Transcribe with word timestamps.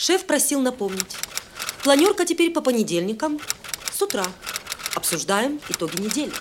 Шеф 0.00 0.24
просил 0.24 0.62
напомнить. 0.62 1.14
Планерка 1.84 2.24
теперь 2.24 2.50
по 2.54 2.62
понедельникам 2.62 3.38
с 3.92 4.00
утра. 4.00 4.24
Обсуждаем 4.94 5.60
итоги 5.68 6.00
недели. 6.00 6.32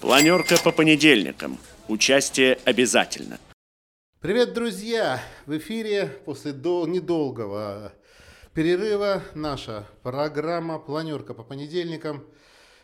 Планерка 0.00 0.56
по 0.64 0.72
понедельникам. 0.72 1.58
Участие 1.86 2.58
обязательно. 2.64 3.38
Привет, 4.20 4.52
друзья! 4.52 5.22
В 5.46 5.56
эфире 5.58 6.10
после 6.24 6.50
до 6.50 6.88
недолгого 6.88 7.92
перерыва 8.52 9.22
наша 9.36 9.86
программа 10.02 10.80
«Планерка 10.80 11.34
по 11.34 11.44
понедельникам». 11.44 12.26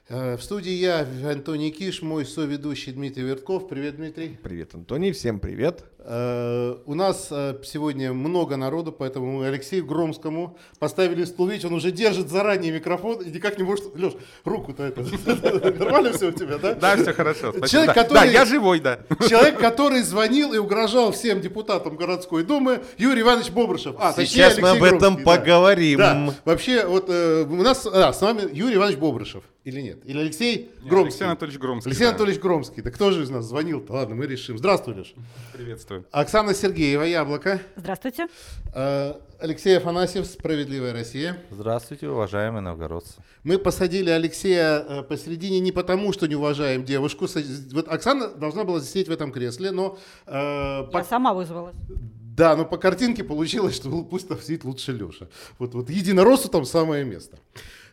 Э, 0.09 0.37
в 0.37 0.43
студии 0.45 0.71
я, 0.71 1.01
Антоний 1.25 1.73
Киш, 1.73 2.03
мой 2.03 2.25
соведущий 2.25 2.93
Дмитрий 2.93 3.25
Вертков. 3.25 3.69
Привет, 3.69 3.96
Дмитрий. 3.96 4.39
Привет, 4.45 4.77
Антоний. 4.77 5.11
Всем 5.11 5.41
привет. 5.41 5.85
Э, 6.05 6.77
у 6.84 6.95
нас 6.95 7.29
э, 7.30 7.57
сегодня 7.62 8.12
много 8.12 8.57
народу, 8.57 8.91
поэтому 8.91 9.39
мы 9.39 9.46
Алексею 9.46 9.87
Громскому 9.87 10.57
поставили 10.79 11.25
стул. 11.25 11.46
Видите, 11.46 11.68
он 11.68 11.75
уже 11.75 11.93
держит 11.93 12.29
заранее 12.29 12.72
микрофон 12.72 13.21
и 13.22 13.31
никак 13.31 13.57
не 13.59 13.64
может... 13.64 13.95
Леш, 13.95 14.14
руку-то 14.45 14.82
это... 14.82 15.03
Нормально 15.79 16.12
все 16.12 16.29
у 16.29 16.32
тебя, 16.32 16.59
да? 16.59 16.75
Да, 16.75 16.96
все 16.96 17.12
хорошо. 17.12 17.53
Человек, 17.67 17.95
который... 17.95 18.14
Да, 18.14 18.25
я 18.25 18.45
живой, 18.45 18.81
да. 18.81 18.99
Человек, 19.29 19.59
который 19.59 20.03
звонил 20.03 20.53
и 20.53 20.59
угрожал 20.59 21.12
всем 21.12 21.40
депутатам 21.40 21.96
городской 21.96 22.43
думы, 22.43 22.82
Юрий 22.98 23.21
Иванович 23.21 23.50
Бобрышев. 23.50 23.95
А, 23.98 24.12
Сейчас 24.12 24.59
мы 24.59 24.71
об 24.71 24.82
этом 24.82 25.23
поговорим. 25.23 25.98
Да. 25.98 26.34
Вообще, 26.45 26.84
вот 26.84 27.09
у 27.09 27.62
нас... 27.62 27.87
А, 27.87 28.12
с 28.12 28.21
вами 28.21 28.43
Юрий 28.53 28.75
Иванович 28.75 28.98
Бобрышев. 28.98 29.45
Или 29.64 29.81
нет? 29.81 30.00
Или 30.04 30.18
Алексей 30.18 30.73
Громский? 30.82 31.11
Алексей 31.11 31.25
Анатольевич 31.25 31.61
Громский. 31.61 31.90
Алексей 31.90 32.05
да. 32.05 32.11
Анатольевич 32.11 32.41
Громский. 32.41 32.83
Да 32.83 32.91
кто 32.91 33.12
же 33.12 33.23
из 33.23 33.31
нас 33.31 33.45
звонил-то? 33.45 33.92
Ладно, 33.92 34.17
мы 34.17 34.27
решим. 34.27 34.59
Здравствуй, 34.59 34.95
Леш. 34.97 35.14
Приветствую. 35.53 35.92
Оксана 36.11 36.55
Сергеева, 36.55 37.03
Яблоко. 37.03 37.61
Здравствуйте. 37.77 38.27
Э, 38.75 39.14
Алексей 39.39 39.77
Афанасьев, 39.77 40.27
Справедливая 40.27 40.92
Россия. 40.92 41.37
Здравствуйте, 41.51 42.09
уважаемые 42.09 42.62
новгородцы. 42.62 43.15
Мы 43.45 43.59
посадили 43.59 44.11
Алексея 44.11 44.79
э, 44.79 45.03
посередине 45.03 45.61
не 45.61 45.73
потому, 45.73 46.12
что 46.12 46.27
не 46.27 46.37
уважаем 46.37 46.84
девушку. 46.84 47.27
Вот 47.73 47.89
Оксана 47.89 48.29
должна 48.29 48.65
была 48.65 48.81
сидеть 48.81 49.09
в 49.09 49.12
этом 49.12 49.33
кресле, 49.33 49.71
но... 49.71 49.99
Э, 50.27 50.83
Я 50.84 50.89
по... 50.91 51.05
сама 51.05 51.34
вызвалась. 51.34 51.75
Да, 52.37 52.56
но 52.56 52.65
по 52.65 52.79
картинке 52.79 53.25
получилось, 53.25 53.77
что 53.77 53.91
пусть 54.05 54.29
там 54.29 54.41
сидит 54.41 54.65
лучше 54.65 54.93
Леша. 54.93 55.29
Вот, 55.59 55.75
вот 55.75 55.91
единороссу 55.91 56.49
там 56.49 56.65
самое 56.65 57.05
место. 57.05 57.37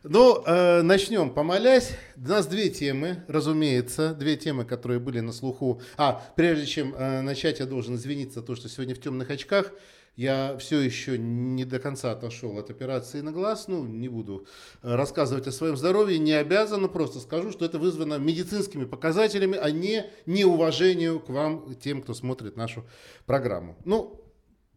Ну, 0.04 0.42
э, 0.46 0.82
начнем. 0.82 1.30
Помолясь, 1.30 1.92
у 2.16 2.30
нас 2.30 2.48
две 2.48 2.70
темы, 2.70 3.26
разумеется, 3.28 4.14
две 4.14 4.38
темы, 4.38 4.64
которые 4.64 5.00
были 5.00 5.20
на 5.20 5.34
слуху. 5.34 5.82
А, 5.98 6.24
прежде 6.38 6.66
чем 6.68 6.96
э, 6.96 7.20
начать, 7.20 7.60
я 7.60 7.66
должен 7.66 7.96
извиниться 7.96 8.40
за 8.40 8.46
то, 8.46 8.56
что 8.56 8.70
сегодня 8.70 8.96
в 8.96 9.02
темных 9.02 9.30
очках. 9.30 9.74
Я 10.16 10.58
все 10.58 10.80
еще 10.80 11.18
не 11.18 11.66
до 11.66 11.80
конца 11.80 12.12
отошел 12.12 12.58
от 12.58 12.70
операции 12.70 13.20
на 13.20 13.34
глаз. 13.34 13.68
Ну, 13.68 13.84
не 13.84 14.08
буду 14.08 14.48
э, 14.84 14.96
рассказывать 14.96 15.48
о 15.48 15.52
своем 15.52 15.76
здоровье, 15.76 16.18
не 16.18 16.32
обязан, 16.32 16.82
но 16.82 16.88
просто 16.88 17.20
скажу, 17.20 17.52
что 17.52 17.66
это 17.66 17.78
вызвано 17.78 18.14
медицинскими 18.20 18.86
показателями, 18.86 19.58
а 19.58 19.70
не 19.70 20.10
неуважению 20.26 21.20
к 21.20 21.28
вам, 21.28 21.76
тем, 21.76 22.02
кто 22.04 22.14
смотрит 22.14 22.56
нашу 22.56 22.86
программу. 23.26 23.76
Ну, 23.84 24.22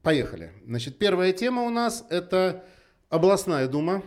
поехали. 0.03 0.51
Значит, 0.67 0.99
первая 0.99 1.33
тема 1.33 1.63
у 1.63 1.71
нас 1.71 2.05
это 2.11 2.65
областная 3.09 3.69
дума 3.69 4.03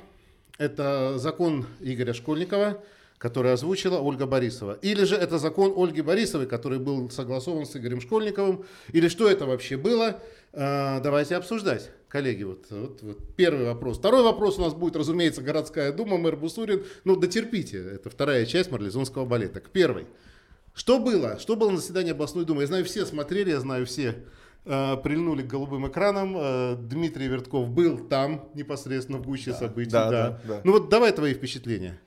это 0.58 1.18
закон 1.18 1.66
Игоря 1.82 2.14
Школьникова, 2.14 2.84
который 3.18 3.54
озвучила 3.54 4.00
Ольга 4.00 4.26
Борисова. 4.26 4.78
Или 4.82 5.04
же 5.04 5.16
это 5.16 5.38
закон 5.38 5.74
Ольги 5.76 6.02
Борисовой, 6.02 6.48
который 6.48 6.80
был 6.80 7.10
согласован 7.10 7.66
с 7.66 7.76
Игорем 7.76 8.02
Школьниковым. 8.02 8.66
Или 8.92 9.08
что 9.08 9.30
это 9.30 9.46
вообще 9.46 9.78
было? 9.78 10.22
А, 10.54 11.00
давайте 11.00 11.36
обсуждать. 11.36 11.92
Коллеги, 12.08 12.44
вот, 12.44 12.66
вот, 12.70 13.02
вот 13.02 13.18
первый 13.36 13.66
вопрос. 13.66 13.98
Второй 13.98 14.24
вопрос 14.24 14.58
у 14.58 14.62
нас 14.62 14.74
будет, 14.74 14.96
разумеется, 14.96 15.42
городская 15.42 15.92
дума, 15.92 16.18
мэр 16.18 16.36
Бусурин. 16.36 16.84
Ну, 17.04 17.16
дотерпите, 17.16 17.78
это 17.78 18.10
вторая 18.10 18.46
часть 18.46 18.72
Марлезонского 18.72 19.26
балета. 19.26 19.60
К 19.60 19.70
первой. 19.70 20.08
Что 20.74 21.00
было? 21.00 21.40
Что 21.40 21.56
было 21.56 21.72
на 21.72 21.78
заседании 21.78 22.12
областной 22.12 22.46
думы? 22.46 22.62
Я 22.62 22.68
знаю, 22.68 22.86
все 22.86 23.06
смотрели, 23.06 23.50
я 23.50 23.60
знаю, 23.60 23.86
все 23.86 24.16
Э, 24.16 24.18
прильнули 24.66 25.44
к 25.44 25.48
голубым 25.48 25.88
экранам. 25.88 26.36
Э, 26.38 26.76
Дмитрий 26.76 27.28
Вертков 27.28 27.70
был 27.70 28.00
там 28.00 28.50
непосредственно 28.56 29.20
в 29.20 29.24
гуще 29.24 29.52
да, 29.52 29.58
событий. 29.58 29.92
Да, 29.92 30.10
да. 30.10 30.30
Да, 30.30 30.40
да. 30.48 30.62
Ну 30.64 30.72
вот 30.72 30.90
давай 30.90 31.12
твои 31.12 31.34
впечатления. 31.34 32.00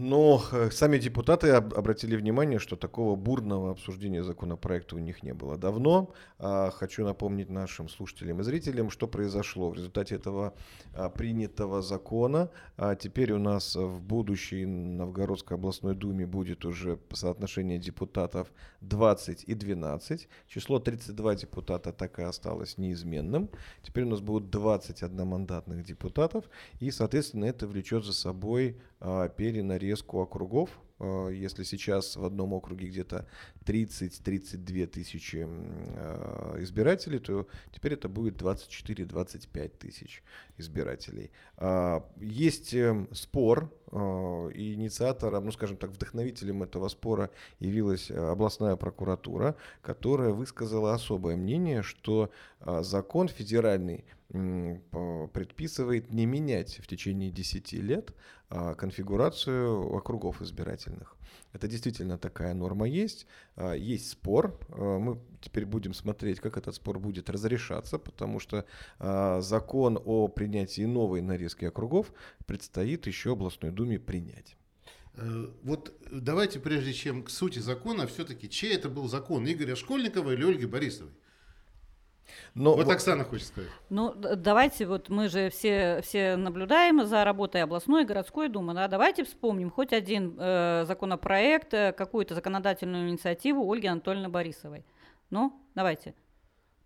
Но 0.00 0.40
э, 0.52 0.70
сами 0.70 0.96
депутаты 0.96 1.50
обратили 1.50 2.14
внимание, 2.14 2.60
что 2.60 2.76
такого 2.76 3.16
бурного 3.16 3.72
обсуждения 3.72 4.22
законопроекта 4.22 4.94
у 4.94 5.00
них 5.00 5.24
не 5.24 5.34
было 5.34 5.56
давно. 5.56 6.12
А, 6.38 6.70
хочу 6.70 7.04
напомнить 7.04 7.50
нашим 7.50 7.88
слушателям 7.88 8.40
и 8.40 8.44
зрителям, 8.44 8.90
что 8.90 9.08
произошло 9.08 9.70
в 9.70 9.74
результате 9.74 10.14
этого 10.14 10.54
а, 10.94 11.10
принятого 11.10 11.82
закона. 11.82 12.48
А 12.76 12.94
теперь 12.94 13.32
у 13.32 13.38
нас 13.38 13.74
в 13.74 14.00
будущей 14.00 14.66
Новгородской 14.66 15.56
областной 15.56 15.96
думе 15.96 16.26
будет 16.26 16.64
уже 16.64 17.00
соотношение 17.12 17.80
депутатов 17.80 18.52
20 18.82 19.42
и 19.48 19.54
12. 19.54 20.28
Число 20.46 20.78
32 20.78 21.34
депутата 21.34 21.92
так 21.92 22.20
и 22.20 22.22
осталось 22.22 22.78
неизменным. 22.78 23.50
Теперь 23.82 24.04
у 24.04 24.10
нас 24.10 24.20
будут 24.20 24.48
20 24.50 25.02
одномандатных 25.02 25.84
депутатов. 25.84 26.44
И, 26.78 26.92
соответственно, 26.92 27.46
это 27.46 27.66
влечет 27.66 28.04
за 28.04 28.12
собой 28.12 28.76
перенарезку 29.00 30.20
округов. 30.20 30.70
Если 31.00 31.62
сейчас 31.62 32.16
в 32.16 32.24
одном 32.24 32.52
округе 32.52 32.88
где-то 32.88 33.28
30-32 33.64 34.86
тысячи 34.88 35.36
избирателей, 36.60 37.20
то 37.20 37.46
теперь 37.72 37.92
это 37.92 38.08
будет 38.08 38.42
24-25 38.42 39.68
тысяч 39.78 40.24
избирателей. 40.56 41.30
Есть 42.16 42.74
эм, 42.74 43.08
спор, 43.14 43.72
и 43.92 44.74
инициатором, 44.74 45.46
ну 45.46 45.52
скажем 45.52 45.76
так, 45.78 45.90
вдохновителем 45.90 46.62
этого 46.62 46.88
спора 46.88 47.30
явилась 47.58 48.10
областная 48.10 48.76
прокуратура, 48.76 49.56
которая 49.80 50.30
высказала 50.30 50.92
особое 50.92 51.36
мнение, 51.36 51.82
что 51.82 52.30
закон 52.60 53.28
федеральный 53.28 54.04
предписывает 54.30 56.12
не 56.12 56.26
менять 56.26 56.80
в 56.82 56.86
течение 56.86 57.30
10 57.30 57.72
лет 57.72 58.14
а, 58.50 58.74
конфигурацию 58.74 59.94
округов 59.94 60.42
избирательных. 60.42 61.16
Это 61.52 61.66
действительно 61.66 62.18
такая 62.18 62.52
норма 62.52 62.86
есть. 62.86 63.26
А, 63.56 63.72
есть 63.72 64.10
спор. 64.10 64.58
А, 64.68 64.98
мы 64.98 65.18
теперь 65.40 65.64
будем 65.64 65.94
смотреть, 65.94 66.40
как 66.40 66.58
этот 66.58 66.74
спор 66.74 66.98
будет 66.98 67.30
разрешаться, 67.30 67.98
потому 67.98 68.40
что 68.40 68.66
закон 69.40 69.98
о 70.04 70.28
принятии 70.28 70.82
новой 70.82 71.22
нарезки 71.22 71.64
округов 71.64 72.12
предстоит 72.46 73.06
еще 73.06 73.32
областной 73.32 73.70
думе 73.70 73.98
принять. 73.98 74.56
Э, 75.18 75.48
вот 75.62 75.92
давайте, 76.10 76.60
прежде 76.60 76.92
чем 76.92 77.22
к 77.22 77.30
сути 77.30 77.58
закона, 77.58 78.06
все-таки 78.06 78.48
чей 78.48 78.74
это 78.74 78.88
был 78.88 79.08
закон, 79.08 79.50
Игоря 79.50 79.74
Школьникова 79.74 80.32
или 80.32 80.44
Ольги 80.44 80.66
Борисовой? 80.66 81.12
Но 82.54 82.74
вот, 82.74 82.86
вот 82.86 82.94
Оксана 82.94 83.24
хочет 83.24 83.46
сказать. 83.48 83.70
Ну, 83.90 84.14
давайте, 84.14 84.86
вот 84.86 85.08
мы 85.08 85.28
же 85.28 85.50
все, 85.50 86.00
все 86.02 86.36
наблюдаем 86.36 87.04
за 87.06 87.24
работой 87.24 87.62
областной 87.62 88.02
и 88.02 88.06
городской 88.06 88.48
думы, 88.48 88.74
да, 88.74 88.88
давайте 88.88 89.24
вспомним 89.24 89.70
хоть 89.70 89.92
один 89.92 90.36
э, 90.38 90.84
законопроект, 90.86 91.72
э, 91.74 91.92
какую-то 91.92 92.34
законодательную 92.34 93.08
инициативу 93.08 93.70
Ольги 93.70 93.86
Анатольевны 93.86 94.28
Борисовой. 94.28 94.84
Ну, 95.30 95.60
давайте. 95.74 96.14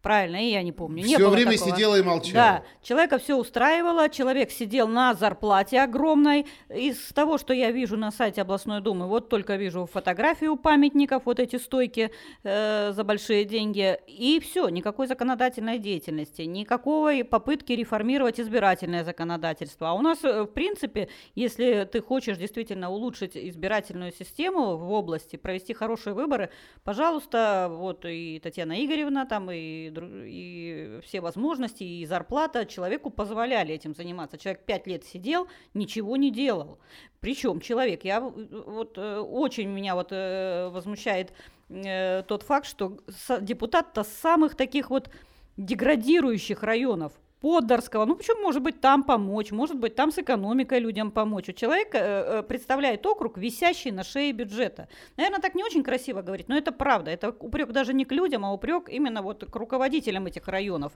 Правильно, 0.02 0.44
и 0.44 0.50
я 0.50 0.64
не 0.64 0.72
помню. 0.72 1.04
Все 1.04 1.16
не 1.18 1.30
время 1.30 1.52
такого. 1.52 1.70
сидела 1.70 1.96
и 1.96 2.02
молчала. 2.02 2.34
Да, 2.34 2.62
человека 2.82 3.18
все 3.18 3.36
устраивало, 3.36 4.08
человек 4.08 4.50
сидел 4.50 4.88
на 4.88 5.14
зарплате 5.14 5.80
огромной. 5.80 6.46
Из 6.68 6.98
того, 7.12 7.38
что 7.38 7.54
я 7.54 7.70
вижу 7.70 7.96
на 7.96 8.10
сайте 8.10 8.42
областной 8.42 8.80
думы, 8.80 9.06
вот 9.06 9.28
только 9.28 9.54
вижу 9.54 9.86
фотографии 9.86 10.46
у 10.46 10.56
памятников, 10.56 11.22
вот 11.24 11.38
эти 11.38 11.54
стойки 11.54 12.10
э, 12.42 12.92
за 12.92 13.04
большие 13.04 13.44
деньги, 13.44 13.96
и 14.08 14.40
все, 14.40 14.68
никакой 14.68 15.06
законодательной 15.06 15.78
деятельности, 15.78 16.42
никакого 16.42 17.12
попытки 17.22 17.72
реформировать 17.72 18.40
избирательное 18.40 19.04
законодательство. 19.04 19.90
А 19.90 19.92
у 19.92 20.00
нас, 20.00 20.24
э, 20.24 20.42
в 20.42 20.46
принципе, 20.46 21.10
если 21.36 21.88
ты 21.90 22.02
хочешь 22.02 22.38
действительно 22.38 22.90
улучшить 22.90 23.36
избирательную 23.36 24.10
систему 24.10 24.76
в 24.76 24.90
области, 24.90 25.36
провести 25.36 25.74
хорошие 25.74 26.14
выборы, 26.14 26.50
пожалуйста, 26.82 27.68
вот 27.70 28.04
и 28.04 28.40
Татьяна 28.42 28.84
Игоревна 28.84 29.26
там, 29.26 29.48
и 29.52 29.91
и 29.98 31.00
все 31.04 31.20
возможности, 31.20 31.84
и 31.84 32.06
зарплата 32.06 32.66
человеку 32.66 33.10
позволяли 33.10 33.74
этим 33.74 33.94
заниматься. 33.94 34.38
Человек 34.38 34.64
пять 34.64 34.86
лет 34.86 35.04
сидел, 35.04 35.48
ничего 35.74 36.16
не 36.16 36.30
делал. 36.30 36.78
Причем 37.20 37.60
человек, 37.60 38.04
я 38.04 38.20
вот 38.20 38.98
э, 38.98 39.18
очень 39.18 39.68
меня 39.68 39.94
вот 39.94 40.08
э, 40.10 40.68
возмущает 40.68 41.32
э, 41.68 42.22
тот 42.26 42.42
факт, 42.42 42.66
что 42.66 42.98
депутат-то 43.40 44.04
самых 44.04 44.56
таких 44.56 44.90
вот 44.90 45.10
деградирующих 45.56 46.62
районов 46.62 47.12
Поддорского. 47.42 48.04
Ну, 48.04 48.14
почему, 48.14 48.40
может 48.40 48.62
быть, 48.62 48.80
там 48.80 49.02
помочь, 49.02 49.50
может 49.50 49.76
быть, 49.76 49.96
там 49.96 50.12
с 50.12 50.18
экономикой 50.18 50.78
людям 50.78 51.10
помочь. 51.10 51.48
У 51.48 51.52
человека 51.52 51.98
э, 51.98 52.38
э, 52.38 52.42
представляет 52.44 53.04
округ, 53.04 53.36
висящий 53.36 53.90
на 53.90 54.04
шее 54.04 54.32
бюджета. 54.32 54.88
Наверное, 55.16 55.40
так 55.40 55.56
не 55.56 55.64
очень 55.64 55.82
красиво 55.82 56.22
говорить, 56.22 56.48
но 56.48 56.56
это 56.56 56.70
правда. 56.70 57.10
Это 57.10 57.30
упрек 57.30 57.72
даже 57.72 57.94
не 57.94 58.04
к 58.04 58.12
людям, 58.12 58.44
а 58.44 58.52
упрек 58.52 58.88
именно 58.88 59.22
вот 59.22 59.44
к 59.44 59.56
руководителям 59.56 60.26
этих 60.26 60.46
районов. 60.46 60.92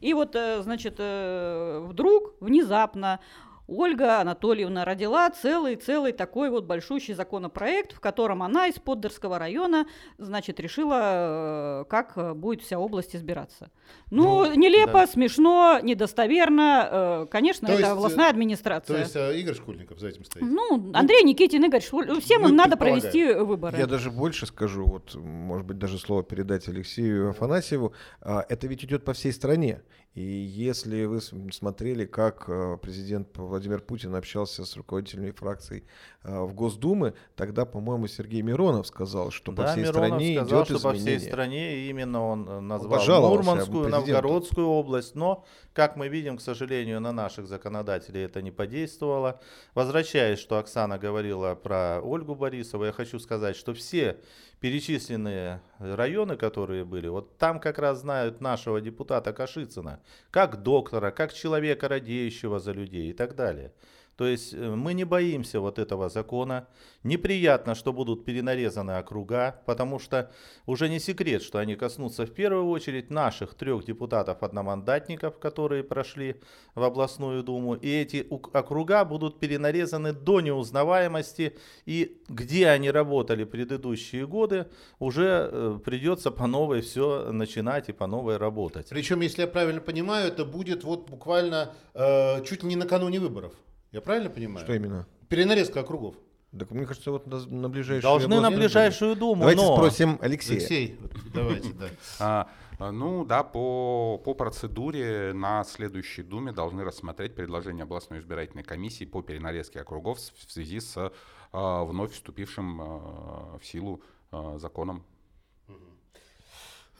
И 0.00 0.14
вот, 0.14 0.34
э, 0.34 0.62
значит, 0.62 0.96
э, 0.98 1.86
вдруг, 1.88 2.34
внезапно, 2.40 3.20
Ольга 3.66 4.20
Анатольевна 4.20 4.84
родила 4.84 5.30
целый-целый 5.30 6.12
такой 6.12 6.50
вот 6.50 6.64
большущий 6.64 7.14
законопроект, 7.14 7.92
в 7.92 8.00
котором 8.00 8.42
она 8.42 8.66
из 8.68 8.74
Поддерского 8.74 9.38
района, 9.38 9.86
значит, 10.18 10.60
решила, 10.60 11.82
э, 11.82 11.84
как 11.88 12.36
будет 12.36 12.60
вся 12.62 12.78
область 12.78 13.16
избираться. 13.16 13.70
Ну, 14.10 14.44
Ну, 14.44 14.54
нелепо, 14.54 14.92
да. 14.92 15.06
смешно, 15.06 15.78
недостоверно. 15.82 16.88
э, 16.90 17.26
Конечно, 17.30 17.66
То 17.68 17.72
это 17.72 17.82
есть, 17.82 17.92
областная 17.92 18.26
э, 18.26 18.30
администрация. 18.30 18.96
То 18.96 19.00
есть 19.02 19.16
э, 19.16 19.38
Игорь 19.40 19.54
Школьников 19.54 19.98
за 19.98 20.08
этим 20.08 20.24
стоит. 20.24 20.44
Ну, 20.44 20.90
Андрей 20.92 21.22
Никитин, 21.22 21.64
Игорь 21.64 21.82
Швуль, 21.82 22.20
всем 22.20 22.42
мы 22.42 22.50
им 22.50 22.56
надо 22.56 22.76
провести 22.76 23.32
выборы. 23.32 23.78
Я 23.78 23.86
даже 23.86 24.10
больше 24.10 24.46
скажу, 24.46 24.84
вот, 24.84 25.14
может 25.14 25.66
быть, 25.66 25.78
даже 25.78 25.98
слово 25.98 26.22
передать 26.22 26.68
Алексею 26.68 27.30
Афанасьеву. 27.30 27.94
А, 28.20 28.44
Это 28.48 28.66
ведь 28.66 28.84
идет 28.84 29.04
по 29.04 29.12
всей 29.14 29.32
стране. 29.32 29.80
И 30.14 30.22
если 30.22 31.06
вы 31.06 31.20
смотрели, 31.20 32.04
как 32.04 32.44
а, 32.48 32.76
президент 32.76 33.36
Владимир 33.36 33.80
Путин 33.80 34.14
общался 34.14 34.64
с 34.64 34.76
руководителями 34.76 35.32
фракций 35.32 35.82
а, 36.22 36.44
в 36.44 36.54
Госдумы, 36.54 37.14
тогда, 37.34 37.64
по-моему, 37.64 38.06
Сергей 38.06 38.40
Миронов 38.42 38.86
сказал, 38.86 39.32
что 39.32 39.50
по 39.50 39.62
да, 39.62 39.72
всей 39.72 39.82
Миронов 39.82 40.06
стране 40.06 40.36
сказал, 40.36 40.62
идет 40.62 40.68
что 40.68 40.88
по 40.88 40.92
всей 40.92 41.00
изменение. 41.00 41.28
стране 41.28 41.88
именно 41.88 42.24
он 42.24 42.48
э, 42.48 42.60
назвал 42.60 43.00
пожаловался 43.00 43.50
Мурманскую. 43.50 43.88
Новгородскую 43.88 44.68
область. 44.68 45.16
Но, 45.16 45.44
как 45.72 45.96
мы 45.96 46.06
видим, 46.06 46.36
к 46.36 46.40
сожалению, 46.40 47.00
на 47.00 47.10
наших 47.10 47.48
законодателей 47.48 48.22
это 48.22 48.40
не 48.40 48.52
подействовало. 48.52 49.40
Возвращаясь, 49.74 50.38
что 50.38 50.58
Оксана 50.58 50.96
говорила 50.96 51.56
про 51.56 52.00
Ольгу 52.00 52.36
Борисову, 52.36 52.84
я 52.84 52.92
хочу 52.92 53.18
сказать, 53.18 53.56
что 53.56 53.74
все 53.74 54.20
перечисленные 54.60 55.60
районы, 55.78 56.36
которые 56.36 56.84
были, 56.84 57.08
вот 57.08 57.36
там 57.38 57.60
как 57.60 57.78
раз 57.78 58.00
знают 58.00 58.40
нашего 58.40 58.80
депутата 58.80 59.32
Кашицына, 59.32 60.00
как 60.30 60.62
доктора, 60.62 61.10
как 61.10 61.32
человека, 61.32 61.88
радеющего 61.88 62.58
за 62.58 62.72
людей 62.72 63.10
и 63.10 63.12
так 63.12 63.34
далее. 63.34 63.72
То 64.16 64.26
есть 64.26 64.54
э, 64.54 64.74
мы 64.74 64.94
не 64.94 65.04
боимся 65.04 65.60
вот 65.60 65.78
этого 65.78 66.08
закона. 66.08 66.66
Неприятно, 67.02 67.74
что 67.74 67.92
будут 67.92 68.24
перенарезаны 68.24 68.92
округа, 68.92 69.60
потому 69.66 69.98
что 69.98 70.30
уже 70.66 70.88
не 70.88 71.00
секрет, 71.00 71.42
что 71.42 71.58
они 71.58 71.74
коснутся 71.74 72.24
в 72.26 72.30
первую 72.30 72.68
очередь 72.68 73.10
наших 73.10 73.54
трех 73.54 73.84
депутатов-одномандатников, 73.84 75.38
которые 75.38 75.82
прошли 75.82 76.40
в 76.74 76.82
областную 76.82 77.42
думу. 77.42 77.74
И 77.74 77.88
эти 77.88 78.26
округа 78.30 79.04
будут 79.04 79.40
перенарезаны 79.40 80.12
до 80.12 80.40
неузнаваемости. 80.40 81.56
И 81.84 82.22
где 82.28 82.68
они 82.68 82.90
работали 82.90 83.44
предыдущие 83.44 84.26
годы, 84.26 84.66
уже 84.98 85.48
э, 85.50 85.78
придется 85.84 86.30
по 86.30 86.46
новой 86.46 86.80
все 86.80 87.32
начинать 87.32 87.88
и 87.88 87.92
по 87.92 88.06
новой 88.06 88.36
работать. 88.36 88.88
Причем, 88.90 89.20
если 89.20 89.42
я 89.42 89.48
правильно 89.48 89.80
понимаю, 89.80 90.28
это 90.28 90.44
будет 90.44 90.84
вот 90.84 91.10
буквально 91.10 91.74
э, 91.94 92.44
чуть 92.44 92.62
не 92.62 92.76
накануне 92.76 93.20
выборов. 93.20 93.52
Я 93.94 94.00
правильно 94.00 94.28
понимаю? 94.28 94.66
Что 94.66 94.74
именно? 94.74 95.06
Перенарезка 95.28 95.80
округов. 95.80 96.16
Так 96.58 96.72
мне 96.72 96.84
кажется, 96.84 97.12
вот 97.12 97.28
на, 97.28 97.38
на 97.46 97.68
ближайшие 97.68 98.02
Должны 98.02 98.40
на 98.40 98.50
ближайшую 98.50 99.14
думу, 99.14 99.42
Давайте 99.42 99.62
но... 99.62 99.76
спросим 99.76 100.18
Алексея. 100.20 100.58
Алексей, 100.58 100.98
давайте, 101.32 101.72
да. 101.74 101.86
А, 102.18 102.50
а, 102.80 102.90
ну 102.90 103.24
да, 103.24 103.44
по, 103.44 104.20
по 104.24 104.34
процедуре 104.34 105.32
на 105.32 105.62
следующей 105.62 106.24
Думе 106.24 106.50
должны 106.50 106.82
рассмотреть 106.82 107.36
предложение 107.36 107.84
областной 107.84 108.18
избирательной 108.18 108.64
комиссии 108.64 109.04
по 109.04 109.22
перенарезке 109.22 109.80
округов 109.80 110.18
в 110.18 110.50
связи 110.50 110.80
с 110.80 111.12
а, 111.52 111.84
вновь 111.84 112.14
вступившим 112.14 112.80
а, 112.80 113.58
в 113.60 113.64
силу 113.64 114.02
а, 114.32 114.58
законом. 114.58 115.04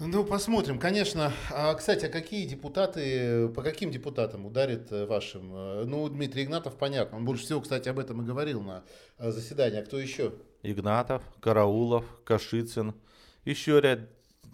Ну, 0.01 0.25
посмотрим, 0.25 0.81
конечно. 0.81 1.33
А, 1.53 1.73
кстати, 1.75 2.07
а 2.07 2.09
какие 2.09 2.47
депутаты, 2.47 3.49
по 3.49 3.63
каким 3.63 3.93
депутатам 3.93 4.45
ударит 4.45 4.91
э, 4.91 5.07
вашим? 5.07 5.53
Э, 5.55 5.85
Ну, 5.87 6.09
Дмитрий 6.09 6.43
Игнатов, 6.43 6.75
понятно. 6.77 7.19
Он 7.19 7.25
больше 7.25 7.45
всего, 7.45 7.61
кстати, 7.61 7.89
об 7.89 8.01
этом 8.01 8.21
и 8.21 8.25
говорил 8.25 8.61
на 8.61 8.83
э, 9.19 9.31
заседании. 9.31 9.79
А 9.79 9.85
кто 9.85 9.97
еще? 10.01 10.33
Игнатов, 10.65 11.23
Караулов, 11.41 12.05
Кашицын. 12.25 12.93
Еще 13.45 13.81
ряд 13.81 14.01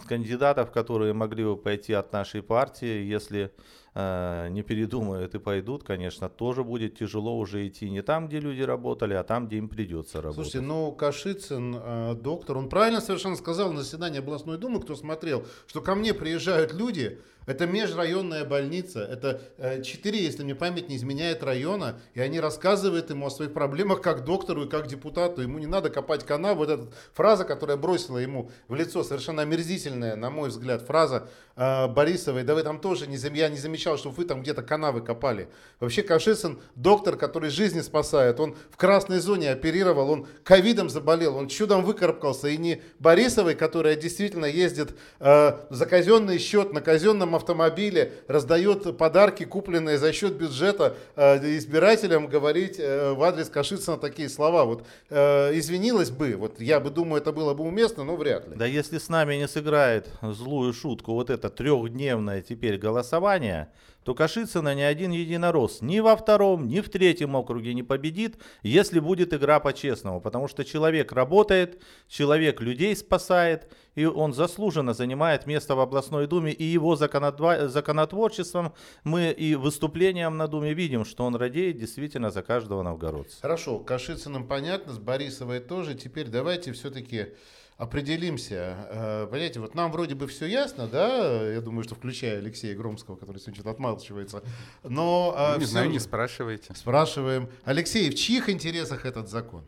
кандидатов, 0.06 0.72
которые 0.72 1.14
могли 1.14 1.44
бы 1.44 1.56
пойти 1.56 1.94
от 1.94 2.12
нашей 2.12 2.42
партии, 2.42 3.02
если 3.02 3.50
э, 3.94 4.48
не 4.50 4.62
передумают 4.62 5.34
и 5.34 5.38
пойдут, 5.38 5.84
конечно, 5.84 6.28
тоже 6.28 6.64
будет 6.64 6.98
тяжело 6.98 7.38
уже 7.38 7.66
идти 7.66 7.90
не 7.90 8.02
там, 8.02 8.28
где 8.28 8.40
люди 8.40 8.62
работали, 8.62 9.14
а 9.14 9.22
там, 9.22 9.46
где 9.46 9.58
им 9.58 9.68
придется 9.68 10.20
работать. 10.20 10.44
Слушайте, 10.44 10.60
ну, 10.60 10.92
Кашицын, 10.92 11.76
э, 11.76 12.14
доктор, 12.14 12.58
он 12.58 12.68
правильно 12.68 13.00
совершенно 13.00 13.36
сказал 13.36 13.72
на 13.72 13.82
заседании 13.82 14.18
областной 14.18 14.58
думы, 14.58 14.80
кто 14.80 14.94
смотрел, 14.94 15.44
что 15.66 15.80
ко 15.80 15.94
мне 15.94 16.14
приезжают 16.14 16.72
люди, 16.72 17.20
это 17.46 17.66
межрайонная 17.66 18.44
больница, 18.44 19.00
это 19.00 19.40
э, 19.56 19.82
четыре, 19.82 20.22
если 20.22 20.44
мне 20.44 20.54
память 20.54 20.88
не 20.88 20.96
изменяет, 20.96 21.42
района, 21.42 22.00
и 22.14 22.20
они 22.20 22.38
рассказывают 22.38 23.10
ему 23.10 23.26
о 23.26 23.30
своих 23.30 23.52
проблемах 23.52 24.02
как 24.02 24.24
доктору 24.24 24.64
и 24.64 24.68
как 24.68 24.86
депутату. 24.86 25.42
Ему 25.42 25.58
не 25.58 25.66
надо 25.66 25.90
копать 25.90 26.24
канал. 26.24 26.54
Вот 26.56 26.68
эта 26.68 26.88
фраза, 27.12 27.44
которая 27.44 27.76
бросила 27.76 28.18
ему 28.18 28.50
в 28.68 28.74
лицо, 28.74 29.02
совершенно 29.02 29.42
омерзительная, 29.42 30.16
на 30.16 30.30
мой 30.30 30.50
взгляд, 30.50 30.82
фраза 30.82 31.28
э, 31.56 31.88
Борисовой, 31.88 32.44
да 32.44 32.54
вы 32.54 32.62
там 32.62 32.78
тоже, 32.78 33.06
не, 33.06 33.16
я 33.36 33.48
не 33.48 33.58
замечал, 33.58 33.96
что 33.96 34.10
вы 34.10 34.24
там 34.24 34.42
где-то 34.42 34.62
канавы 34.62 35.00
копали. 35.00 35.48
Вообще 35.80 36.02
Кашицын 36.02 36.60
доктор, 36.74 37.16
который 37.16 37.50
жизни 37.50 37.80
спасает, 37.80 38.38
он 38.38 38.56
в 38.70 38.76
красной 38.76 39.18
зоне 39.18 39.50
оперировал, 39.50 40.10
он 40.10 40.26
ковидом 40.44 40.90
заболел, 40.90 41.36
он 41.36 41.48
чудом 41.48 41.84
выкарабкался, 41.84 42.48
и 42.48 42.56
не 42.56 42.82
Борисовой, 42.98 43.54
которая 43.54 43.96
действительно 43.96 44.46
ездит 44.46 44.90
э, 45.20 45.58
за 45.70 45.86
казенный 45.86 46.38
счет 46.38 46.72
на 46.72 46.80
казенном 46.80 47.29
автомобиле, 47.36 48.12
раздает 48.28 48.96
подарки, 48.96 49.44
купленные 49.44 49.98
за 49.98 50.12
счет 50.12 50.34
бюджета 50.34 50.96
э, 51.16 51.56
избирателям, 51.56 52.26
говорить 52.26 52.78
э, 52.78 53.12
в 53.12 53.22
адрес 53.22 53.48
Кашицына 53.48 53.96
такие 53.96 54.28
слова. 54.28 54.64
Вот 54.64 54.86
э, 55.08 55.58
извинилась 55.58 56.10
бы, 56.10 56.36
вот 56.36 56.60
я 56.60 56.80
бы 56.80 56.90
думаю, 56.90 57.20
это 57.20 57.32
было 57.32 57.54
бы 57.54 57.64
уместно, 57.64 58.04
но 58.04 58.16
вряд 58.16 58.48
ли. 58.48 58.56
Да 58.56 58.66
если 58.66 58.98
с 58.98 59.08
нами 59.08 59.36
не 59.36 59.48
сыграет 59.48 60.08
злую 60.22 60.72
шутку 60.72 61.12
вот 61.12 61.30
это 61.30 61.50
трехдневное 61.50 62.42
теперь 62.42 62.78
голосование, 62.78 63.68
то 64.04 64.14
Кашицына 64.14 64.74
ни 64.74 64.80
один 64.80 65.10
единорос 65.10 65.82
ни 65.82 66.00
во 66.00 66.16
втором, 66.16 66.66
ни 66.68 66.80
в 66.80 66.88
третьем 66.88 67.36
округе 67.36 67.74
не 67.74 67.82
победит, 67.82 68.38
если 68.62 68.98
будет 68.98 69.34
игра 69.34 69.60
по-честному. 69.60 70.20
Потому 70.20 70.48
что 70.48 70.64
человек 70.64 71.12
работает, 71.12 71.82
человек 72.08 72.62
людей 72.62 72.96
спасает, 72.96 73.70
и 73.94 74.06
он 74.06 74.32
заслуженно 74.32 74.94
занимает 74.94 75.46
место 75.46 75.74
в 75.74 75.80
областной 75.80 76.26
думе. 76.26 76.52
И 76.52 76.64
его 76.64 76.94
законодва- 76.94 77.19
законотворчеством 77.68 78.72
мы 79.04 79.30
и 79.30 79.54
выступлением 79.54 80.36
на 80.36 80.48
думе 80.48 80.74
видим, 80.74 81.04
что 81.04 81.24
он 81.24 81.36
радеет 81.36 81.78
действительно 81.78 82.30
за 82.30 82.42
каждого 82.42 82.82
новгородца. 82.82 83.36
Хорошо, 83.40 83.78
Кашицыным 83.78 84.46
понятно, 84.46 84.92
с 84.92 84.98
Борисовой 84.98 85.60
тоже. 85.60 85.94
Теперь 85.94 86.28
давайте 86.28 86.72
все-таки 86.72 87.28
определимся. 87.76 88.86
Э, 88.90 89.26
Понимаете, 89.30 89.60
вот 89.60 89.74
нам 89.74 89.90
вроде 89.90 90.14
бы 90.14 90.26
все 90.26 90.46
ясно, 90.46 90.86
да? 90.86 91.50
Я 91.50 91.60
думаю, 91.60 91.82
что 91.84 91.94
включая 91.94 92.38
Алексея 92.38 92.76
Громского, 92.76 93.16
который 93.16 93.38
сегодня 93.38 93.54
что-то 93.54 93.70
отмалчивается. 93.70 94.42
Но 94.84 95.34
Ну, 95.36 95.54
не 95.58 95.64
всё 95.64 95.70
знаю, 95.70 95.86
же 95.86 95.92
не 95.92 95.98
спрашивайте. 95.98 96.74
спрашиваем. 96.74 97.48
Алексей, 97.64 98.10
в 98.10 98.14
чьих 98.14 98.48
интересах 98.50 99.06
этот 99.06 99.28
закон? 99.28 99.64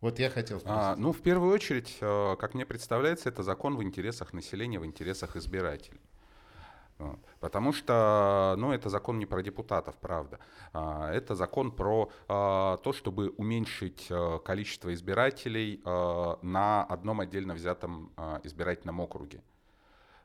Вот 0.00 0.18
я 0.20 0.30
хотел 0.30 0.60
спросить. 0.60 0.78
А, 0.80 0.94
ну, 0.96 1.12
в 1.12 1.20
первую 1.22 1.52
очередь, 1.52 1.96
э, 2.00 2.36
как 2.38 2.54
мне 2.54 2.64
представляется, 2.66 3.28
это 3.30 3.42
закон 3.42 3.76
в 3.76 3.82
интересах 3.82 4.32
населения, 4.32 4.78
в 4.78 4.86
интересах 4.86 5.34
избирателей. 5.36 6.00
Потому 7.40 7.72
что, 7.72 8.54
ну, 8.56 8.72
это 8.72 8.88
закон 8.88 9.18
не 9.18 9.26
про 9.26 9.42
депутатов, 9.42 9.96
правда. 9.96 10.38
А, 10.72 11.10
Это 11.12 11.34
закон 11.34 11.70
про 11.70 12.10
а, 12.28 12.78
то, 12.78 12.92
чтобы 12.92 13.30
уменьшить 13.36 14.08
а, 14.10 14.38
количество 14.38 14.92
избирателей 14.94 15.80
а, 15.84 16.38
на 16.42 16.84
одном 16.84 17.20
отдельно 17.20 17.54
взятом 17.54 18.12
а, 18.16 18.40
избирательном 18.44 19.00
округе. 19.00 19.42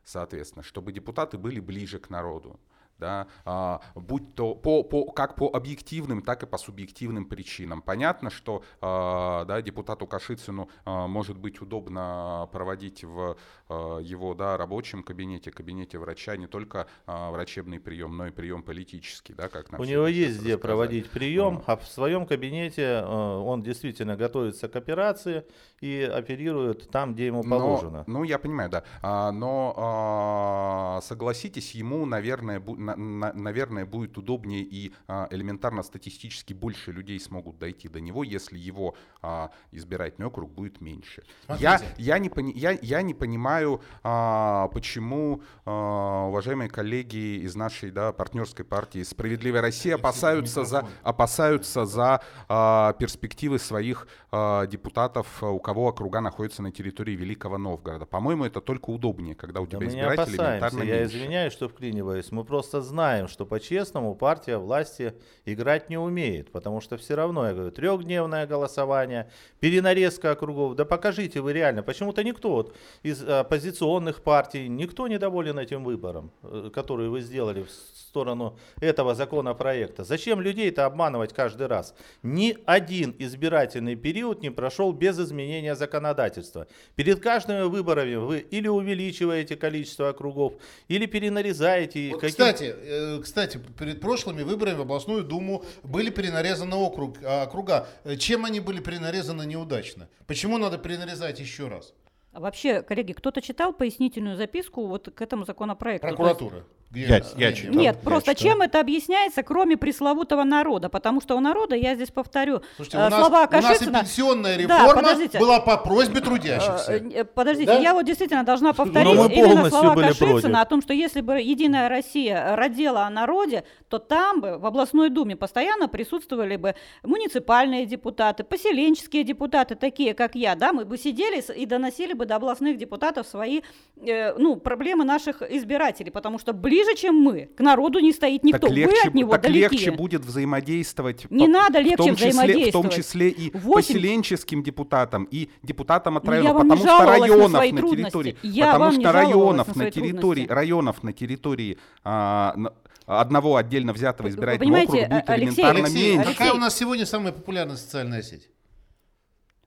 Соответственно, 0.03 0.63
чтобы 0.63 0.91
депутаты 0.91 1.37
были 1.37 1.59
ближе 1.59 1.99
к 1.99 2.09
народу. 2.09 2.59
Да, 3.01 3.25
а, 3.45 3.81
будь 3.95 4.35
то 4.35 4.53
по, 4.53 4.83
по, 4.83 5.11
как 5.11 5.35
по 5.35 5.47
объективным, 5.51 6.21
так 6.21 6.43
и 6.43 6.45
по 6.45 6.59
субъективным 6.59 7.25
причинам. 7.25 7.81
Понятно, 7.81 8.29
что 8.29 8.63
а, 8.79 9.43
да, 9.45 9.59
депутату 9.63 10.05
Кашицыну 10.05 10.69
а, 10.85 11.07
может 11.07 11.35
быть 11.39 11.61
удобно 11.61 12.47
проводить 12.51 13.03
в 13.03 13.35
а, 13.69 13.97
его 13.97 14.35
да, 14.35 14.55
рабочем 14.55 15.01
кабинете, 15.01 15.49
кабинете 15.49 15.97
врача 15.97 16.37
не 16.37 16.45
только 16.45 16.85
а, 17.07 17.31
врачебный 17.31 17.79
прием, 17.79 18.15
но 18.15 18.27
и 18.27 18.31
прием 18.31 18.61
политический. 18.61 19.33
Да, 19.33 19.49
как 19.49 19.67
У 19.79 19.83
него 19.83 20.05
есть 20.05 20.39
где 20.39 20.59
проводить 20.59 21.09
прием, 21.09 21.55
Вот. 21.55 21.63
а 21.65 21.77
в 21.77 21.87
своем 21.87 22.27
кабинете 22.27 23.01
он 23.01 23.63
действительно 23.63 24.15
готовится 24.15 24.69
к 24.69 24.75
операции 24.75 25.43
и 25.79 26.03
оперирует 26.03 26.91
там, 26.91 27.15
где 27.15 27.25
ему 27.25 27.41
Но- 27.43 27.57
положено. 27.57 28.03
ну, 28.05 28.23
я 28.23 28.37
понимаю, 28.37 28.69
да. 28.69 28.83
А, 29.01 29.31
но 29.31 29.73
а, 29.75 31.01
согласитесь, 31.01 31.71
ему, 31.73 32.05
наверное, 32.05 32.59
бу- 32.59 32.90
на- 32.95 33.31
на- 33.31 33.33
наверное, 33.33 33.85
будет 33.85 34.17
удобнее 34.17 34.61
и 34.63 34.93
а, 35.07 35.27
элементарно 35.31 35.83
статистически 35.83 36.53
больше 36.53 36.91
людей 36.91 37.19
смогут 37.19 37.59
дойти 37.59 37.87
до 37.89 37.99
него, 37.99 38.23
если 38.23 38.57
его 38.57 38.95
а, 39.21 39.51
избирательный 39.71 40.27
округ 40.27 40.51
будет 40.51 40.81
меньше. 40.81 41.23
Я, 41.59 41.77
Смотрите. 41.77 42.01
я, 42.03 42.17
не, 42.19 42.29
пони- 42.29 42.53
я, 42.55 42.71
я 42.81 43.01
не 43.01 43.13
понимаю, 43.13 43.81
а, 44.03 44.67
почему 44.69 45.41
а, 45.65 46.27
уважаемые 46.27 46.69
коллеги 46.69 47.43
из 47.43 47.55
нашей 47.55 47.91
да, 47.91 48.11
партнерской 48.11 48.65
партии 48.65 49.03
«Справедливая 49.03 49.61
Россия» 49.61 49.95
опасаются 49.95 50.63
за, 50.65 50.87
опасаются 51.03 51.85
за 51.85 52.21
а, 52.47 52.93
перспективы 52.93 53.59
своих 53.59 54.07
а, 54.31 54.65
депутатов, 54.67 55.41
у 55.43 55.59
кого 55.59 55.85
округа 55.87 56.19
находятся 56.21 56.61
на 56.61 56.71
территории 56.71 57.15
Великого 57.15 57.57
Новгорода. 57.57 58.05
По-моему, 58.05 58.45
это 58.45 58.61
только 58.61 58.89
удобнее, 58.89 59.35
когда 59.35 59.61
у 59.61 59.65
Да 59.65 59.77
тебя 59.77 59.85
не 59.87 59.91
избиратели 59.91 60.35
элементарно 60.37 60.83
я 60.83 60.99
меньше. 61.01 61.17
извиняюсь, 61.17 61.53
что 61.53 61.69
вклиниваюсь. 61.69 62.31
Мы 62.31 62.43
просто 62.43 62.80
знаем, 62.81 63.27
что 63.27 63.45
по-честному 63.45 64.15
партия 64.15 64.57
власти 64.57 65.13
играть 65.45 65.89
не 65.89 65.97
умеет, 65.97 66.51
потому 66.51 66.81
что 66.81 66.97
все 66.97 67.15
равно, 67.15 67.47
я 67.47 67.53
говорю, 67.53 67.71
трехдневное 67.71 68.45
голосование, 68.47 69.29
перенарезка 69.59 70.31
округов. 70.31 70.75
Да 70.75 70.85
покажите 70.85 71.41
вы 71.41 71.53
реально. 71.53 71.83
Почему-то 71.83 72.23
никто 72.23 72.51
вот 72.51 72.75
из 73.03 73.23
оппозиционных 73.23 74.21
партий, 74.23 74.67
никто 74.67 75.07
недоволен 75.07 75.59
этим 75.59 75.83
выбором, 75.83 76.31
э, 76.43 76.69
который 76.73 77.09
вы 77.09 77.21
сделали 77.21 77.63
в 77.63 77.69
сторону 77.71 78.57
этого 78.81 79.15
законопроекта. 79.15 80.03
Зачем 80.03 80.41
людей-то 80.41 80.85
обманывать 80.85 81.33
каждый 81.33 81.67
раз? 81.67 81.95
Ни 82.23 82.57
один 82.65 83.15
избирательный 83.19 83.95
период 83.95 84.41
не 84.41 84.49
прошел 84.49 84.91
без 84.91 85.17
изменения 85.19 85.75
законодательства. 85.75 86.67
Перед 86.95 87.19
каждыми 87.21 87.63
выборами 87.63 88.15
вы 88.15 88.39
или 88.39 88.67
увеличиваете 88.67 89.55
количество 89.55 90.09
округов, 90.09 90.53
или 90.89 91.05
перенарезаете. 91.05 92.09
Вот, 92.11 92.21
каким- 92.21 92.29
кстати, 92.31 92.60
э, 92.65 93.19
кстати, 93.21 93.59
перед 93.79 94.01
прошлыми 94.01 94.43
выборами 94.43 94.75
в 94.75 94.81
областную 94.81 95.23
думу 95.23 95.63
были 95.83 96.09
перенарезаны 96.09 96.75
округ, 96.75 97.17
а, 97.23 97.43
округа. 97.43 97.87
Э, 98.03 98.15
Чем 98.15 98.45
они 98.45 98.59
были 98.59 98.79
перенарезаны 98.79 99.45
неудачно? 99.45 100.07
Почему 100.27 100.57
надо 100.57 100.77
перенарезать 100.77 101.39
еще 101.39 101.67
раз? 101.67 101.93
А 102.33 102.39
вообще, 102.39 102.81
коллеги, 102.81 103.11
кто-то 103.13 103.41
читал 103.41 103.73
пояснительную 103.73 104.37
записку 104.37 104.87
вот 104.87 105.09
к 105.13 105.21
этому 105.21 105.45
законопроекту? 105.45 106.07
То 106.07 106.23
есть- 106.57 106.65
Я- 106.93 107.21
я 107.37 107.47
Нет, 107.47 107.55
читал. 107.55 107.73
Нет, 107.75 107.95
Я 107.95 108.01
просто 108.01 108.35
читал. 108.35 108.51
чем 108.51 108.61
это 108.61 108.79
объясняется, 108.81 109.43
кроме 109.43 109.77
пресловутого 109.77 110.43
народа? 110.43 110.89
Потому 110.89 111.21
что 111.21 111.35
у 111.37 111.39
народа, 111.39 111.75
я 111.75 111.95
здесь 111.95 112.11
повторю, 112.11 112.61
Слушайте, 112.75 112.97
э, 112.97 113.07
у 113.07 113.09
нас, 113.09 113.19
слова 113.19 113.47
у 113.49 113.53
нас 113.53 113.63
и 113.63 113.67
Кашицына... 113.67 113.99
пенсионная 113.99 114.55
Да, 114.57 114.61
реформа 114.79 114.93
подождите. 115.01 115.39
была 115.39 115.59
по 115.61 115.77
просьбе 115.77 116.19
Э, 116.19 116.23
трудящихся. 116.23 116.91
э, 116.93 117.23
Подождите, 117.23 117.71
Да? 117.71 117.79
я 117.79 117.93
вот 117.93 118.05
действительно 118.05 118.43
должна 118.43 118.73
повторить 118.73 119.15
мы 119.17 119.31
именно 119.33 119.69
слова 119.69 119.93
были 119.95 120.07
Кашицына 120.07 120.31
против. 120.41 120.55
о 120.57 120.65
том, 120.65 120.81
что 120.81 120.93
если 120.93 121.21
бы 121.21 121.39
Единая 121.39 121.87
Россия 121.87 122.55
родила 122.57 123.05
о 123.07 123.09
народе, 123.09 123.63
то 123.87 123.97
там 123.99 124.41
бы 124.41 124.57
в 124.57 124.65
областной 124.65 125.09
думе 125.09 125.35
постоянно 125.37 125.87
присутствовали 125.87 126.57
бы 126.57 126.75
муниципальные 127.03 127.85
депутаты, 127.85 128.43
поселенческие 128.43 129.23
депутаты, 129.23 129.75
такие 129.75 130.13
как 130.13 130.35
я, 130.35 130.55
да, 130.55 130.73
мы 130.73 130.85
бы 130.85 130.97
сидели 130.97 131.41
и 131.55 131.65
доносили 131.65 132.13
бы 132.13 132.25
до 132.25 132.35
областных 132.35 132.77
депутатов 132.77 133.27
свои, 133.27 133.61
э, 134.05 134.33
ну, 134.37 134.55
проблемы 134.55 135.03
наших 135.05 135.41
избирателей, 135.41 136.11
потому 136.11 136.39
что 136.39 136.53
ближе, 136.53 136.80
чем 136.95 137.15
мы, 137.15 137.45
к 137.55 137.59
народу 137.61 137.99
не 137.99 138.11
стоит 138.13 138.43
никто, 138.43 138.67
Так 138.67 138.75
легче, 138.75 138.95
вы 139.03 139.07
от 139.09 139.13
него 139.13 139.31
так 139.31 139.41
далеки. 139.43 139.59
легче 139.75 139.91
будет 139.91 140.25
взаимодействовать. 140.25 141.29
Не 141.31 141.45
по- 141.45 141.51
надо 141.51 141.79
в 141.79 141.83
легче 141.83 141.97
том 141.97 142.15
числе, 142.15 142.29
В 142.31 142.33
том 142.35 142.41
взаимодействовать. 142.43 142.93
числе 142.95 143.29
и 143.29 143.51
Восемь- 143.57 143.73
поселенческим 143.73 144.63
депутатам, 144.63 145.23
и 145.31 145.49
депутатам 145.63 146.17
от 146.17 146.23
Ну, 146.25 146.31
районов, 146.31 146.53
потому 146.61 146.77
что 146.77 146.85
на 146.99 147.05
районов 147.05 147.51
на 147.51 147.67
территории, 147.89 148.37
Я 148.43 148.73
потому 148.73 148.91
что 148.99 149.11
районов 149.11 149.75
на 149.75 149.91
территории, 149.91 150.47
районов 150.47 151.03
на 151.03 151.13
территории 151.13 151.77
а, 152.03 152.53
на- 152.55 152.73
одного 153.07 153.55
отдельно 153.57 153.93
взятого 153.93 154.29
избирательного 154.29 154.81
округа 154.83 154.91
будет 155.07 155.11
А- 155.11 155.33
Алексей, 155.33 155.61
элементарно 155.63 155.79
Алексей, 155.87 156.15
меньше. 156.17 156.31
какая 156.31 156.53
у 156.53 156.57
нас 156.57 156.77
сегодня 156.77 157.05
самая 157.05 157.31
популярная 157.33 157.75
социальная 157.77 158.21
сеть? 158.21 158.47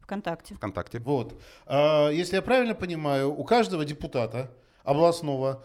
ВКонтакте. 0.01 0.55
ВКонтакте. 0.55 0.99
Вот. 1.01 1.41
А, 1.67 2.11
Если 2.11 2.37
я 2.37 2.43
правильно 2.43 2.75
понимаю, 2.75 3.33
у 3.33 3.45
каждого 3.45 3.85
депутата 3.85 4.51
областного 4.85 5.65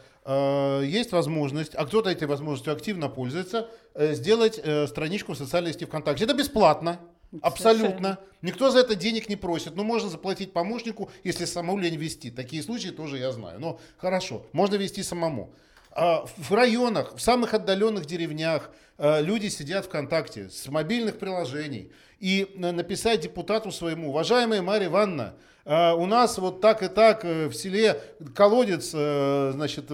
есть 0.84 1.12
возможность, 1.12 1.76
а 1.76 1.86
кто-то 1.86 2.10
этой 2.10 2.28
возможностью 2.28 2.74
активно 2.74 3.10
пользуется, 3.10 3.70
э, 3.94 4.14
сделать 4.14 4.60
э, 4.62 4.88
страничку 4.88 5.34
в 5.34 5.38
социальной 5.38 5.74
сети 5.74 5.86
ВКонтакте. 5.86 6.26
Это 6.26 6.34
бесплатно. 6.34 7.00
Абсолютно. 7.42 8.20
Никто 8.42 8.72
за 8.72 8.80
это 8.80 8.96
денег 8.96 9.30
не 9.30 9.36
просит. 9.36 9.76
Ну, 9.76 9.84
можно 9.84 10.10
заплатить 10.10 10.54
помощнику, 10.54 11.12
если 11.24 11.46
самому 11.46 11.78
лень 11.78 11.96
вести. 11.96 12.32
Такие 12.32 12.64
случаи 12.64 12.90
тоже 12.90 13.18
я 13.18 13.32
знаю. 13.32 13.60
Но 13.60 13.80
хорошо, 13.98 14.46
можно 14.52 14.76
вести 14.76 15.04
самому. 15.04 15.54
А 15.92 16.26
в 16.38 16.54
районах, 16.54 17.16
в 17.16 17.22
самых 17.22 17.54
отдаленных 17.54 18.06
деревнях 18.06 18.72
э, 18.98 19.22
люди 19.22 19.48
сидят 19.48 19.86
ВКонтакте 19.86 20.50
с 20.50 20.68
мобильных 20.68 21.20
приложений. 21.20 21.92
И 22.20 22.48
э, 22.56 22.72
написать 22.72 23.22
депутату 23.22 23.72
своему, 23.72 24.10
уважаемая 24.10 24.62
Марья 24.62 24.88
Ивановна, 24.88 25.34
э, 25.34 25.59
у 25.70 26.08
нас 26.08 26.38
вот 26.40 26.62
так 26.62 26.82
и 26.82 26.88
так 26.88 27.24
э, 27.24 27.48
в 27.48 27.54
селе 27.54 28.02
колодец, 28.34 28.92
э, 28.94 29.52
значит, 29.54 29.92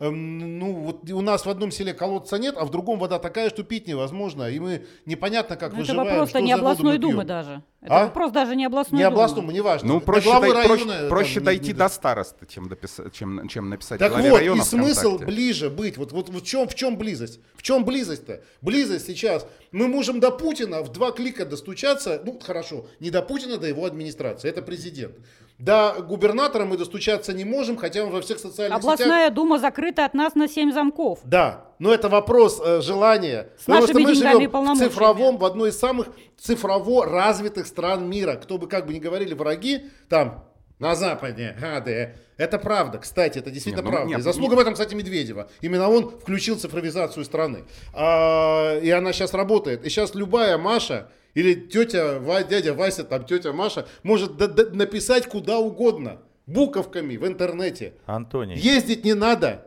эм, 0.00 0.58
ну 0.58 0.72
вот 0.72 1.10
у 1.10 1.20
нас 1.20 1.44
в 1.44 1.50
одном 1.50 1.70
селе 1.70 1.92
колодца 1.92 2.38
нет, 2.38 2.54
а 2.56 2.64
в 2.64 2.70
другом 2.70 2.98
вода 2.98 3.18
такая, 3.18 3.50
что 3.50 3.64
пить 3.64 3.86
невозможно. 3.86 4.48
И 4.48 4.58
мы 4.58 4.86
непонятно, 5.04 5.56
как 5.56 5.72
Ну, 5.72 5.80
это 5.82 5.88
выживаем, 5.88 6.08
вопрос-то 6.08 6.38
что 6.38 6.46
не 6.46 6.52
областной 6.52 6.96
думы 6.96 7.24
даже. 7.24 7.62
Это 7.84 8.00
А? 8.00 8.04
вопрос 8.06 8.32
даже 8.32 8.56
не 8.56 8.64
областной 8.64 8.98
Не 8.98 9.04
областному, 9.04 9.50
не 9.50 9.60
важно. 9.60 9.86
Ну, 9.88 10.00
проще, 10.00 10.30
дай- 10.40 10.50
проще- 10.52 10.68
района, 10.68 10.98
там, 11.00 11.08
проще 11.10 11.40
не- 11.40 11.44
дойти 11.44 11.66
не- 11.68 11.72
до 11.74 11.88
староста, 11.90 12.46
чем, 12.46 12.66
дописа- 12.68 13.10
чем, 13.10 13.46
чем 13.46 13.68
написать 13.68 13.98
Так 13.98 14.10
главе 14.12 14.30
вот, 14.30 14.38
района 14.38 14.62
и 14.62 14.64
смысл 14.64 15.00
ВКонтакте. 15.16 15.26
ближе 15.26 15.68
быть. 15.68 15.98
Вот, 15.98 16.12
вот, 16.12 16.30
в, 16.30 16.42
чем, 16.42 16.66
в 16.66 16.74
чем 16.74 16.96
близость? 16.96 17.40
В 17.54 17.62
чем 17.62 17.84
близость-то? 17.84 18.40
Близость 18.62 19.06
сейчас. 19.06 19.46
Мы 19.70 19.86
можем 19.86 20.18
до 20.18 20.30
Путина 20.30 20.80
в 20.80 20.92
два 20.92 21.12
клика 21.12 21.44
достучаться. 21.44 22.22
Ну, 22.24 22.40
хорошо, 22.42 22.86
не 23.00 23.10
до 23.10 23.20
Путина, 23.20 23.58
до 23.58 23.66
его 23.66 23.84
администрации. 23.84 24.48
Это 24.48 24.62
президент. 24.62 25.14
До 25.58 25.94
губернатора 26.00 26.64
мы 26.64 26.76
достучаться 26.76 27.32
не 27.32 27.44
можем, 27.44 27.76
хотя 27.76 28.02
он 28.02 28.10
во 28.10 28.20
всех 28.20 28.38
социальных 28.38 28.82
сетях... 28.82 28.94
Областная 28.94 29.30
дума 29.30 29.58
закрыта 29.58 30.04
от 30.04 30.12
нас 30.12 30.34
на 30.34 30.48
семь 30.48 30.72
замков. 30.72 31.20
Да, 31.24 31.66
но 31.78 31.94
это 31.94 32.08
вопрос 32.08 32.60
э, 32.64 32.80
желания. 32.80 33.50
С 33.58 33.66
Потому 33.66 33.86
что 33.86 34.00
мы 34.00 34.14
живем 34.14 34.74
в 34.74 34.78
цифровом, 34.78 35.38
в 35.38 35.44
одной 35.44 35.70
из 35.70 35.78
самых 35.78 36.08
цифрово 36.36 37.06
развитых 37.06 37.68
стран 37.68 38.08
мира. 38.10 38.34
Кто 38.34 38.58
бы 38.58 38.66
как 38.66 38.86
бы 38.86 38.94
ни 38.94 38.98
говорили 38.98 39.32
враги, 39.32 39.90
там, 40.08 40.44
на 40.84 40.94
Западе, 40.94 41.56
гады. 41.58 42.14
Это 42.36 42.58
правда, 42.58 42.98
кстати, 42.98 43.38
это 43.38 43.50
действительно 43.50 43.80
Нет, 43.82 43.84
ну, 43.84 43.90
правда. 43.92 44.08
нет, 44.10 44.18
и 44.18 44.22
заслуга 44.22 44.50
нет. 44.50 44.58
в 44.58 44.60
этом, 44.62 44.72
кстати, 44.74 44.94
Медведева. 44.94 45.48
Именно 45.62 45.88
он 45.88 46.10
включил 46.10 46.58
цифровизацию 46.58 47.24
страны. 47.24 47.64
А, 47.94 48.78
и 48.80 48.90
она 48.90 49.12
сейчас 49.12 49.32
работает. 49.34 49.84
И 49.86 49.88
сейчас 49.88 50.14
любая 50.14 50.58
Маша 50.58 51.08
или 51.34 51.54
тетя, 51.54 52.18
Ва- 52.20 52.42
дядя 52.44 52.74
Вася, 52.74 53.04
там 53.04 53.24
тетя 53.24 53.52
Маша, 53.52 53.86
может 54.02 54.36
д- 54.36 54.48
д- 54.48 54.70
написать 54.76 55.26
куда 55.26 55.58
угодно. 55.58 56.18
Буковками 56.46 57.16
в 57.16 57.26
интернете. 57.26 57.94
Антоний, 58.04 58.56
Ездить 58.56 59.04
не 59.04 59.14
надо. 59.14 59.66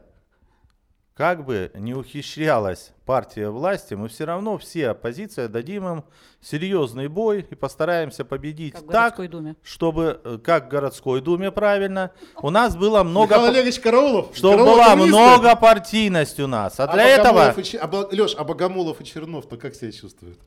Как 1.18 1.44
бы 1.46 1.72
не 1.74 1.96
ухищрялась 1.96 2.92
партия 3.06 3.50
власти, 3.50 3.96
мы 3.96 4.08
все 4.08 4.26
равно 4.26 4.60
все 4.60 4.90
оппозиция 4.90 5.48
дадим 5.48 5.88
им 5.88 6.04
серьезный 6.42 7.08
бой 7.08 7.48
и 7.50 7.56
постараемся 7.56 8.24
победить 8.24 8.74
Как 8.76 8.88
так, 9.18 9.30
думе. 9.32 9.56
чтобы, 9.64 10.22
э, 10.24 10.38
как 10.44 10.66
в 10.66 10.70
городской 10.70 11.22
думе, 11.22 11.50
правильно, 11.52 12.12
у 12.42 12.52
нас 12.52 12.76
было 12.76 13.02
много... 13.02 13.34
Михаил 13.34 13.50
Олегович 13.50 13.80
Караулов. 13.80 14.28
Чтобы 14.36 14.58
Караулов 14.58 14.76
была 14.76 14.96
много 14.96 15.56
партийность 15.56 16.40
у 16.40 16.46
нас. 16.46 16.80
А 16.80 16.84
А 16.84 16.94
для 16.94 17.08
этого, 17.08 17.34
Богомолов 17.34 17.58
и 17.58 17.64
Че- 17.64 17.80
а 17.80 18.08
Лёш, 18.16 18.36
а 18.38 18.44
Богомолов 18.44 19.02
и 19.02 19.06
Чернов-то 19.06 19.58
как 19.58 19.74
себя 19.74 19.92
чувствуют? 19.92 20.38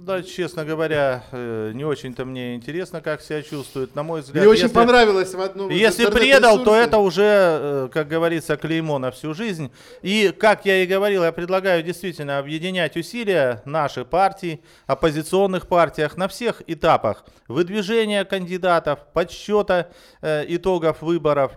Да, 0.00 0.22
честно 0.22 0.64
говоря, 0.64 1.24
э, 1.32 1.72
не 1.74 1.84
очень-то 1.84 2.24
мне 2.24 2.54
интересно, 2.54 3.00
как 3.00 3.20
себя 3.22 3.42
чувствует. 3.42 3.94
На 3.94 4.02
мой 4.02 4.20
взгляд, 4.20 4.44
Мне 4.44 4.50
очень 4.52 4.62
если- 4.64 4.74
понравилось 4.74 5.34
в 5.34 5.40
одном 5.40 5.70
Если 5.70 6.06
предал, 6.10 6.62
то 6.64 6.74
это 6.74 6.98
уже, 6.98 7.22
э, 7.22 7.88
как 7.92 8.08
говорится, 8.08 8.56
клеймо 8.56 8.98
на 8.98 9.10
всю 9.10 9.34
жизнь. 9.34 9.70
И, 10.02 10.32
как 10.38 10.64
я 10.66 10.82
и 10.82 10.86
говорил, 10.86 11.24
я 11.24 11.32
предлагаю 11.32 11.82
действительно 11.82 12.38
объединять 12.38 12.96
усилия 12.96 13.62
наших 13.64 14.08
партий, 14.08 14.60
оппозиционных 14.86 15.66
партиях 15.66 16.16
на 16.16 16.28
всех 16.28 16.62
этапах 16.66 17.24
выдвижения 17.48 18.24
кандидатов, 18.24 19.00
подсчета 19.12 19.88
э, 20.22 20.44
итогов 20.48 21.02
выборов, 21.02 21.52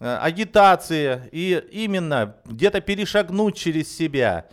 агитации 0.00 1.28
и 1.30 1.62
именно 1.70 2.34
где-то 2.44 2.80
перешагнуть 2.80 3.56
через 3.56 3.96
себя, 3.96 4.46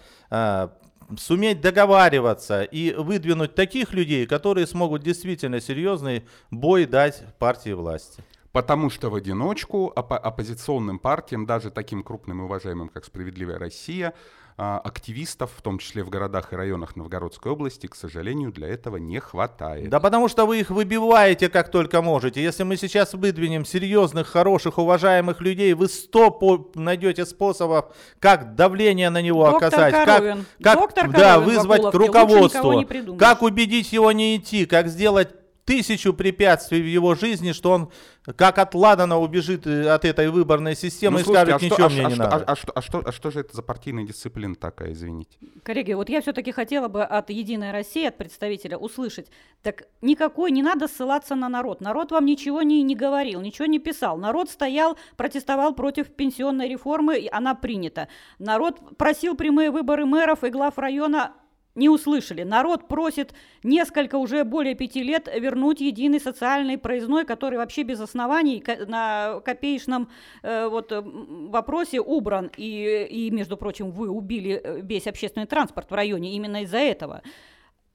суметь 1.18 1.62
договариваться 1.62 2.64
и 2.64 2.94
выдвинуть 2.94 3.56
таких 3.56 3.94
людей, 3.94 4.26
которые 4.26 4.68
смогут 4.68 5.04
действительно 5.04 5.62
серьезный 5.62 6.26
бой 6.52 6.86
дать 6.86 7.24
партии 7.38 7.72
власти. 7.72 8.24
Потому 8.52 8.90
что 8.90 9.10
в 9.10 9.16
одиночку 9.16 9.94
оппо- 9.96 10.18
оппозиционным 10.18 11.00
партиям, 11.00 11.46
даже 11.46 11.70
таким 11.70 12.04
крупным 12.04 12.42
и 12.42 12.44
уважаемым, 12.46 12.90
как 12.90 13.06
«Справедливая 13.06 13.60
Россия», 13.60 14.14
активистов, 14.60 15.52
в 15.56 15.62
том 15.62 15.80
числе 15.80 16.04
в 16.04 16.10
городах 16.10 16.52
и 16.52 16.56
районах 16.56 16.96
Новгородской 16.96 17.52
области, 17.52 17.88
к 17.88 17.96
сожалению, 17.96 18.52
для 18.52 18.68
этого 18.68 18.98
не 18.98 19.20
хватает. 19.20 19.90
Да 19.90 20.00
потому 20.00 20.28
что 20.28 20.46
вы 20.46 20.60
их 20.60 20.70
выбиваете 20.70 21.48
как 21.50 21.72
только 21.72 22.02
можете. 22.02 22.44
Если 22.44 22.64
мы 22.64 22.76
сейчас 22.76 23.14
выдвинем 23.14 23.64
серьезных, 23.64 24.28
хороших, 24.28 24.78
уважаемых 24.78 25.40
людей, 25.40 25.74
вы 25.74 25.88
сто 25.88 26.30
по- 26.30 26.70
найдете 26.76 27.26
способов, 27.26 27.86
как 28.20 28.56
давление 28.56 29.10
на 29.10 29.22
него 29.22 29.46
Доктор 29.50 29.68
оказать, 29.70 29.94
Коровин. 29.94 30.46
как, 30.62 30.64
как 30.64 30.80
Доктор 30.80 31.10
да, 31.12 31.18
Коровин 31.36 31.46
вызвать 31.56 31.82
к. 31.82 31.84
Лучше 31.86 31.98
никого 32.00 32.34
руководству, 32.36 33.18
как 33.18 33.42
убедить 33.42 33.94
его 33.94 34.12
не 34.12 34.36
идти, 34.36 34.66
как 34.66 34.88
сделать 34.88 35.39
тысячу 35.70 36.14
препятствий 36.14 36.82
в 36.82 36.86
его 36.88 37.14
жизни, 37.16 37.52
что 37.52 37.72
он 37.72 37.92
как 38.36 38.58
от 38.58 38.74
Ладана 38.76 39.18
убежит 39.20 39.66
э, 39.68 39.88
от 39.90 40.04
этой 40.06 40.30
выборной 40.30 40.76
системы 40.76 41.18
Ну, 41.18 41.20
и 41.20 41.24
слушайте, 41.24 41.52
скажет, 41.52 41.62
а 41.62 41.66
ничего 41.66 41.86
а 41.86 41.90
мне 41.90 42.00
что- 42.00 42.08
не 42.08 42.14
а 42.14 42.16
что- 42.16 42.24
надо. 42.24 42.36
а- 42.46 42.52
а 42.52 42.56
что- 42.56 42.72
а 42.76 42.82
что- 42.82 43.04
а 43.06 43.12
что 43.12 43.32
же 43.32 43.40
это 43.42 43.56
за 43.56 43.62
партийная 43.62 44.06
дисциплина 44.06 44.56
такая, 44.56 44.92
извините? 44.94 45.38
Коллеги, 45.64 45.94
вот 45.94 46.10
я 46.10 46.22
все-таки 46.22 46.52
хотела 46.52 46.88
бы 46.88 47.04
от 47.04 47.30
Единой 47.30 47.72
России, 47.72 48.06
от 48.08 48.18
представителя 48.18 48.78
услышать, 48.78 49.28
так 49.62 49.84
никакой, 50.02 50.52
не 50.52 50.64
надо 50.64 50.88
ссылаться 50.88 51.36
на 51.36 51.50
народ. 51.50 51.82
Народ 51.82 52.12
вам 52.12 52.26
ничего 52.26 52.62
не, 52.64 52.82
не 52.84 52.96
говорил, 52.96 53.42
ничего 53.42 53.66
не 53.68 53.80
писал. 53.80 54.18
Народ 54.18 54.50
стоял, 54.50 54.98
протестовал 55.18 55.74
против 55.76 56.08
пенсионной 56.08 56.68
реформы, 56.68 57.18
и 57.20 57.30
она 57.32 57.54
принята. 57.56 58.08
Народ 58.40 58.98
просил 58.98 59.36
прямые 59.36 59.70
выборы 59.72 60.06
мэров 60.06 60.44
и 60.44 60.50
глав 60.50 60.78
района, 60.78 61.34
не 61.80 61.90
услышали. 61.90 62.44
Народ 62.44 62.88
просит 62.88 63.34
несколько, 63.64 64.16
уже 64.18 64.44
более 64.44 64.76
пяти 64.76 65.02
лет 65.02 65.28
вернуть 65.34 65.82
единый 65.82 66.20
социальный 66.20 66.78
проездной, 66.78 67.26
который 67.26 67.58
вообще 67.58 67.84
без 67.84 68.00
оснований 68.00 68.64
на 68.88 69.40
копеечном 69.44 70.10
э, 70.44 70.68
вот, 70.68 70.92
м, 70.92 71.50
вопросе 71.50 72.00
убран. 72.00 72.52
И, 72.58 73.08
и, 73.10 73.32
между 73.32 73.58
прочим, 73.58 73.92
вы 73.92 74.10
убили 74.10 74.62
э, 74.64 74.82
весь 74.82 75.08
общественный 75.08 75.48
транспорт 75.48 75.90
в 75.90 75.96
районе 75.96 76.36
именно 76.36 76.64
из-за 76.64 76.78
этого. 76.80 77.22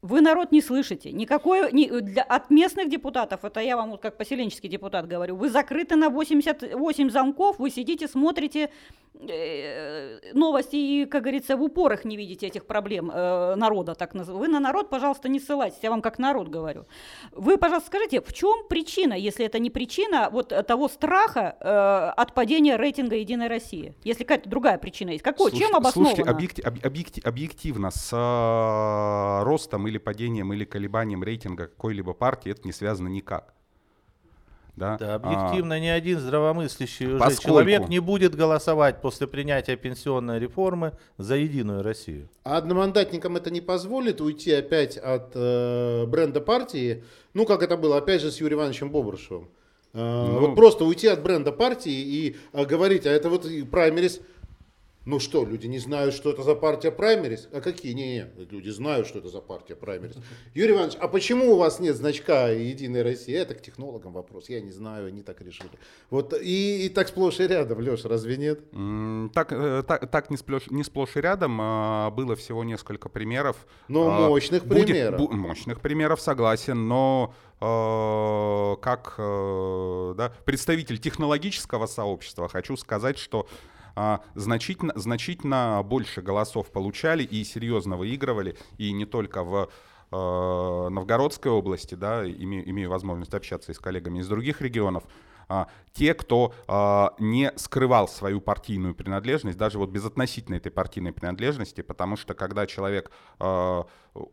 Вы 0.05 0.21
народ 0.21 0.53
не 0.53 0.61
слышите. 0.61 1.13
Никакой, 1.13 1.73
ни- 1.73 1.89
для, 2.01 2.23
от 2.25 2.51
местных 2.51 2.91
депутатов, 2.91 3.43
это 3.45 3.61
я 3.61 3.75
вам 3.77 3.91
вот 3.91 4.03
как 4.03 4.19
поселенческий 4.19 4.69
депутат 4.69 5.09
говорю, 5.09 5.35
вы 5.37 5.49
закрыты 5.49 5.97
на 5.97 6.11
88 6.11 7.11
замков, 7.11 7.59
вы 7.59 7.71
сидите, 7.71 8.07
смотрите 8.07 8.69
э, 9.29 10.19
новости 10.35 10.77
и, 10.77 11.07
как 11.07 11.23
говорится, 11.23 11.57
в 11.57 11.63
упорах 11.63 12.05
не 12.05 12.17
видите 12.17 12.47
этих 12.47 12.67
проблем 12.67 13.11
э, 13.15 13.55
народа, 13.57 13.95
так 13.95 14.15
называемых. 14.15 14.47
Вы 14.47 14.53
на 14.53 14.61
народ, 14.61 14.91
пожалуйста, 14.91 15.29
не 15.29 15.41
ссылайтесь, 15.41 15.79
я 15.83 15.91
вам 15.91 16.03
как 16.03 16.19
народ 16.19 16.49
говорю. 16.49 16.85
Вы, 17.33 17.57
пожалуйста, 17.57 17.87
скажите, 17.89 18.21
в 18.21 18.33
чем 18.33 18.67
причина, 18.69 19.15
если 19.15 19.47
это 19.47 19.59
не 19.59 19.71
причина 19.71 20.29
вот 20.31 20.53
э, 20.53 20.63
того 20.63 20.89
страха 20.89 21.57
э, 21.61 22.21
от 22.21 22.35
падения 22.35 22.77
рейтинга 22.77 23.17
Единой 23.17 23.49
России? 23.49 23.95
Если 24.05 24.25
какая-то 24.25 24.49
другая 24.51 24.79
причина 24.79 25.11
есть. 25.11 25.23
Какой? 25.23 25.51
Слушайте- 25.51 25.67
чем 25.67 25.77
обоснована? 25.77 26.15
Слушайте, 26.15 26.31
объекти- 26.31 26.63
об- 26.63 26.85
объекти- 26.85 27.21
объективно 27.27 27.91
с 27.91 28.11
э, 28.13 29.45
ростом 29.45 29.87
или 29.87 29.94
падением 29.99 30.53
или 30.53 30.65
колебанием 30.65 31.23
рейтинга 31.25 31.67
какой-либо 31.69 32.13
партии 32.15 32.51
это 32.53 32.63
не 32.65 32.73
связано 32.73 33.09
никак. 33.09 33.55
Да, 34.77 34.97
Да, 34.99 35.13
А, 35.13 35.15
объективно 35.17 35.79
ни 35.79 35.87
один 35.87 36.19
здравомыслящий 36.19 37.07
уже 37.07 37.19
поскольку- 37.19 37.43
человек 37.61 37.89
не 37.89 38.01
будет 38.01 38.35
голосовать 38.35 39.01
после 39.01 39.29
принятия 39.29 39.77
пенсионной 39.77 40.41
реформы 40.41 40.95
за 41.17 41.37
Единую 41.37 41.85
Россию. 41.85 42.29
А 42.43 42.57
одномандатникам 42.57 43.37
это 43.37 43.53
не 43.53 43.61
позволит 43.61 44.21
уйти 44.21 44.51
опять 44.53 44.97
от 44.97 45.31
э, 45.35 46.07
бренда 46.07 46.41
партии, 46.41 47.05
ну 47.35 47.47
как 47.47 47.63
это 47.63 47.77
было 47.77 47.99
опять 47.99 48.21
же 48.21 48.33
с 48.33 48.41
Юрием 48.41 48.59
Ивановичем 48.59 48.91
Бобрышевым. 48.91 49.49
Э, 49.93 50.27
Ну. 50.27 50.41
вот 50.41 50.57
просто 50.57 50.85
уйти 50.85 51.07
от 51.07 51.23
бренда 51.23 51.53
партии 51.53 51.93
и 51.93 52.37
э, 52.53 52.65
говорить, 52.65 53.07
а 53.07 53.11
это 53.11 53.29
вот 53.31 53.47
и 53.47 53.63
праймерис. 53.63 54.21
Ну 55.07 55.21
что, 55.21 55.45
люди 55.45 55.67
не 55.67 55.79
знают, 55.79 56.15
что 56.15 56.31
это 56.31 56.43
за 56.43 56.55
партия 56.55 56.91
праймерис? 56.91 57.49
А 57.53 57.61
какие? 57.61 57.93
Не, 57.93 58.07
не, 58.15 58.27
люди 58.51 58.71
знают, 58.71 59.07
что 59.07 59.19
это 59.19 59.29
за 59.29 59.41
партия 59.43 59.77
праймерис. 59.77 60.17
Юрий 60.55 60.73
Иванович, 60.73 60.97
а 60.99 61.09
почему 61.09 61.53
у 61.53 61.57
вас 61.57 61.79
нет 61.79 61.95
значка 61.95 62.49
Единой 62.49 63.03
России? 63.03 63.35
Это 63.35 63.55
к 63.55 63.61
технологам 63.61 64.15
вопрос, 64.15 64.49
я 64.49 64.63
не 64.63 64.71
знаю, 64.73 65.09
они 65.09 65.23
так 65.23 65.43
решили. 65.43 65.69
Вот 66.09 66.33
и, 66.33 66.87
и 66.87 66.89
так 66.89 67.09
сплошь 67.09 67.39
и 67.41 67.47
рядом, 67.47 67.81
Леша, 67.81 68.09
разве 68.09 68.39
нет? 68.39 68.61
Так, 69.35 69.53
э, 69.53 69.83
так, 69.87 70.11
так 70.11 70.31
не, 70.31 70.39
сплошь, 70.39 70.71
не 70.71 70.83
сплошь 70.85 71.17
и 71.17 71.21
рядом 71.21 71.59
а, 71.61 72.11
было 72.11 72.35
всего 72.35 72.65
несколько 72.65 73.11
примеров. 73.11 73.57
Но 73.89 74.09
А, 74.09 74.29
мощных 74.29 74.65
будет- 74.65 74.87
примеров. 74.87 75.21
бу- 75.21 75.31
мощных 75.33 75.81
примеров, 75.83 76.21
согласен, 76.23 76.89
но 76.89 77.35
э, 77.61 78.77
как 78.81 79.15
э, 79.19 80.15
да, 80.17 80.33
представитель 80.47 80.99
технологического 80.99 81.85
сообщества 81.87 82.49
хочу 82.49 82.77
сказать, 82.79 83.19
что 83.19 83.47
значительно, 84.35 84.93
значительно 84.97 85.83
больше 85.85 86.23
голосов 86.23 86.71
получали 86.73 87.23
и 87.23 87.45
серьезно 87.45 87.97
выигрывали, 87.97 88.57
и 88.79 88.93
не 88.93 89.05
только 89.05 89.45
в 89.45 89.69
э, 90.11 90.89
Новгородской 90.91 91.51
области, 91.51 91.95
да, 91.95 92.25
име- 92.25 92.63
имею 92.67 92.91
возможность 92.91 93.35
общаться 93.35 93.73
и 93.73 93.75
с 93.75 93.79
коллегами 93.79 94.19
из 94.19 94.29
других 94.29 94.61
регионов, 94.61 95.05
а, 95.05 95.09
те, 95.93 96.15
кто 96.15 96.53
а, 96.67 97.15
не 97.19 97.53
скрывал 97.57 98.09
свою 98.09 98.41
партийную 98.41 98.95
принадлежность, 98.95 99.57
даже 99.57 99.79
вот 99.79 99.91
безотносительно 99.91 100.57
этой 100.57 100.73
партийной 100.73 101.13
принадлежности, 101.13 101.83
потому 101.83 102.17
что 102.17 102.35
когда 102.35 102.67
человек 102.67 103.13
а, 103.39 103.87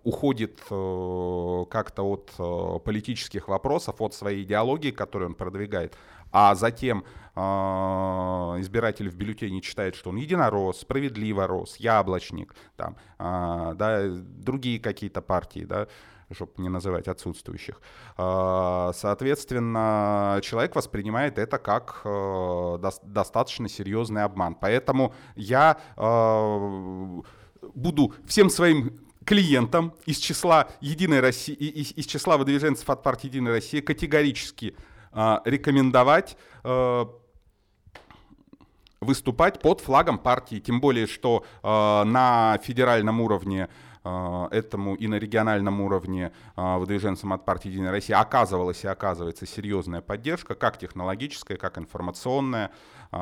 уходит 0.03 0.59
э, 0.69 1.65
как-то 1.71 2.03
от 2.03 2.31
э, 2.37 2.79
политических 2.85 3.47
вопросов, 3.47 3.99
от 3.99 4.13
своей 4.13 4.43
идеологии, 4.43 4.91
которую 4.91 5.29
он 5.29 5.35
продвигает, 5.35 5.97
а 6.31 6.55
затем 6.55 7.03
а, 7.35 8.55
избиратель 8.59 9.09
в 9.09 9.15
бюллетене 9.15 9.61
читает, 9.61 9.95
что 9.95 10.09
он 10.09 10.17
единорос, 10.17 10.81
справедливорос, 10.81 11.77
яблочник, 11.77 12.53
там, 12.75 12.95
а, 13.17 13.73
да, 13.73 14.07
другие 14.07 14.79
какие-то 14.79 15.21
партии, 15.21 15.65
да, 15.65 15.87
чтобы 16.33 16.53
не 16.57 16.69
называть 16.69 17.07
отсутствующих. 17.07 17.81
А, 18.17 18.91
Соответственно, 18.93 20.39
человек 20.43 20.75
воспринимает 20.75 21.37
это 21.37 21.57
как 21.57 22.01
э, 22.03 22.09
дос- 22.09 23.01
достаточно 23.03 23.69
серьезный 23.69 24.23
обман. 24.23 24.55
Поэтому 24.55 25.13
я 25.35 25.77
э, 25.97 27.21
буду 27.73 28.13
всем 28.25 28.49
своим 28.49 28.99
клиентам 29.25 29.93
из 30.05 30.17
числа 30.17 30.69
Единой 30.81 31.19
России, 31.19 31.53
из, 31.53 31.91
из 31.91 32.05
числа 32.05 32.37
выдвиженцев 32.37 32.89
от 32.89 33.03
партии 33.03 33.27
Единая 33.27 33.53
Россия 33.53 33.81
категорически 33.81 34.75
а, 35.11 35.41
рекомендовать 35.45 36.37
э, 36.63 37.05
выступать 39.01 39.59
под 39.59 39.81
флагом 39.81 40.19
партии, 40.19 40.59
тем 40.59 40.79
более, 40.79 41.07
что 41.07 41.43
э, 41.63 41.67
на 41.67 42.59
федеральном 42.63 43.19
уровне 43.19 43.67
э, 43.67 43.90
этому 44.51 44.95
и 44.95 45.07
на 45.07 45.15
региональном 45.15 45.79
уровне 45.81 46.31
э, 46.55 46.77
выдвиженцам 46.77 47.33
от 47.33 47.45
партии 47.45 47.69
Единая 47.69 47.91
Россия 47.91 48.19
оказывалась 48.19 48.83
и 48.83 48.87
оказывается 48.87 49.45
серьезная 49.45 50.01
поддержка, 50.01 50.55
как 50.55 50.77
технологическая, 50.79 51.55
как 51.55 51.77
информационная. 51.77 52.71
э, 53.11 53.17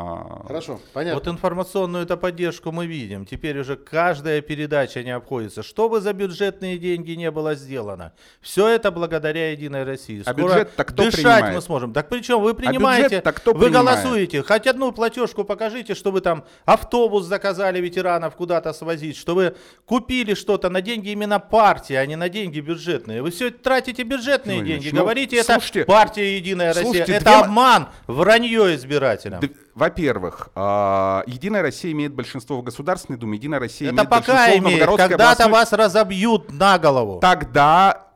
Хорошо, 0.48 0.80
понятно. 0.94 1.20
Вот 1.20 1.28
информационную 1.28 2.04
эту 2.06 2.16
поддержку 2.18 2.72
мы 2.72 2.86
видим. 2.88 3.26
Теперь 3.26 3.60
уже 3.60 3.76
каждая 3.76 4.40
передача 4.42 5.04
не 5.04 5.12
обходится. 5.12 5.64
Что 5.64 5.90
бы 5.90 6.00
за 6.00 6.14
бюджетные 6.14 6.78
деньги 6.78 7.12
не 7.12 7.30
было 7.30 7.56
сделано, 7.56 8.14
все 8.40 8.68
это 8.70 8.92
благодаря 8.92 9.52
Единой 9.52 9.84
России. 9.84 10.22
А 10.26 10.32
Скоро 10.32 10.48
бюджет-то 10.48 10.84
кто 10.86 11.04
дышать 11.04 11.16
принимает? 11.22 11.56
мы 11.56 11.62
сможем. 11.62 11.92
Так 11.94 12.08
причем 12.08 12.42
вы 12.42 12.54
принимаете, 12.54 13.04
бюджет-то 13.06 13.34
кто 13.34 13.54
вы 13.54 13.66
принимает? 13.66 14.02
голосуете. 14.04 14.44
Хоть 14.44 14.68
одну 14.68 14.92
платежку 14.94 15.44
покажите, 15.44 15.94
что 15.94 16.12
вы 16.12 16.22
там 16.22 16.46
автобус 16.66 17.26
заказали 17.26 17.82
ветеранов 17.82 18.36
куда-то 18.36 18.72
свозить, 18.74 19.18
что 19.18 19.36
вы 19.36 19.56
купили 19.86 20.34
что-то 20.36 20.69
на 20.70 20.82
деньги 20.82 21.10
именно 21.10 21.40
партии, 21.40 21.94
а 21.96 22.06
не 22.06 22.16
на 22.16 22.30
деньги 22.30 22.60
бюджетные. 22.60 23.22
Вы 23.22 23.32
все 23.32 23.50
тратите 23.52 24.04
бюджетные 24.04 24.60
Ильич, 24.60 24.84
деньги. 24.84 24.96
ну, 24.96 25.02
говорите, 25.02 25.38
это 25.38 25.54
слушайте, 25.54 25.84
партия 25.86 26.38
Единая 26.38 26.68
Россия. 26.70 26.84
слушайте, 26.84 27.12
Это 27.14 27.26
две 27.26 27.34
обман, 27.36 27.90
вранье 28.08 28.76
избирателям. 28.76 29.40
Д- 29.42 29.52
Во-первых, 29.76 30.50
а, 30.56 31.24
Единая 31.28 31.62
Россия 31.62 31.92
имеет 31.94 32.14
большинство 32.14 32.58
в 32.58 32.64
Государственной 32.64 33.18
Думе, 33.18 33.38
Единая 33.38 33.60
Россия 33.60 33.90
Это 33.90 33.96
имеет 33.98 34.10
пока 34.10 34.34
большинство 34.34 34.54
в 34.54 34.58
имеет, 34.64 34.80
Новгородской 34.80 35.10
когда-то 35.10 35.44
областной- 35.46 35.52
вас 35.52 35.74
разобьют 35.74 36.52
на 36.52 36.78
голову. 36.80 37.20
Тогда 37.20 38.09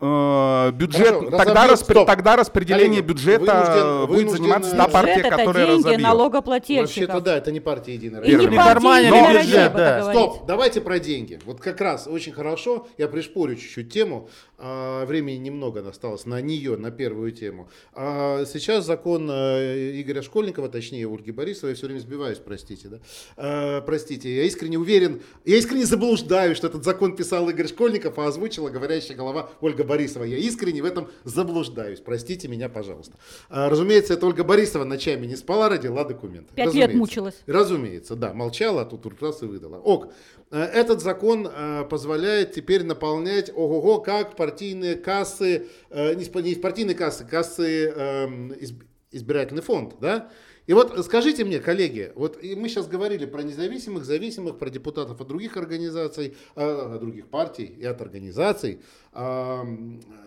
э, 0.00 0.70
бюджет, 0.72 1.08
Хорошо, 1.14 1.30
тогда, 1.30 1.76
стоп. 1.76 2.06
тогда 2.06 2.36
распределение 2.36 3.00
Коллеги, 3.02 3.06
бюджета 3.06 3.44
вынужден- 3.44 4.06
будет 4.06 4.18
вынужден- 4.26 4.36
заниматься 4.36 4.70
та 4.70 4.76
Бюджет 4.76 4.92
партия, 4.92 5.20
это 5.20 5.30
которая 5.30 5.66
деньги 5.66 5.78
разобьет. 5.80 6.00
налогоплательщиков. 6.00 6.88
Вообще-то 6.88 7.20
да, 7.20 7.36
это 7.36 7.52
не 7.52 7.60
партия 7.60 7.94
Единая 7.94 8.22
И 8.22 8.28
не 8.34 8.44
Единая 8.44 8.74
бюджет, 8.74 9.34
Россия, 9.36 9.70
да. 9.70 10.10
Стоп, 10.12 10.46
давайте 10.46 10.80
про 10.80 10.98
деньги. 10.98 11.38
Вот 11.44 11.60
как 11.60 11.80
раз 11.80 12.06
очень 12.06 12.32
хорошо, 12.32 12.86
я 12.98 13.08
пришпорю 13.08 13.56
чуть-чуть 13.56 13.92
тему, 13.92 14.28
а, 14.58 15.04
времени 15.06 15.36
немного 15.36 15.86
осталось 15.88 16.26
на 16.26 16.40
нее, 16.40 16.76
на 16.76 16.90
первую 16.90 17.32
тему. 17.32 17.68
А, 17.94 18.44
сейчас 18.44 18.84
закон 18.84 19.28
э, 19.30 20.00
Игоря 20.00 20.22
Школьникова, 20.22 20.68
точнее 20.68 21.06
Ольги 21.08 21.30
Борисовой, 21.32 21.70
я 21.70 21.76
все 21.76 21.86
время 21.86 22.00
сбиваюсь, 22.00 22.38
простите, 22.38 22.88
да? 22.88 22.98
А, 23.36 23.80
простите, 23.82 24.34
я 24.34 24.44
искренне 24.44 24.78
уверен, 24.78 25.22
я 25.44 25.56
искренне 25.56 25.86
заблуждаюсь, 25.86 26.56
что 26.56 26.66
этот 26.66 26.84
закон 26.84 27.16
писал 27.16 27.48
Игорь 27.48 27.68
Школьников, 27.68 28.18
а 28.18 28.26
озвучила 28.26 28.68
говорящая 28.70 29.16
голова 29.16 29.48
Ольга 29.60 29.84
Борисова. 29.90 30.24
Я 30.24 30.36
искренне 30.38 30.82
в 30.82 30.84
этом 30.84 31.08
заблуждаюсь. 31.24 32.00
Простите 32.00 32.46
меня, 32.48 32.68
пожалуйста. 32.68 33.14
А, 33.48 33.68
разумеется, 33.68 34.14
это 34.14 34.26
Ольга 34.26 34.44
Борисова 34.44 34.84
ночами 34.84 35.26
не 35.26 35.36
спала, 35.36 35.68
родила 35.68 36.04
документы. 36.04 36.54
Пять 36.54 36.66
Разумеется. 36.66 36.92
лет 36.92 36.98
мучилась. 36.98 37.34
Разумеется, 37.46 38.14
да, 38.14 38.32
молчала, 38.32 38.82
а 38.82 38.84
тут 38.84 39.20
раз 39.20 39.42
и 39.42 39.46
выдала. 39.46 39.78
Ок, 39.78 40.12
э, 40.52 40.60
этот 40.62 41.02
закон 41.02 41.48
э, 41.52 41.84
позволяет 41.90 42.52
теперь 42.52 42.84
наполнять, 42.84 43.50
ого-го, 43.54 43.98
как 44.00 44.36
партийные 44.36 44.94
кассы, 44.94 45.66
э, 45.90 46.14
не 46.14 46.54
партийные 46.54 46.94
кассы, 46.94 47.24
кассы 47.24 47.88
эм, 47.90 48.52
изб- 48.52 48.84
избирательный 49.10 49.62
фонд, 49.62 49.94
да? 50.00 50.30
И 50.70 50.72
вот 50.72 51.04
скажите 51.04 51.44
мне, 51.44 51.58
коллеги, 51.58 52.12
вот 52.14 52.40
мы 52.44 52.68
сейчас 52.68 52.86
говорили 52.86 53.26
про 53.26 53.42
независимых, 53.42 54.04
зависимых, 54.04 54.56
про 54.56 54.70
депутатов 54.70 55.20
от 55.20 55.26
других 55.26 55.56
организаций, 55.56 56.36
э, 56.54 56.94
от 56.94 57.00
других 57.00 57.26
партий 57.26 57.64
и 57.64 57.84
от 57.84 58.00
организаций. 58.00 58.80
А, 59.12 59.66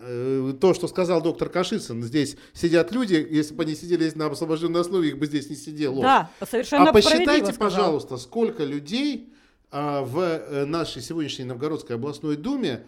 э, 0.02 0.52
То, 0.60 0.74
что 0.74 0.86
сказал 0.86 1.22
доктор 1.22 1.48
Кашицын, 1.48 2.02
здесь 2.02 2.36
сидят 2.52 2.92
люди, 2.92 3.26
если 3.30 3.54
бы 3.54 3.62
они 3.62 3.74
сидели 3.74 4.12
на 4.14 4.26
освобожденной 4.26 4.82
основе, 4.82 5.08
их 5.08 5.18
бы 5.18 5.24
здесь 5.24 5.48
не 5.48 5.56
сидело. 5.56 6.02
Да, 6.02 6.30
совершенно 6.46 6.90
А 6.90 6.92
посчитайте, 6.92 7.54
пожалуйста, 7.54 8.18
сколько 8.18 8.64
людей 8.64 9.32
а, 9.70 10.02
в 10.02 10.18
э, 10.18 10.66
нашей 10.66 11.00
сегодняшней 11.00 11.46
Новгородской 11.46 11.96
областной 11.96 12.36
думе 12.36 12.84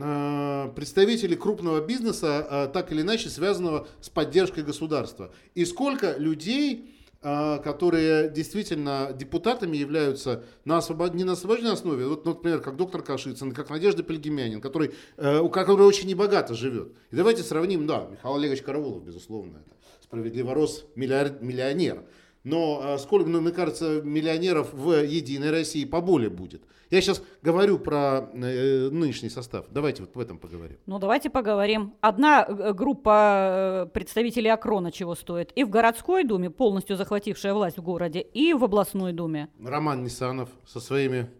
а, 0.00 0.68
представителей 0.76 1.34
крупного 1.34 1.84
бизнеса, 1.84 2.46
а, 2.48 2.66
так 2.68 2.92
или 2.92 3.02
иначе 3.02 3.28
связанного 3.28 3.88
с 4.00 4.08
поддержкой 4.08 4.62
государства. 4.62 5.34
И 5.56 5.64
сколько 5.64 6.16
людей, 6.16 6.86
а, 6.86 6.99
которые 7.22 8.30
действительно 8.30 9.14
депутатами 9.14 9.76
являются 9.76 10.42
на 10.64 10.78
освобод... 10.78 11.12
не 11.14 11.24
на 11.24 11.32
освобожденной 11.32 11.74
основе, 11.74 12.06
вот, 12.06 12.24
например, 12.24 12.60
как 12.60 12.76
доктор 12.76 13.02
Кашицын, 13.02 13.52
как 13.52 13.68
Надежда 13.68 14.02
Пельгемянин, 14.02 14.62
который, 14.62 14.94
э, 15.18 15.38
у 15.38 15.50
которой 15.50 15.82
очень 15.82 16.08
небогато 16.08 16.54
живет. 16.54 16.92
И 17.10 17.16
давайте 17.16 17.42
сравним, 17.42 17.86
да, 17.86 18.08
Михаил 18.10 18.36
Олегович 18.36 18.62
Караулов, 18.62 19.04
безусловно, 19.04 19.58
это 19.58 19.76
справедливо 20.02 20.54
рос 20.54 20.86
миллиард- 20.96 21.42
миллионер. 21.42 22.04
Но 22.42 22.80
а, 22.82 22.98
сколько, 22.98 23.28
ну, 23.28 23.40
мне 23.40 23.52
кажется, 23.52 24.00
миллионеров 24.02 24.72
в 24.72 25.04
Единой 25.04 25.50
России 25.50 25.84
поболее 25.84 26.30
будет. 26.30 26.62
Я 26.90 27.00
сейчас 27.00 27.22
говорю 27.42 27.78
про 27.78 28.30
э, 28.32 28.88
нынешний 28.90 29.28
состав. 29.28 29.66
Давайте 29.70 30.02
вот 30.02 30.16
в 30.16 30.18
этом 30.18 30.38
поговорим. 30.38 30.78
Ну, 30.86 30.98
давайте 30.98 31.30
поговорим. 31.30 31.94
Одна 32.00 32.44
э, 32.48 32.72
группа 32.72 33.86
э, 33.86 33.90
представителей 33.92 34.48
Акрона 34.48 34.90
чего 34.90 35.14
стоит. 35.14 35.52
И 35.54 35.62
в 35.62 35.70
городской 35.70 36.24
думе, 36.24 36.50
полностью 36.50 36.96
захватившая 36.96 37.54
власть 37.54 37.78
в 37.78 37.82
городе, 37.82 38.20
и 38.20 38.54
в 38.54 38.64
областной 38.64 39.12
думе. 39.12 39.48
Роман 39.62 40.02
Нисанов 40.02 40.48
со 40.66 40.80
своими 40.80 41.30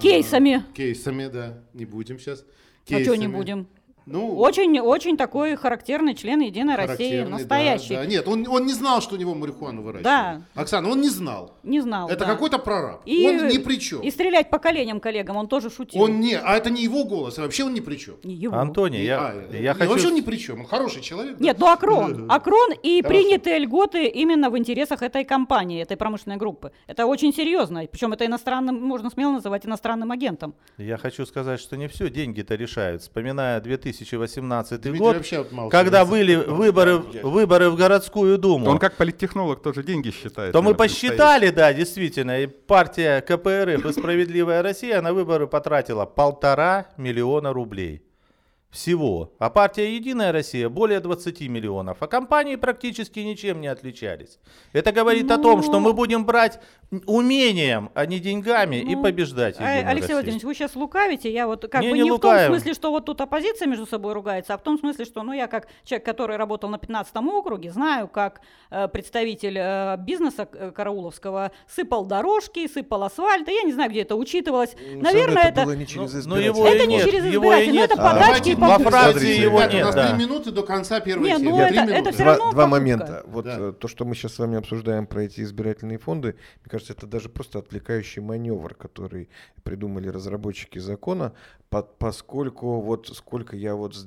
Кейсами. 0.00 0.62
кейсами, 0.74 1.26
да, 1.26 1.58
не 1.72 1.86
будем 1.86 2.18
сейчас. 2.18 2.44
А 2.90 3.00
что 3.00 3.16
не 3.16 3.28
будем? 3.28 3.66
Ну, 4.06 4.36
Очень, 4.38 4.78
очень 4.78 5.16
такой 5.16 5.56
характерный 5.56 6.14
член 6.14 6.40
Единой 6.40 6.76
России, 6.76 6.86
характерный, 6.96 7.24
да, 7.24 7.30
настоящий. 7.30 7.94
да. 7.96 8.06
Нет, 8.06 8.28
он, 8.28 8.46
он 8.48 8.64
не 8.64 8.72
знал, 8.72 9.02
что 9.02 9.16
у 9.16 9.18
него 9.18 9.34
марихуану 9.34 9.82
выращивают. 9.82 10.04
Да. 10.04 10.42
Оксана, 10.54 10.88
он 10.90 11.00
не 11.00 11.08
знал. 11.08 11.54
Не 11.64 11.80
знал. 11.80 12.08
Это 12.08 12.20
да. 12.24 12.26
какой-то 12.26 12.58
прораб. 12.58 13.02
И- 13.04 13.26
он 13.26 13.48
ни 13.48 13.58
при 13.58 13.80
чем. 13.80 14.00
И 14.02 14.10
стрелять 14.12 14.48
по 14.48 14.60
коленям 14.60 15.00
коллегам 15.00 15.36
он 15.36 15.48
тоже 15.48 15.70
шутил. 15.70 16.00
Он 16.00 16.20
не, 16.20 16.34
а 16.38 16.56
это 16.56 16.70
не 16.70 16.84
его 16.84 17.04
голос, 17.04 17.36
а 17.38 17.42
вообще 17.42 17.64
он 17.64 17.74
ни 17.74 17.80
при 17.80 17.96
чем. 17.96 18.14
Не 18.22 18.34
его. 18.36 18.56
Антоний, 18.56 19.04
я, 19.04 19.18
А, 19.18 19.34
я 19.52 19.60
не, 19.60 19.74
хочу... 19.74 19.90
Вообще 19.90 20.06
он 20.08 20.14
ни 20.14 20.20
при 20.20 20.36
чем, 20.36 20.60
он 20.60 20.66
хороший 20.66 21.02
человек. 21.02 21.36
да. 21.38 21.44
Нет, 21.44 21.58
ну 21.58 21.66
Акрон. 21.66 22.30
Акрон 22.30 22.72
и 22.84 23.02
Хорошо. 23.02 23.08
принятые 23.20 23.58
льготы 23.58 24.06
именно 24.06 24.50
в 24.50 24.56
интересах 24.58 25.02
этой 25.02 25.24
компании, 25.24 25.82
этой 25.82 25.96
промышленной 25.96 26.36
группы. 26.36 26.70
Это 26.86 27.06
очень 27.06 27.34
серьезно. 27.34 27.84
Причем 27.90 28.12
это 28.12 28.24
иностранным, 28.24 28.80
можно 28.80 29.10
смело 29.10 29.32
называть 29.32 29.66
иностранным 29.66 30.12
агентом. 30.12 30.54
Я 30.78 30.96
хочу 30.96 31.26
сказать, 31.26 31.58
что 31.58 31.76
не 31.76 31.88
все 31.88 32.08
деньги-то 32.08 32.54
решают. 32.54 33.02
Вспоминая 33.02 33.56
2018 33.98 34.80
Дмитрий 34.80 34.98
год, 34.98 35.70
когда 35.70 36.04
были 36.04 36.36
выборы, 36.36 36.98
выборы 36.98 37.70
в 37.70 37.76
городскую 37.76 38.38
думу, 38.38 38.70
Он 38.70 38.78
как 38.78 38.96
политтехнолог 38.96 39.62
тоже 39.62 39.82
деньги 39.82 40.10
считает. 40.10 40.52
то 40.52 40.62
мы 40.62 40.74
посчитали, 40.74 41.50
да, 41.50 41.72
действительно, 41.72 42.40
и 42.40 42.46
партия 42.46 43.20
КПРФ 43.20 43.86
и 43.86 43.92
«Справедливая 43.92 44.62
Россия» 44.62 45.00
на 45.00 45.12
выборы 45.12 45.46
потратила 45.46 46.04
полтора 46.04 46.86
миллиона 46.96 47.52
рублей. 47.52 48.02
Всего. 48.70 49.32
А 49.38 49.48
партия 49.48 49.94
«Единая 49.94 50.32
Россия» 50.32 50.68
более 50.68 51.00
20 51.00 51.40
миллионов. 51.48 51.98
А 52.00 52.06
компании 52.08 52.56
практически 52.56 53.20
ничем 53.20 53.60
не 53.60 53.68
отличались. 53.68 54.38
Это 54.74 54.92
говорит 54.92 55.30
о 55.30 55.38
том, 55.38 55.62
что 55.62 55.80
мы 55.80 55.94
будем 55.94 56.26
брать 56.26 56.60
умением, 57.06 57.90
а 57.94 58.06
не 58.06 58.20
деньгами 58.20 58.76
и 58.76 58.94
Ну, 58.94 59.02
побеждать 59.02 59.56
А, 59.58 59.62
«Единую 59.62 59.90
Алексей 59.90 60.00
Россию». 60.02 60.16
Владимирович, 60.18 60.44
вы 60.44 60.54
сейчас 60.54 60.76
лукавите. 60.76 61.32
Я 61.32 61.46
вот 61.46 61.66
как 61.68 61.82
Не, 61.82 61.90
бы 61.90 61.96
не 61.98 62.02
не, 62.04 62.10
в 62.10 62.18
том 62.18 62.38
смысле, 62.46 62.74
что 62.74 62.90
вот 62.90 63.04
тут 63.06 63.20
оппозиция 63.20 63.66
между 63.66 63.86
собой 63.86 64.12
ругается, 64.12 64.54
а 64.54 64.58
в 64.58 64.62
том 64.62 64.78
смысле, 64.78 65.04
что 65.04 65.22
ну 65.22 65.32
я 65.32 65.46
как 65.48 65.66
человек, 65.84 66.04
который 66.06 66.36
работал 66.36 66.68
на 66.70 66.78
15 66.78 67.14
округе, 67.16 67.70
знаю, 67.72 68.08
как 68.08 68.40
э, 68.70 68.86
представитель 68.88 69.56
э, 69.58 69.96
бизнеса 69.98 70.48
э, 70.52 70.70
карауловского 70.70 71.50
сыпал 71.68 72.04
дорожки, 72.06 72.66
сыпал 72.68 73.02
асфальт. 73.04 73.48
и 73.48 73.52
Я 73.54 73.62
не 73.62 73.72
знаю, 73.72 73.90
где 73.90 74.02
это 74.02 74.14
учитывалось. 74.16 74.74
Наверное, 74.94 75.44
это... 75.44 75.64
было 75.64 75.72
не 75.74 75.86
через 75.86 76.24
Ну, 76.26 76.36
ну, 76.36 76.40
его 76.40 76.66
Это 76.66 76.84
и 76.84 76.86
не 76.86 76.96
нет, 76.96 77.04
через 77.10 77.24
его 77.24 77.52
и 77.52 77.64
избирателей, 77.64 77.72
но 77.72 77.80
нет. 77.80 77.90
это 77.90 78.00
А, 78.02 78.12
подачки 78.12 78.26
Давайте 78.26 78.52
и 78.52 78.54
Во. 78.54 78.78
Франции 78.90 79.40
его 79.40 79.58
Ребята, 79.58 79.72
у 79.72 79.76
нет, 79.76 79.84
нас 79.86 79.94
да. 79.94 80.08
три 80.14 80.18
минуты 80.24 80.50
до 80.52 80.62
конца 80.62 81.00
первой 81.00 81.30
Не, 81.30 81.36
темы. 81.36 81.50
ну 81.50 81.60
это- 81.60 81.80
это 81.92 82.12
два, 82.16 82.24
равно 82.24 82.52
два 82.52 82.66
момента. 82.66 83.22
Вот 83.26 83.44
Да. 83.44 83.56
э, 83.58 83.72
то, 83.72 83.88
что 83.88 84.04
мы 84.04 84.14
сейчас 84.14 84.34
с 84.34 84.38
вами 84.38 84.56
обсуждаем 84.58 85.06
про 85.06 85.22
эти 85.24 85.40
избирательные 85.40 85.98
фонды, 85.98 86.36
мне 86.64 86.70
кажется, 86.76 86.92
это 86.92 87.06
даже 87.06 87.28
просто 87.30 87.58
отвлекающий 87.58 88.20
маневр, 88.20 88.74
который 88.74 89.30
придумали 89.62 90.08
разработчики 90.08 90.78
закона, 90.78 91.32
по- 91.70 91.82
поскольку 91.82 92.80
вот 92.82 93.08
сколько 93.08 93.56
я 93.56 93.74
вот 93.74 93.94
с 93.94 94.04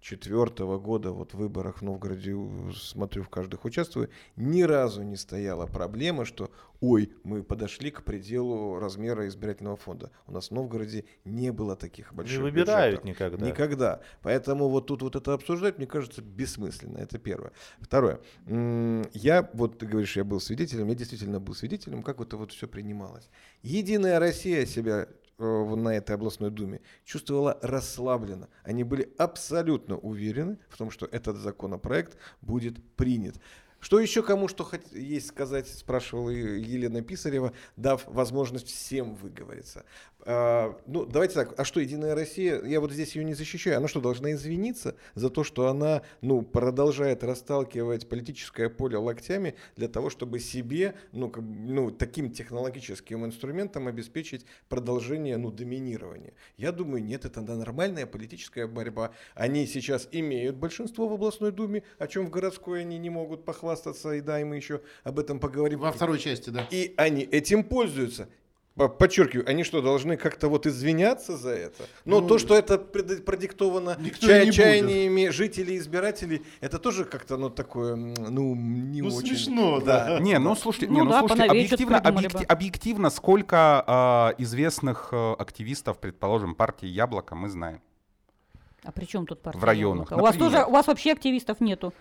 2004 0.00 0.78
года 0.78 1.12
вот 1.12 1.34
в 1.34 1.38
выборах 1.38 1.78
в 1.78 1.82
Новгороде 1.82 2.32
у- 2.32 2.72
смотрю, 2.72 3.22
в 3.22 3.28
каждых 3.28 3.64
участвую, 3.64 4.08
ни 4.36 4.62
разу 4.62 5.02
не 5.02 5.16
стояла 5.16 5.66
проблема, 5.66 6.24
что 6.24 6.50
ой, 6.80 7.12
мы 7.24 7.42
подошли 7.42 7.90
к 7.90 8.02
пределу 8.02 8.78
размера 8.78 9.28
избирательного 9.28 9.76
фонда. 9.76 10.10
У 10.26 10.32
нас 10.32 10.48
в 10.48 10.52
Новгороде 10.52 11.04
не 11.26 11.52
было 11.52 11.76
таких 11.76 12.14
больших 12.14 12.38
Не 12.38 12.42
выбирают 12.42 13.02
бюджетов. 13.02 13.04
никогда. 13.10 13.46
Никогда. 13.46 14.00
Поэтому 14.22 14.68
вот 14.70 14.86
тут 14.86 15.02
вот 15.02 15.14
это 15.16 15.34
обсуждать, 15.34 15.76
мне 15.76 15.86
кажется, 15.86 16.22
бессмысленно. 16.22 16.96
Это 16.98 17.18
первое. 17.18 17.52
Второе. 17.80 18.20
Я, 19.12 19.50
вот 19.52 19.78
ты 19.78 19.86
говоришь, 19.86 20.16
я 20.16 20.24
был 20.24 20.40
свидетелем, 20.40 20.88
я 20.88 20.94
действительно 20.94 21.38
был 21.38 21.54
свидетелем, 21.54 22.02
как 22.02 22.20
это 22.20 22.38
вот 22.38 22.52
все 22.52 22.66
принималось. 22.66 23.28
Единая 23.62 24.18
Россия 24.18 24.64
себя 24.64 25.06
э, 25.06 25.06
на 25.40 25.90
этой 25.90 26.14
областной 26.14 26.50
думе 26.50 26.80
чувствовала 27.04 27.58
расслабленно. 27.62 28.48
Они 28.62 28.84
были 28.84 29.12
абсолютно 29.18 29.96
уверены 29.96 30.58
в 30.68 30.76
том, 30.76 30.90
что 30.90 31.06
этот 31.06 31.36
законопроект 31.36 32.16
будет 32.40 32.82
принят. 32.96 33.36
Что 33.80 33.98
еще 33.98 34.22
кому 34.22 34.46
что 34.46 34.70
есть 34.92 35.28
сказать, 35.28 35.66
спрашивала 35.66 36.28
Елена 36.28 37.00
Писарева, 37.00 37.54
дав 37.76 38.04
возможность 38.06 38.66
всем 38.68 39.14
выговориться. 39.14 39.84
А, 40.22 40.78
ну, 40.86 41.06
давайте 41.06 41.34
так, 41.34 41.58
а 41.58 41.64
что, 41.64 41.80
Единая 41.80 42.14
Россия, 42.14 42.62
я 42.62 42.80
вот 42.80 42.92
здесь 42.92 43.16
ее 43.16 43.24
не 43.24 43.34
защищаю, 43.34 43.78
она 43.78 43.88
что, 43.88 44.00
должна 44.00 44.32
извиниться 44.32 44.96
за 45.14 45.30
то, 45.30 45.44
что 45.44 45.68
она, 45.68 46.02
ну, 46.20 46.42
продолжает 46.42 47.24
расталкивать 47.24 48.08
политическое 48.08 48.68
поле 48.68 48.98
локтями 48.98 49.54
для 49.76 49.88
того, 49.88 50.10
чтобы 50.10 50.38
себе, 50.38 50.94
ну, 51.12 51.30
как 51.30 51.42
ну 51.44 51.90
таким 51.90 52.30
технологическим 52.30 53.24
инструментом 53.24 53.88
обеспечить 53.88 54.44
продолжение, 54.68 55.36
ну, 55.36 55.50
доминирования? 55.50 56.34
Я 56.56 56.72
думаю, 56.72 57.02
нет, 57.02 57.24
это 57.24 57.40
нормальная 57.40 58.06
политическая 58.06 58.66
борьба. 58.66 59.12
Они 59.34 59.66
сейчас 59.66 60.08
имеют 60.12 60.56
большинство 60.56 61.08
в 61.08 61.14
областной 61.14 61.52
думе, 61.52 61.82
о 61.98 62.06
чем 62.06 62.26
в 62.26 62.30
городской 62.30 62.82
они 62.82 62.98
не 62.98 63.10
могут 63.10 63.44
похвастаться, 63.44 64.12
и 64.12 64.20
да, 64.20 64.40
и 64.40 64.44
мы 64.44 64.56
еще 64.56 64.82
об 65.02 65.18
этом 65.18 65.40
поговорим. 65.40 65.80
Во 65.80 65.92
второй 65.92 66.18
части, 66.18 66.50
да. 66.50 66.66
И 66.70 66.94
они 66.96 67.22
этим 67.22 67.64
пользуются. 67.64 68.28
По- 68.80 68.88
Подчеркиваю, 68.88 69.46
они 69.46 69.62
что, 69.62 69.82
должны 69.82 70.16
как-то 70.16 70.48
вот 70.48 70.66
извиняться 70.66 71.36
за 71.36 71.50
это? 71.50 71.84
Но 72.06 72.20
Ну, 72.22 72.28
то, 72.28 72.38
что 72.38 72.54
это 72.54 72.78
продиктовано 72.78 73.96
будет. 73.98 74.18
чаяниями 74.20 75.28
жителей 75.28 75.74
и 75.74 75.78
избирателей, 75.78 76.42
это 76.62 76.78
тоже 76.78 77.04
как-то, 77.04 77.36
ну, 77.36 77.50
такое, 77.50 77.94
ну, 77.94 78.54
не 78.54 79.02
Ну, 79.02 79.08
очень. 79.08 79.36
смешно, 79.36 79.80
да. 79.80 80.18
Не, 80.20 80.38
ну 80.38 80.56
слушайте, 80.56 80.86
Ну 80.88 80.94
не, 80.94 81.02
ну, 81.02 81.10
да, 81.10 81.18
слушайте 81.18 81.44
объективно, 81.44 82.00
придумали 82.00 82.26
объекти- 82.28 82.38
бы. 82.38 82.44
объективно, 82.44 83.10
сколько 83.10 83.84
а, 83.86 84.34
известных 84.38 85.10
а, 85.12 85.34
активистов, 85.34 85.98
предположим, 85.98 86.54
партии 86.54 86.86
Яблоко 86.86 87.34
мы 87.34 87.50
знаем. 87.50 87.82
А 88.82 88.92
при 88.92 89.04
чем 89.04 89.26
тут 89.26 89.42
партия? 89.42 89.60
В 89.60 89.64
районах, 89.64 90.10
Яблоко? 90.10 90.20
У 90.22 90.22
вас 90.26 90.36
тоже, 90.38 90.64
у 90.64 90.70
вас 90.70 90.86
вообще 90.86 91.12
активистов 91.12 91.60
нету. 91.60 91.92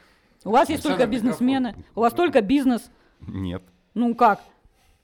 У 0.46 0.52
вас 0.52 0.70
есть 0.70 0.86
Александр, 0.86 0.98
только 1.00 1.12
бизнесмены. 1.12 1.76
У 1.94 2.00
вас 2.00 2.14
только 2.14 2.42
бизнес. 2.42 2.90
Нет. 3.28 3.64
Ну 3.96 4.16
как? 4.16 4.40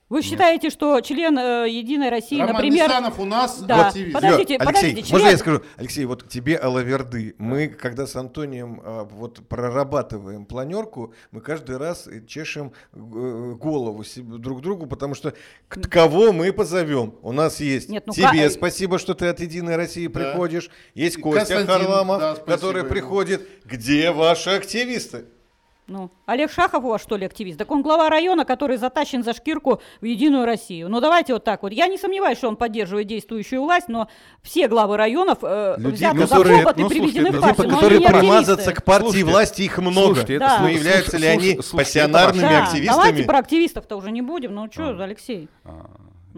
Вы 0.08 0.22
считаете, 0.22 0.70
что 0.70 1.00
член 1.00 1.36
э, 1.36 1.66
Единой 1.68 2.10
России, 2.10 2.38
Роман 2.38 2.54
например... 2.54 2.88
Мисанов 2.88 3.18
у 3.18 3.24
нас 3.24 3.60
Да, 3.62 3.88
активист. 3.88 4.14
подождите, 4.14 4.54
Алексей, 4.56 4.66
подождите, 4.66 5.12
можно 5.12 5.24
я 5.24 5.30
член- 5.32 5.38
скажу? 5.40 5.62
Алексей, 5.76 6.04
вот 6.04 6.28
тебе 6.28 6.56
алаверды. 6.56 7.34
Мы, 7.38 7.66
когда 7.66 8.06
с 8.06 8.14
Антонием 8.14 8.80
а, 8.84 9.02
вот 9.02 9.40
прорабатываем 9.48 10.46
планерку, 10.46 11.12
мы 11.32 11.40
каждый 11.40 11.76
раз 11.78 12.06
э, 12.06 12.24
чешем 12.24 12.72
э, 12.92 12.98
голову 13.60 14.04
себе- 14.04 14.38
друг 14.38 14.62
другу, 14.62 14.86
потому 14.86 15.16
что 15.16 15.34
к- 15.66 15.88
кого 15.88 16.32
мы 16.32 16.52
позовем? 16.52 17.16
У 17.22 17.32
нас 17.32 17.58
есть 17.58 17.88
Нет, 17.88 18.04
ну 18.06 18.12
тебе 18.12 18.44
ка- 18.44 18.50
спасибо, 18.50 19.00
что 19.00 19.14
ты 19.14 19.26
от 19.26 19.40
Единой 19.40 19.74
России 19.74 20.06
Да. 20.06 20.20
приходишь. 20.20 20.70
Есть 20.94 21.20
Костя 21.20 21.56
Константин, 21.56 21.66
Харламов, 21.66 22.20
да, 22.20 22.34
спасибо 22.36 22.52
который 22.52 22.80
ему. 22.82 22.90
приходит. 22.90 23.48
Где 23.64 24.12
ваши 24.12 24.50
активисты? 24.50 25.24
Ну, 25.88 26.10
Олег 26.26 26.50
Шахов 26.50 26.82
у 26.84 26.88
вас 26.88 27.00
что 27.00 27.16
ли 27.16 27.26
активист? 27.26 27.58
Так 27.58 27.70
он 27.70 27.80
глава 27.82 28.10
района, 28.10 28.44
который 28.44 28.76
затащен 28.76 29.22
за 29.22 29.32
шкирку 29.34 29.80
в 30.00 30.04
Единую 30.04 30.44
Россию. 30.44 30.88
Ну 30.88 31.00
давайте 31.00 31.32
вот 31.32 31.44
так 31.44 31.62
вот. 31.62 31.72
Я 31.72 31.86
не 31.86 31.96
сомневаюсь, 31.96 32.38
что 32.38 32.48
он 32.48 32.56
поддерживает 32.56 33.06
действующую 33.06 33.62
власть, 33.62 33.86
но 33.88 34.08
все 34.42 34.66
главы 34.66 34.96
районов 34.96 35.38
э, 35.42 35.74
Людей, 35.78 35.92
взяты 35.92 36.18
которые- 36.22 36.56
за 36.56 36.62
хобот 36.64 36.76
ну, 36.78 36.86
и 36.86 36.88
приведены 36.88 37.30
слушайте, 37.30 37.30
в 37.30 37.34
ну, 37.34 37.40
партию. 37.42 37.64
типа, 37.66 37.74
которые 37.76 38.00
примазаться 38.00 38.72
к 38.72 38.84
партии 38.84 39.02
Слушайте, 39.04 39.30
власти, 39.30 39.62
их 39.62 39.78
много. 39.78 40.06
слушайте, 40.06 40.34
это- 40.34 40.44
Да. 40.46 40.58
Но 40.62 40.68
являются 40.68 41.16
ли 41.18 41.22
слушай, 41.22 41.32
они 41.32 41.52
слушай, 41.54 41.68
слушайте, 41.68 41.98
это 42.00 42.08
пассионарными 42.08 42.42
Да, 42.48 42.62
активистами? 42.64 42.96
давайте 42.96 43.22
про 43.22 43.38
активистов-то 43.38 43.96
уже 43.96 44.10
не 44.10 44.22
будем. 44.22 44.54
Ну 44.56 44.68
что, 44.72 44.88
Алексей? 45.00 45.48
А, 45.64 45.86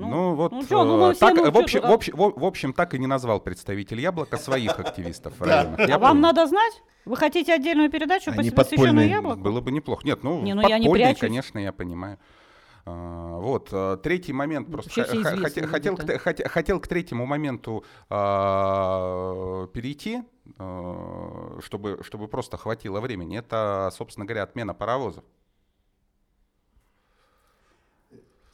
Ну, 0.01 0.09
Ну, 0.09 0.35
вот, 0.35 0.53
ну 0.53 0.65
чё, 0.65 0.85
ну 0.85 0.97
мы 1.07 1.13
э, 1.13 1.15
так, 1.15 1.35
ну 1.35 1.51
в, 1.51 1.57
общем, 1.59 1.81
в, 1.81 1.91
общем, 1.93 2.15
в, 2.17 2.45
общем, 2.45 2.73
так 2.73 2.95
и 2.95 2.99
не 2.99 3.07
назвал 3.07 3.41
представитель 3.41 4.01
Яблока 4.01 4.37
своих 4.37 4.79
активистов 4.79 5.39
в 5.39 5.43
районах. 5.43 5.81
Я 5.89 5.97
А 5.97 5.99
вам 5.99 6.21
надо 6.21 6.47
знать? 6.47 6.83
Вы 7.05 7.17
хотите 7.17 7.55
отдельную 7.55 7.91
передачу, 7.91 8.33
посвященную 8.35 9.09
яблоку? 9.09 9.41
Было 9.41 9.61
бы 9.61 9.71
неплохо. 9.73 10.03
Нет, 10.07 10.23
ну, 10.23 10.43
Не, 10.43 10.55
ну 10.55 10.61
я 10.69 10.79
не 10.79 10.85
подпольный, 10.85 11.07
прячусь. 11.07 11.21
конечно, 11.21 11.59
я 11.59 11.73
понимаю. 11.73 12.19
А, 12.91 13.37
Вот, 13.39 13.69
а, 13.73 13.97
третий 13.97 14.33
момент, 14.33 14.71
просто 14.71 14.91
вообще 14.91 15.05
все 15.05 15.23
х- 15.23 15.31
х- 15.31 15.37
известные 15.37 15.65
хоте- 15.67 15.69
хотел, 15.71 15.97
к, 15.97 16.01
люди-то. 16.01 16.19
те- 16.19 16.19
хоте- 16.43 16.49
хотел 16.49 16.81
к 16.81 16.87
третьему 16.89 17.27
моменту 17.27 17.85
а, 18.09 19.67
перейти, 19.69 20.23
а, 20.59 21.59
чтобы, 21.65 21.99
чтобы 22.03 22.29
просто 22.29 22.57
хватило 22.57 23.01
времени. 23.01 23.39
Это, 23.39 23.91
собственно 23.95 24.27
говоря, 24.27 24.43
отмена 24.45 24.75
паровозов. 24.75 25.25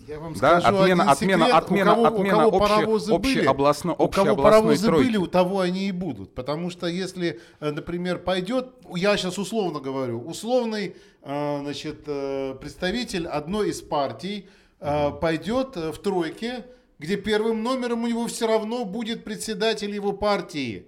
Я 0.07 0.19
вам 0.21 0.35
Да, 0.35 0.61
скажу 0.61 0.77
отмена- 0.79 1.05
отмена- 1.11 1.15
секрет. 1.47 1.55
отмена- 1.55 1.93
у 1.93 1.95
кого, 2.05 2.07
отмена 2.07 2.47
у 2.47 2.51
кого 2.51 2.59
обще- 2.65 2.75
паровозы 2.75 3.19
были, 3.19 3.41
общеобластно- 3.47 3.95
у 3.99 4.09
кого 4.09 4.37
паровозы 4.37 4.87
тройки. 4.87 5.05
были, 5.07 5.17
у 5.17 5.27
того 5.27 5.61
они 5.61 5.89
и 5.89 5.93
будут. 5.93 6.35
Потому 6.35 6.69
что 6.71 6.87
если, 6.87 7.41
э, 7.61 7.71
например, 7.71 8.19
пойдет, 8.19 8.69
я 8.95 9.17
сейчас 9.17 9.39
условно 9.39 9.81
говорю, 9.81 10.21
условный 10.21 10.97
э, 11.27 11.61
значит, 11.63 12.03
э, 12.07 12.55
представитель 12.61 13.27
одной 13.27 13.71
из 13.71 13.81
партий 13.81 14.47
э, 14.81 15.11
пойдет 15.13 15.75
в 15.77 15.97
тройке, 16.03 16.67
где 16.99 17.17
первым 17.17 17.63
номером 17.63 18.05
у 18.05 18.07
него 18.07 18.27
все 18.27 18.47
равно 18.47 18.85
будет 18.85 19.25
председатель 19.25 19.91
его 19.95 20.13
партии. 20.13 20.87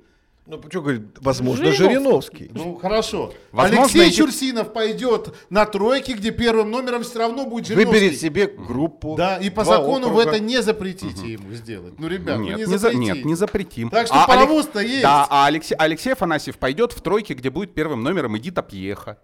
Ну, 0.48 0.62
что 0.70 0.80
говорит, 0.80 1.02
возможно, 1.20 1.72
Жириновский. 1.72 2.44
Жириновский. 2.44 2.50
Ну, 2.54 2.76
хорошо. 2.76 3.32
Возможно, 3.50 3.82
Алексей 3.82 4.08
эти- 4.08 4.16
Чурсинов 4.16 4.72
пойдет 4.72 5.34
на 5.50 5.66
тройке, 5.66 6.12
где 6.12 6.30
первым 6.30 6.70
номером 6.70 7.02
все 7.02 7.18
равно 7.18 7.46
будет 7.46 7.66
Жириновский. 7.66 7.92
Выберет 8.00 8.20
себе 8.20 8.46
группу. 8.46 9.16
Да, 9.16 9.38
и 9.38 9.50
по 9.50 9.64
два 9.64 9.78
закону 9.78 10.08
вы 10.08 10.20
округа. 10.22 10.36
это 10.36 10.40
не 10.44 10.62
запретите 10.62 11.32
ему 11.32 11.52
сделать. 11.54 11.94
Ну, 11.98 12.06
ребят, 12.06 12.38
нет, 12.38 12.54
вы 12.54 12.54
не 12.54 12.60
не 12.60 12.64
за- 12.66 12.78
запретите. 12.78 13.12
нет, 13.14 13.24
не 13.24 13.34
запретим. 13.34 13.90
Так 13.90 14.06
что 14.06 14.22
А 14.22 14.26
паровоз-то 14.28 14.78
есть. 14.80 15.02
Да, 15.02 15.26
а 15.28 15.46
Алексей, 15.46 15.74
Алексей 15.74 16.12
Афанасьев 16.12 16.58
пойдет 16.58 16.92
в 16.92 17.00
тройке, 17.00 17.34
где 17.34 17.50
будет 17.50 17.74
первым 17.74 18.04
номером 18.04 18.38
Эдита 18.38 18.62
Пьеха. 18.62 19.18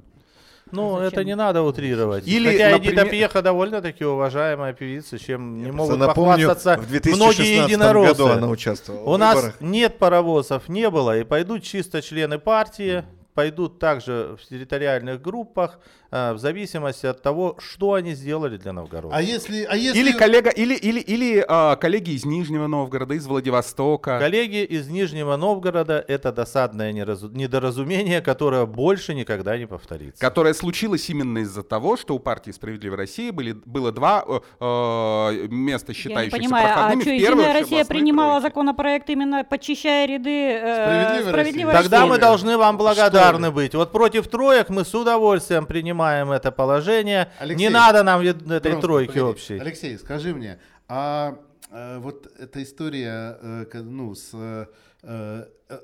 Ну, 0.72 0.94
Зачем? 0.98 1.08
это 1.08 1.24
не 1.24 1.36
надо 1.36 1.62
утрировать. 1.62 2.26
Или, 2.26 2.50
Хотя 2.52 2.70
например- 2.70 2.92
Эдита 2.94 3.04
Пьеха 3.10 3.42
довольно-таки 3.42 4.04
уважаемая 4.04 4.72
певица, 4.72 5.18
чем 5.18 5.58
не 5.58 5.66
Я 5.66 5.72
могут 5.72 5.98
напомню, 5.98 6.48
похвастаться 6.48 6.78
в 6.82 6.88
2016 6.88 7.16
многие 7.16 7.64
единороссы. 7.64 8.08
году 8.22 8.26
она 8.32 8.48
участвовала 8.48 9.08
У 9.08 9.12
в 9.14 9.18
нас 9.18 9.36
выборах. 9.36 9.60
нет 9.60 9.98
паровозов, 9.98 10.68
не 10.68 10.88
было, 10.90 11.18
и 11.18 11.24
пойдут 11.24 11.62
чисто 11.62 12.00
члены 12.02 12.38
партии, 12.38 13.04
пойдут 13.34 13.78
также 13.78 14.36
в 14.42 14.46
территориальных 14.48 15.20
группах, 15.22 15.78
в 16.12 16.38
зависимости 16.38 17.06
от 17.06 17.22
того, 17.22 17.56
что 17.58 17.94
они 17.94 18.12
сделали 18.14 18.58
для 18.58 18.74
Новгорода. 18.74 19.16
А 19.16 19.22
если, 19.22 19.64
а 19.64 19.74
если... 19.76 19.98
Или 19.98 20.12
коллега, 20.12 20.50
или, 20.50 20.74
или, 20.74 21.00
или 21.00 21.44
а, 21.48 21.76
коллеги 21.76 22.10
из 22.10 22.26
Нижнего 22.26 22.66
Новгорода, 22.66 23.14
из 23.14 23.26
Владивостока. 23.26 24.18
Коллеги 24.18 24.62
из 24.62 24.88
Нижнего 24.88 25.36
Новгорода 25.36 26.04
это 26.06 26.30
досадное 26.30 26.92
неразу- 26.92 27.30
недоразумение, 27.32 28.20
которое 28.20 28.66
больше 28.66 29.14
никогда 29.14 29.56
не 29.56 29.66
повторится. 29.66 30.20
Которое 30.20 30.52
случилось 30.52 31.08
именно 31.08 31.38
из-за 31.38 31.62
того, 31.62 31.96
что 31.96 32.14
у 32.14 32.18
партии 32.18 32.50
«Справедливой 32.50 32.98
России» 32.98 33.30
были, 33.30 33.52
было 33.52 33.90
два 33.90 34.22
э, 34.28 34.40
э, 34.60 35.46
места, 35.48 35.92
Я 35.92 35.94
не 35.94 36.00
считающихся 36.02 36.38
понимаю, 36.38 36.66
а 36.66 36.72
проходными 36.74 37.00
что, 37.00 37.10
в 37.10 37.18
первой 37.18 37.42
Единая 37.44 37.60
Россия 37.60 37.84
принимала 37.86 38.40
тройке. 38.40 38.48
законопроект 38.48 39.08
именно 39.08 39.44
подчищая 39.44 40.06
ряды 40.06 40.58
э, 40.60 40.84
Справедливой 40.84 41.32
справедливой 41.32 41.72
России. 41.72 41.88
Тогда 41.88 42.06
мы 42.06 42.18
должны 42.18 42.58
вам 42.58 42.76
благодарны 42.76 43.46
Что 43.46 43.54
быть. 43.54 43.74
Вот 43.74 43.92
против 43.92 44.28
троек 44.28 44.68
мы 44.68 44.84
с 44.84 44.94
удовольствием 44.94 45.64
принимаем 45.64 46.01
это 46.04 46.50
положение. 46.52 47.30
Алексей, 47.38 47.64
не 47.66 47.70
надо 47.70 48.02
нам 48.02 48.20
этой 48.20 48.80
тройки 48.80 49.08
погоди. 49.08 49.20
общей. 49.20 49.58
Алексей, 49.58 49.98
скажи 49.98 50.34
мне, 50.34 50.58
а 50.88 51.36
э, 51.70 51.98
вот 51.98 52.26
эта 52.38 52.62
история, 52.62 53.38
э, 53.40 53.82
ну, 53.82 54.14
с, 54.14 54.30
э, 54.34 54.66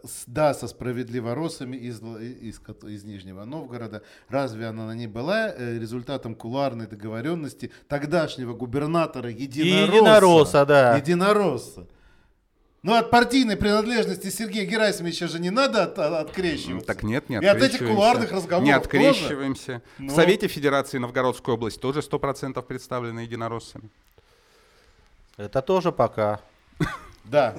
с- 0.04 0.24
да, 0.26 0.54
со 0.54 0.68
справедливоросами 0.68 1.76
из, 1.76 2.00
из, 2.00 2.60
из 2.84 3.04
Нижнего 3.04 3.44
Новгорода, 3.44 4.02
разве 4.28 4.66
она 4.66 4.94
не 4.94 5.06
была 5.06 5.52
результатом 5.56 6.34
кулуарной 6.34 6.86
договоренности 6.86 7.70
тогдашнего 7.88 8.54
губернатора 8.54 9.30
Единоросса? 9.30 9.96
Единоросса, 9.96 10.66
да. 10.66 10.96
Единоросса. 10.96 11.86
Ну, 12.84 12.94
от 12.94 13.10
партийной 13.10 13.56
принадлежности 13.56 14.28
Сергея 14.30 14.64
Герасимовича 14.64 15.26
же 15.26 15.40
не 15.40 15.50
надо 15.50 15.82
от, 15.82 15.98
от- 15.98 16.28
открещиваться. 16.28 16.86
Так 16.86 17.02
нет, 17.02 17.28
не 17.28 17.36
И 17.36 17.44
от 17.44 17.60
этих 17.60 17.78
кулуарных 17.80 18.30
разговоров 18.30 18.64
Не 18.66 18.72
тоже. 18.72 18.84
открещиваемся. 18.84 19.82
Ну. 19.98 20.12
В 20.12 20.14
Совете 20.14 20.46
Федерации 20.46 20.98
Новгородская 20.98 21.54
область 21.56 21.80
тоже 21.80 22.00
100% 22.00 22.62
представлена 22.62 23.22
единороссами. 23.22 23.88
Это 25.36 25.60
тоже 25.60 25.90
пока. 25.92 26.40
Да, 27.24 27.56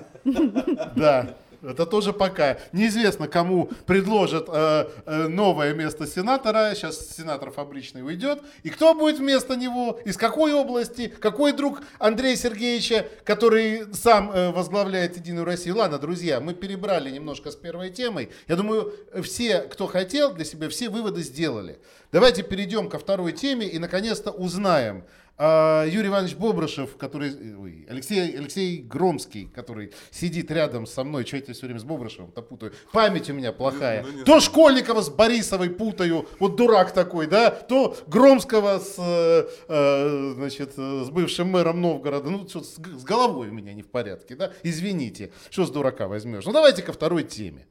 да. 0.95 1.35
Это 1.61 1.85
тоже 1.85 2.13
пока. 2.13 2.57
Неизвестно, 2.71 3.27
кому 3.27 3.69
предложат 3.85 4.47
э, 4.47 4.89
э, 5.05 5.27
новое 5.27 5.73
место 5.73 6.07
сенатора. 6.07 6.73
Сейчас 6.73 7.09
сенатор 7.15 7.51
фабричный 7.51 8.03
уйдет. 8.03 8.41
И 8.63 8.69
кто 8.69 8.93
будет 8.93 9.19
вместо 9.19 9.55
него? 9.55 9.99
Из 10.05 10.15
какой 10.15 10.53
области? 10.53 11.07
Какой 11.07 11.51
друг 11.51 11.81
Андрея 11.97 12.35
Сергеевича, 12.37 13.07
который 13.25 13.93
сам 13.93 14.31
э, 14.31 14.51
возглавляет 14.51 15.17
Единую 15.17 15.45
Россию? 15.45 15.77
Ладно, 15.77 15.99
друзья, 15.99 16.39
мы 16.39 16.53
перебрали 16.53 17.09
немножко 17.09 17.51
с 17.51 17.55
первой 17.55 17.89
темой. 17.89 18.29
Я 18.47 18.55
думаю, 18.55 18.93
все, 19.21 19.59
кто 19.61 19.87
хотел 19.87 20.33
для 20.33 20.45
себя, 20.45 20.69
все 20.69 20.89
выводы 20.89 21.21
сделали. 21.23 21.79
Давайте 22.11 22.41
перейдем 22.41 22.89
ко 22.89 22.97
второй 22.97 23.33
теме 23.33 23.67
и 23.67 23.79
наконец-то 23.79 24.31
узнаем, 24.31 25.03
а, 25.41 25.85
Юрий 25.85 26.09
Иванович 26.09 26.35
Бобрышев, 26.35 26.97
который, 26.97 27.31
ой, 27.57 27.85
Алексей, 27.89 28.37
Алексей 28.37 28.81
Громский, 28.81 29.47
который 29.47 29.93
сидит 30.11 30.51
рядом 30.51 30.85
со 30.85 31.05
мной, 31.05 31.25
что 31.25 31.37
я 31.37 31.41
тебя 31.41 31.53
все 31.53 31.65
время 31.65 31.79
с 31.79 31.85
Бобрышевым-то 31.85 32.41
путаю, 32.41 32.73
память 32.91 33.29
у 33.29 33.33
меня 33.33 33.53
плохая, 33.53 34.05
то 34.25 34.41
Школьникова 34.41 35.01
с 35.01 35.09
Борисовой 35.09 35.69
путаю, 35.69 36.27
вот 36.39 36.57
дурак 36.57 36.93
такой, 36.93 37.27
да, 37.27 37.51
то 37.51 37.95
Громского 38.07 38.79
с, 38.79 38.95
э, 38.97 39.47
э, 39.69 40.33
значит, 40.35 40.73
э, 40.75 41.03
с 41.05 41.09
бывшим 41.09 41.47
мэром 41.47 41.79
Новгорода, 41.79 42.29
ну, 42.29 42.45
что 42.45 42.61
с 42.61 42.77
головой 42.77 43.47
у 43.47 43.53
меня 43.53 43.73
не 43.73 43.81
в 43.81 43.87
порядке, 43.87 44.35
да, 44.35 44.51
извините, 44.63 45.31
что 45.49 45.65
с 45.65 45.71
дурака 45.71 46.09
возьмешь. 46.09 46.45
Ну, 46.45 46.51
давайте 46.51 46.81
ко 46.81 46.91
второй 46.91 47.23
теме. 47.23 47.65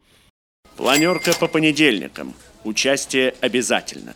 Планерка 0.79 1.33
по 1.39 1.49
понедельникам. 1.49 2.33
Участие 2.65 3.35
обязательно. 3.41 4.15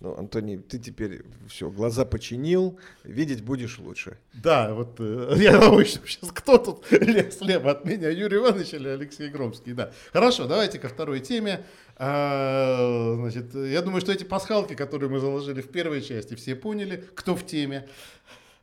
Ну, 0.00 0.14
Антоний, 0.16 0.58
ты 0.58 0.78
теперь 0.78 1.22
все, 1.48 1.70
глаза 1.70 2.04
починил, 2.04 2.78
видеть 3.04 3.42
будешь 3.42 3.78
лучше. 3.78 4.18
Да, 4.34 4.74
вот 4.74 4.96
э, 4.98 5.34
я 5.38 5.58
думаю, 5.58 5.86
что 5.86 6.06
сейчас 6.06 6.30
кто 6.30 6.58
тут 6.58 6.90
ле- 6.90 7.30
слева 7.30 7.70
от 7.70 7.84
меня, 7.84 8.10
Юрий 8.10 8.38
Иванович 8.38 8.74
или 8.74 8.88
Алексей 8.88 9.28
Громский, 9.30 9.72
да. 9.72 9.92
Хорошо, 10.12 10.46
давайте 10.46 10.78
ко 10.78 10.88
второй 10.88 11.20
теме. 11.20 11.64
А, 11.96 13.14
значит, 13.16 13.54
я 13.54 13.80
думаю, 13.82 14.00
что 14.00 14.12
эти 14.12 14.24
пасхалки, 14.24 14.74
которые 14.74 15.08
мы 15.08 15.20
заложили 15.20 15.60
в 15.60 15.70
первой 15.70 16.02
части, 16.02 16.34
все 16.34 16.54
поняли, 16.56 17.04
кто 17.14 17.34
в 17.36 17.46
теме. 17.46 17.88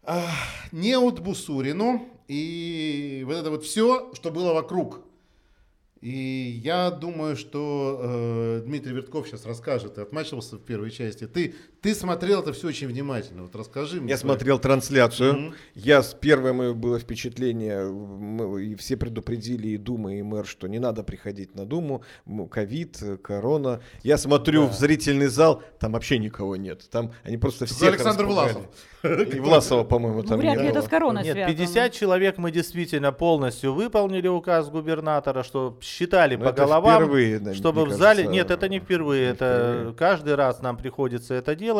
А, 0.04 0.28
Неуд 0.72 1.22
Бусурину 1.22 2.10
и 2.28 3.24
вот 3.26 3.36
это 3.38 3.50
вот 3.50 3.64
все, 3.64 4.14
что 4.14 4.32
было 4.32 4.54
вокруг. 4.54 5.00
И 6.02 6.60
я 6.64 6.90
думаю, 6.90 7.36
что 7.36 8.00
э, 8.02 8.64
Дмитрий 8.66 8.94
Вертков 8.94 9.28
сейчас 9.28 9.46
расскажет. 9.46 9.96
Ты 9.96 10.02
отмачивался 10.02 10.56
в 10.56 10.64
первой 10.64 10.90
части. 10.90 11.28
Ты, 11.28 11.54
ты 11.82 11.96
смотрел 11.96 12.42
это 12.42 12.54
все 12.54 12.68
очень 12.68 12.88
внимательно. 12.88 13.42
Вот 13.44 13.56
расскажи 13.56 14.00
мне. 14.00 14.12
Я 14.12 14.18
свои- 14.18 14.30
смотрел 14.30 14.60
трансляцию. 14.60 15.34
Мгм. 15.34 15.56
Я 15.74 16.04
с 16.04 16.14
первое 16.14 16.54
мое 16.54 16.74
было 16.76 17.00
впечатление, 17.00 17.86
мы- 17.90 18.64
и 18.64 18.76
все 18.76 18.98
предупредили 18.98 19.70
и 19.70 19.78
Дума, 19.78 20.14
и 20.16 20.22
мэр, 20.22 20.46
что 20.46 20.68
не 20.68 20.78
надо 20.78 21.04
приходить 21.04 21.56
на 21.56 21.66
Думу, 21.66 22.04
ковид, 22.52 22.98
э, 23.02 23.18
корона. 23.18 23.82
Я 24.04 24.18
смотрю 24.18 24.68
в 24.68 24.74
зрительный 24.74 25.28
зал, 25.28 25.64
там 25.80 25.94
вообще 25.94 26.20
никого 26.20 26.56
нет. 26.56 26.88
Там 26.92 27.14
они 27.24 27.38
просто 27.38 27.66
всех 27.66 27.90
Александр. 27.94 28.26
Власов. 28.26 28.62
И 29.04 29.40
Власова, 29.40 29.84
по-моему, 29.84 30.22
Ну, 30.22 30.28
там 30.28 30.40
вряд 30.40 30.58
не 30.58 30.64
ли 30.64 30.70
это 30.70 30.84
с 30.84 30.88
короной 30.88 31.24
Нет, 31.24 31.34
связано. 31.34 31.56
50 31.58 31.92
человек 31.94 32.38
мы 32.38 32.52
действительно 32.52 33.12
полностью 33.12 33.74
выполнили 33.74 34.28
указ 34.28 34.70
губернатора, 34.70 35.42
что 35.42 35.76
считали 35.82 36.36
Но 36.36 36.46
по 36.46 36.52
головам, 36.52 37.10
да, 37.42 37.56
чтобы 37.56 37.86
в 37.86 37.92
зале... 37.94 38.28
Нет, 38.28 38.52
это 38.52 38.70
не 38.70 38.80
впервые, 38.80 39.30
это 39.30 39.72
впервые. 39.74 39.96
каждый 39.96 40.36
раз 40.36 40.62
нам 40.62 40.78
приходится 40.78 41.34
это 41.34 41.56
делать 41.56 41.71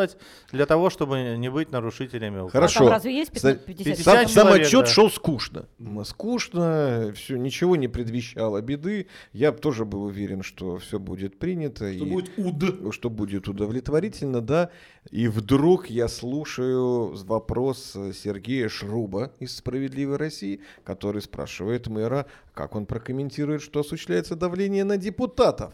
для 0.52 0.66
того, 0.66 0.90
чтобы 0.90 1.36
не 1.38 1.50
быть 1.50 1.72
нарушителями. 1.72 2.50
Хорошо. 2.50 2.80
А 2.80 2.84
там 2.84 2.90
разве 2.94 3.16
есть 3.16 3.40
За- 3.40 3.54
50 3.56 3.66
50 3.66 3.98
50 3.98 4.04
Сам, 4.04 4.26
человек, 4.44 4.68
отчет 4.68 4.86
да. 4.86 4.92
шел 4.92 5.10
скучно. 5.10 5.66
Скучно, 6.04 7.14
все, 7.16 7.38
ничего 7.38 7.76
не 7.76 7.88
предвещало 7.88 8.62
беды. 8.62 9.08
Я 9.34 9.52
тоже 9.52 9.86
был 9.86 10.04
уверен, 10.04 10.44
что 10.44 10.78
все 10.78 11.00
будет 11.00 11.40
принято. 11.40 11.92
Что 11.94 12.06
и- 12.06 12.10
будет 12.10 12.32
УД. 12.38 12.94
что 12.94 13.10
будет 13.10 13.48
удовлетворительно, 13.48 14.42
да. 14.42 14.70
И 15.10 15.28
вдруг 15.28 15.90
я 15.90 16.08
слушаю 16.08 17.16
вопрос 17.26 17.94
э, 17.96 18.12
Сергея 18.14 18.70
Шруба 18.70 19.32
из 19.40 19.56
«Справедливой 19.56 20.18
России», 20.18 20.62
который 20.84 21.22
спрашивает 21.22 21.88
мэра, 21.88 22.26
как 22.54 22.76
он 22.76 22.86
прокомментирует, 22.86 23.62
что 23.62 23.80
осуществляется 23.80 24.36
давление 24.36 24.84
на 24.84 24.98
депутатов. 24.98 25.74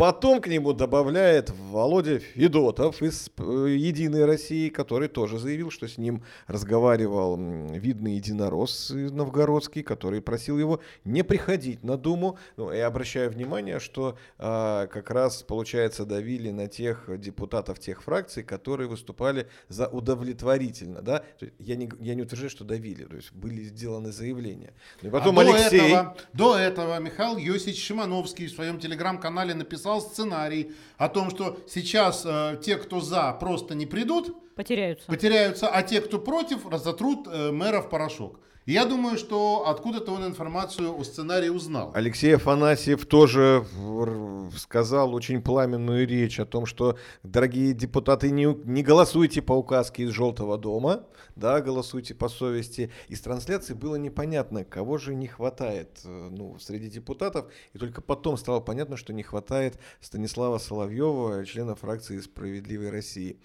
Потом 0.00 0.40
к 0.40 0.46
нему 0.46 0.72
добавляет 0.72 1.50
Володя 1.50 2.20
Федотов 2.20 3.02
из 3.02 3.30
э, 3.36 3.66
«Единой 3.76 4.24
России», 4.24 4.70
который 4.70 5.08
тоже 5.08 5.38
заявил, 5.38 5.70
что 5.70 5.88
с 5.88 5.98
ним 5.98 6.24
разговаривал 6.46 7.36
видный 7.36 8.14
единорос 8.14 8.88
новгородский, 8.88 9.82
который 9.82 10.22
просил 10.22 10.58
его 10.58 10.80
не 11.04 11.22
приходить 11.22 11.84
на 11.84 11.98
Думу. 11.98 12.38
Ну, 12.56 12.72
я 12.72 12.86
обращаю 12.86 13.30
внимание, 13.30 13.78
что 13.78 14.16
а, 14.38 14.86
как 14.86 15.10
раз, 15.10 15.42
получается, 15.42 16.06
давили 16.06 16.50
на 16.50 16.66
тех 16.66 17.04
депутатов 17.20 17.78
тех 17.78 18.02
фракций, 18.02 18.42
которые 18.42 18.88
выступали 18.88 19.48
за 19.68 19.86
удовлетворительно. 19.86 21.02
Да? 21.02 21.24
Я, 21.58 21.76
не, 21.76 21.90
я 22.00 22.14
не 22.14 22.22
утверждаю, 22.22 22.48
что 22.48 22.64
давили, 22.64 23.04
то 23.04 23.16
есть 23.16 23.32
были 23.32 23.64
сделаны 23.64 24.12
заявления. 24.12 24.72
Ну 25.02 25.10
и 25.10 25.12
потом 25.12 25.38
А 25.38 25.42
Алексей... 25.42 25.78
До 25.78 25.84
этого, 25.84 26.16
до 26.32 26.56
этого 26.56 26.98
Михаил 27.00 27.36
Йосич 27.36 27.84
Шимановский 27.84 28.46
в 28.46 28.52
своем 28.52 28.78
телеграм-канале 28.78 29.52
написал 29.52 29.89
сценарий 29.98 30.72
о 30.98 31.08
том, 31.08 31.30
что 31.30 31.58
сейчас 31.66 32.22
э, 32.24 32.60
те, 32.62 32.76
кто 32.76 33.00
за, 33.00 33.32
просто 33.40 33.74
не 33.74 33.86
придут, 33.86 34.36
Потеряются. 34.54 35.06
потеряются, 35.06 35.68
а 35.68 35.82
те, 35.82 36.00
кто 36.00 36.18
против, 36.18 36.68
разотрут 36.68 37.26
э, 37.26 37.50
мэра 37.50 37.80
в 37.80 37.88
порошок. 37.88 38.38
Я 38.70 38.84
думаю, 38.84 39.18
что 39.18 39.66
откуда-то 39.66 40.12
он 40.12 40.24
информацию 40.24 40.96
о 40.96 41.02
сценарии 41.02 41.48
узнал. 41.48 41.90
Алексей 41.92 42.36
Афанасьев 42.36 43.04
тоже 43.04 43.66
сказал 44.56 45.12
очень 45.12 45.42
пламенную 45.42 46.06
речь 46.06 46.38
о 46.38 46.46
том, 46.46 46.66
что, 46.66 46.96
дорогие 47.24 47.72
депутаты, 47.72 48.30
не, 48.30 48.44
не 48.44 48.84
голосуйте 48.84 49.42
по 49.42 49.54
указке 49.54 50.04
из 50.04 50.10
Желтого 50.10 50.56
дома, 50.56 51.04
да, 51.34 51.60
голосуйте 51.60 52.14
по 52.14 52.28
совести. 52.28 52.92
Из 53.08 53.20
трансляции 53.20 53.74
было 53.74 53.96
непонятно, 53.96 54.64
кого 54.64 54.98
же 54.98 55.16
не 55.16 55.26
хватает 55.26 55.98
э, 56.04 56.28
ну, 56.30 56.56
среди 56.60 56.88
депутатов, 56.88 57.46
и 57.72 57.78
только 57.78 58.00
потом 58.00 58.36
стало 58.36 58.60
понятно, 58.60 58.96
что 58.96 59.12
не 59.12 59.24
хватает 59.24 59.80
Станислава 60.00 60.58
Соловьева, 60.58 61.44
члена 61.44 61.74
фракции 61.74 62.20
«Справедливой 62.20 62.90
России». 62.90 63.40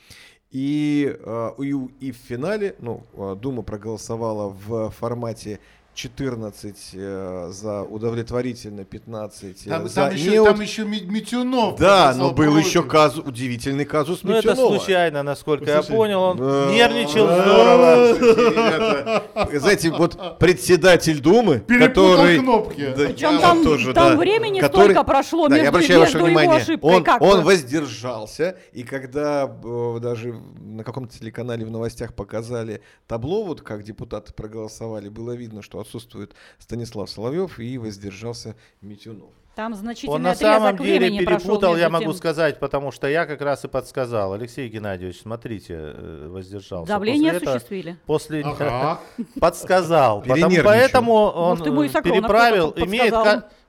И, 0.55 1.13
э, 1.19 1.51
и, 1.59 1.73
и 1.99 2.11
в 2.13 2.15
финале, 2.15 2.75
ну, 2.79 3.03
э, 3.15 3.35
Дума 3.35 3.61
проголосовала 3.61 4.47
в 4.47 4.89
формате 4.91 5.59
14 5.95 6.89
э, 6.93 7.47
за 7.51 7.81
удовлетворительно, 7.83 8.83
15 8.83 9.65
э, 9.65 9.69
Там, 9.69 9.87
за 9.87 9.95
там 9.95 10.13
еще, 10.13 10.29
неуд- 10.35 10.45
там 10.45 10.59
еще 10.61 10.83
Ми- 10.85 11.01
Митюнов. 11.05 11.79
Да, 11.79 12.13
но 12.15 12.31
был 12.31 12.51
против. 12.51 12.67
еще 12.67 12.83
казус, 12.83 13.25
удивительный 13.25 13.85
казус 13.85 14.19
Ну, 14.23 14.33
это 14.33 14.49
Митюнова. 14.49 14.75
случайно, 14.77 15.23
насколько 15.23 15.65
я 15.71 15.81
Слушай, 15.81 15.95
понял. 15.97 16.21
Он 16.21 16.37
Да. 16.37 16.65
нервничал 16.71 17.25
здорово. 17.27 19.23
Знаете, 19.59 19.91
вот 19.91 20.37
председатель 20.39 21.21
Думы, 21.21 21.59
который... 21.59 22.39
кнопки. 22.39 22.93
Причем 22.95 23.31
я 23.35 23.39
там- 23.39 23.63
тоже, 23.63 23.93
там 23.93 24.11
да, 24.11 24.17
времени 24.17 24.59
который- 24.59 24.91
столько 24.91 25.03
прошло 25.03 25.47
Да, 25.47 25.55
я 25.55 25.63
между- 25.63 25.77
обращаю 25.77 25.99
ваше 26.01 26.13
между 26.17 26.27
его 26.27 26.39
внимание, 26.39 26.61
ошибкой, 26.61 27.03
он, 27.21 27.43
воздержался, 27.43 28.57
и 28.73 28.83
когда 28.83 29.49
э, 29.63 29.99
даже 30.01 30.35
на 30.59 30.83
каком-то 30.83 31.17
телеканале 31.17 31.65
в 31.65 31.71
новостях 31.71 32.13
показали 32.13 32.81
табло, 33.07 33.43
вот 33.45 33.61
как 33.61 33.83
депутаты 33.83 34.33
проголосовали, 34.33 35.07
было 35.09 35.31
видно, 35.31 35.61
что 35.61 35.79
отсутствует 35.85 36.31
Станислав 36.59 37.09
Соловьев 37.09 37.59
и 37.59 37.77
воздержался 37.77 38.55
Митюнов. 38.81 39.29
Там 39.55 39.73
значительный 39.73 40.15
Он 40.15 40.21
на 40.21 40.35
самом 40.35 40.75
деле 40.75 41.17
перепутал, 41.17 41.77
я 41.77 41.87
могу 41.89 42.05
тем. 42.05 42.13
сказать, 42.15 42.59
потому 42.59 42.91
что 42.91 43.07
я 43.07 43.25
как 43.25 43.39
раз 43.39 43.63
и 43.63 43.69
подсказал. 43.69 44.33
Алексей 44.33 44.67
Геннадьевич, 44.67 45.21
смотрите, 45.21 45.75
э, 45.77 46.27
воздержался. 46.29 46.89
Давление 46.91 47.31
После 47.31 47.49
осуществили. 47.49 47.97
После 48.05 48.41
Ага. 48.43 48.99
подсказал. 49.39 50.19
Потому, 50.19 50.35
Перенервничал. 50.35 50.63
поэтому 50.65 51.13
он 51.13 51.59
Может, 51.73 51.95
э, 51.95 52.01
переправил. 52.01 52.73
Имеет, 52.75 53.13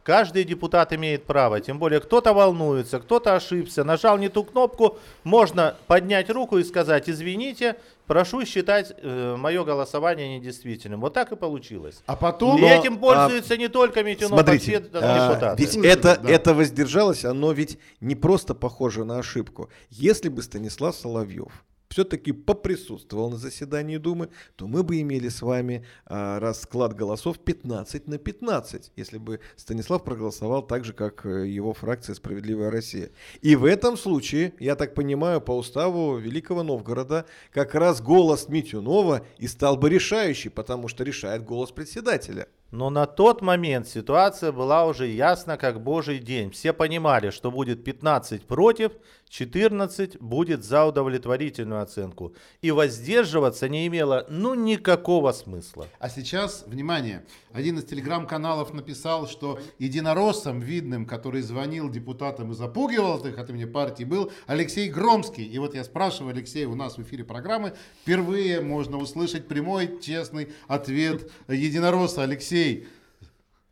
каждый 0.02 0.42
депутат 0.42 0.92
имеет 0.92 1.24
право. 1.24 1.60
Тем 1.60 1.78
более, 1.78 2.00
кто-то 2.00 2.32
волнуется, 2.34 2.98
кто-то 2.98 3.36
ошибся, 3.36 3.84
нажал 3.84 4.18
не 4.18 4.28
ту 4.28 4.42
кнопку. 4.42 4.98
Можно 5.22 5.76
поднять 5.86 6.28
руку 6.30 6.58
и 6.58 6.64
сказать, 6.64 7.08
извините, 7.08 7.76
прошу 8.06 8.44
считать 8.44 8.94
мое 9.02 9.64
голосование 9.64 10.38
недействительным. 10.38 11.00
Вот 11.00 11.14
так 11.14 11.32
и 11.32 11.36
получилось. 11.36 12.02
А 12.06 12.16
потом... 12.16 12.58
И 12.58 12.62
этим 12.62 12.98
пользуются 12.98 13.56
не 13.56 13.68
только 13.68 14.02
Митюнов, 14.02 14.38
а 14.38 14.42
все 14.56 14.78
Смотрите, 14.78 14.90
а, 14.94 15.30
депутаты. 15.30 15.62
ведь 15.62 15.72
Слушай, 15.72 15.90
это, 15.90 16.20
да. 16.22 16.30
это 16.30 16.54
воздержалось, 16.54 17.24
оно 17.24 17.52
ведь 17.52 17.78
не 18.00 18.14
просто 18.14 18.54
похоже 18.54 19.04
на 19.04 19.18
ошибку. 19.18 19.68
Если 19.90 20.28
бы 20.28 20.42
Станислав 20.42 20.94
Соловьев 20.94 21.64
все-таки 21.88 22.32
поприсутствовал 22.32 23.30
на 23.30 23.36
заседании 23.36 23.96
Думы, 23.96 24.28
то 24.56 24.66
мы 24.66 24.82
бы 24.82 25.00
имели 25.00 25.28
с 25.28 25.42
вами 25.42 25.84
а, 26.04 26.38
расклад 26.40 26.94
голосов 26.94 27.38
15 27.38 28.06
на 28.06 28.18
15, 28.18 28.92
если 28.96 29.18
бы 29.18 29.40
Станислав 29.56 30.04
проголосовал 30.04 30.66
так 30.66 30.84
же, 30.84 30.92
как 30.92 31.26
э, 31.26 31.48
его 31.48 31.72
фракция 31.72 32.14
«Справедливая 32.14 32.70
Россия». 32.70 33.10
И 33.40 33.56
в 33.56 33.64
этом 33.64 33.96
случае, 33.96 34.54
я 34.58 34.76
так 34.76 34.94
понимаю, 34.94 35.40
по 35.40 35.52
уставу 35.52 36.16
Великого 36.18 36.62
Новгорода, 36.62 37.26
как 37.52 37.74
раз 37.74 38.00
голос 38.00 38.48
Митюнова 38.48 39.26
и 39.38 39.46
стал 39.46 39.76
бы 39.76 39.88
решающий, 39.88 40.48
потому 40.48 40.88
что 40.88 41.04
решает 41.04 41.44
голос 41.44 41.70
председателя. 41.70 42.48
Но 42.72 42.90
на 42.90 43.06
тот 43.06 43.42
момент 43.42 43.86
ситуация 43.86 44.50
была 44.50 44.86
уже 44.86 45.06
ясна, 45.06 45.56
как 45.56 45.82
божий 45.82 46.18
день. 46.18 46.50
Все 46.50 46.72
понимали, 46.72 47.30
что 47.30 47.50
будет 47.50 47.84
15 47.84 48.42
против, 48.42 48.92
14 49.28 50.20
будет 50.20 50.64
за 50.64 50.84
удовлетворительную 50.84 51.82
оценку. 51.82 52.34
И 52.62 52.70
воздерживаться 52.70 53.68
не 53.68 53.86
имело 53.86 54.26
ну 54.28 54.54
никакого 54.54 55.32
смысла. 55.32 55.88
А 55.98 56.08
сейчас, 56.08 56.64
внимание, 56.66 57.24
один 57.52 57.78
из 57.78 57.84
телеграм-каналов 57.84 58.72
написал, 58.72 59.28
что 59.28 59.58
единороссом 59.78 60.60
видным, 60.60 61.06
который 61.06 61.42
звонил 61.42 61.90
депутатам 61.90 62.52
и 62.52 62.54
запугивал 62.54 63.24
их 63.26 63.38
от 63.38 63.50
имени 63.50 63.64
партии, 63.64 64.04
был 64.04 64.32
Алексей 64.46 64.88
Громский. 64.88 65.44
И 65.44 65.58
вот 65.58 65.74
я 65.74 65.84
спрашиваю 65.84 66.34
Алексея, 66.34 66.68
у 66.68 66.74
нас 66.74 66.96
в 66.96 67.02
эфире 67.02 67.24
программы 67.24 67.74
впервые 68.02 68.60
можно 68.60 68.98
услышать 68.98 69.48
прямой, 69.48 70.00
честный 70.00 70.48
ответ 70.68 71.30
единоросса. 71.48 72.22
Алексей, 72.22 72.86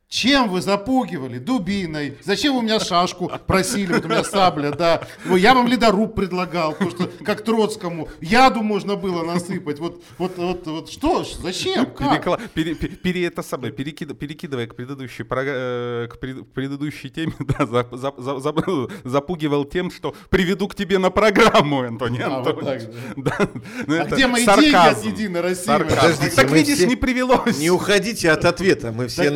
чем 0.08 0.48
вы 0.48 0.60
запугивали? 0.60 1.38
Дубиной. 1.38 2.18
Зачем 2.22 2.52
вы 2.54 2.60
у 2.60 2.62
меня 2.62 2.78
шашку 2.78 3.30
просили? 3.46 3.92
Вот 3.94 4.04
у 4.04 4.08
меня 4.08 4.22
сабля, 4.24 4.70
да. 4.70 5.02
Ну, 5.24 5.36
Я 5.36 5.54
вам 5.54 5.66
ледоруб 5.66 6.14
предлагал, 6.14 6.72
потому 6.72 6.90
что 6.90 7.10
как 7.24 7.42
Троцкому 7.42 8.08
яду 8.20 8.62
можно 8.62 8.94
было 8.96 9.24
насыпать. 9.24 9.78
Вот, 9.80 10.02
вот, 10.18 10.36
вот, 10.38 10.66
вот 10.66 10.90
что? 10.90 11.24
ж, 11.24 11.28
Зачем? 11.42 11.86
Как? 11.86 12.24
Перекла- 12.24 12.40
пере- 12.54 12.74
пере- 12.74 12.94
пере- 12.96 13.24
это 13.26 13.42
самое, 13.42 13.72
перекид- 13.72 14.14
перекидывая 14.14 14.66
к 14.66 14.76
предыдущей, 14.76 15.24
э, 15.28 16.08
к 16.10 16.18
пред- 16.20 16.42
к 16.42 16.52
предыдущей 16.52 17.10
теме, 17.10 17.32
да, 17.40 17.66
за- 17.66 17.86
за- 17.90 18.14
за- 18.16 18.38
за- 18.40 18.88
запугивал 19.04 19.64
тем, 19.64 19.90
что 19.90 20.14
приведу 20.30 20.68
к 20.68 20.74
тебе 20.76 20.98
на 20.98 21.10
программу, 21.10 21.80
Антоний 21.82 22.20
А, 22.22 22.40
вот 22.40 22.60
так, 22.60 22.82
Да, 23.16 23.48
ну, 23.86 23.94
А 23.94 24.04
это 24.04 24.14
где 24.14 24.26
мои 24.28 24.44
сарказм. 24.44 24.62
деньги 24.70 24.76
от 24.76 25.04
Единой 25.04 25.40
России? 25.40 25.64
Сарказм. 25.64 25.96
Подождите, 26.00 26.36
так 26.36 26.50
видишь, 26.52 26.76
все- 26.76 26.86
не 26.86 26.96
привелось. 26.96 27.58
Не 27.58 27.70
уходите 27.70 28.30
от 28.30 28.44
ответа, 28.44 28.92
мы 28.92 29.08
все 29.08 29.24
Так 29.24 29.34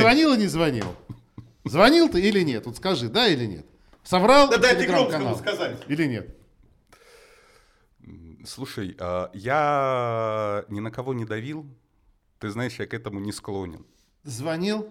ты 0.00 0.06
звонил 0.06 0.32
или 0.32 0.40
не 0.40 0.46
звонил? 0.46 0.96
Звонил 1.64 2.08
ты 2.08 2.20
или 2.20 2.42
нет? 2.42 2.66
Вот 2.66 2.76
скажи, 2.76 3.08
да 3.08 3.28
или 3.28 3.46
нет? 3.46 3.66
Соврал 4.02 4.48
Да 4.48 4.58
дай 4.58 4.74
ты 4.74 4.82
телеграм-канал? 4.82 5.34
Громскому 5.34 5.56
сказать. 5.56 5.78
Или 5.88 6.06
нет? 6.06 6.36
Слушай, 8.46 8.96
а, 8.98 9.30
я 9.34 10.64
ни 10.68 10.80
на 10.80 10.90
кого 10.90 11.12
не 11.14 11.24
давил. 11.24 11.66
Ты 12.38 12.50
знаешь, 12.50 12.78
я 12.78 12.86
к 12.86 12.94
этому 12.94 13.20
не 13.20 13.32
склонен. 13.32 13.84
Звонил? 14.24 14.88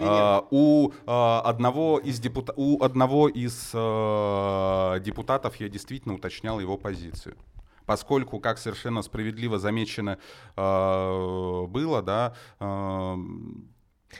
А, 0.00 0.46
у 0.50 0.92
а, 1.06 1.42
одного 1.42 1.98
из 1.98 2.18
депута- 2.18 2.54
у 2.56 2.82
одного 2.82 3.28
из 3.28 3.70
а, 3.74 4.98
депутатов 5.00 5.56
я 5.56 5.68
действительно 5.68 6.14
уточнял 6.14 6.60
его 6.60 6.78
позицию. 6.78 7.36
Поскольку, 7.84 8.40
как 8.40 8.58
совершенно 8.58 9.02
справедливо 9.02 9.58
замечено 9.58 10.18
а, 10.56 11.66
было, 11.66 12.00
да, 12.00 12.34
а, 12.58 13.16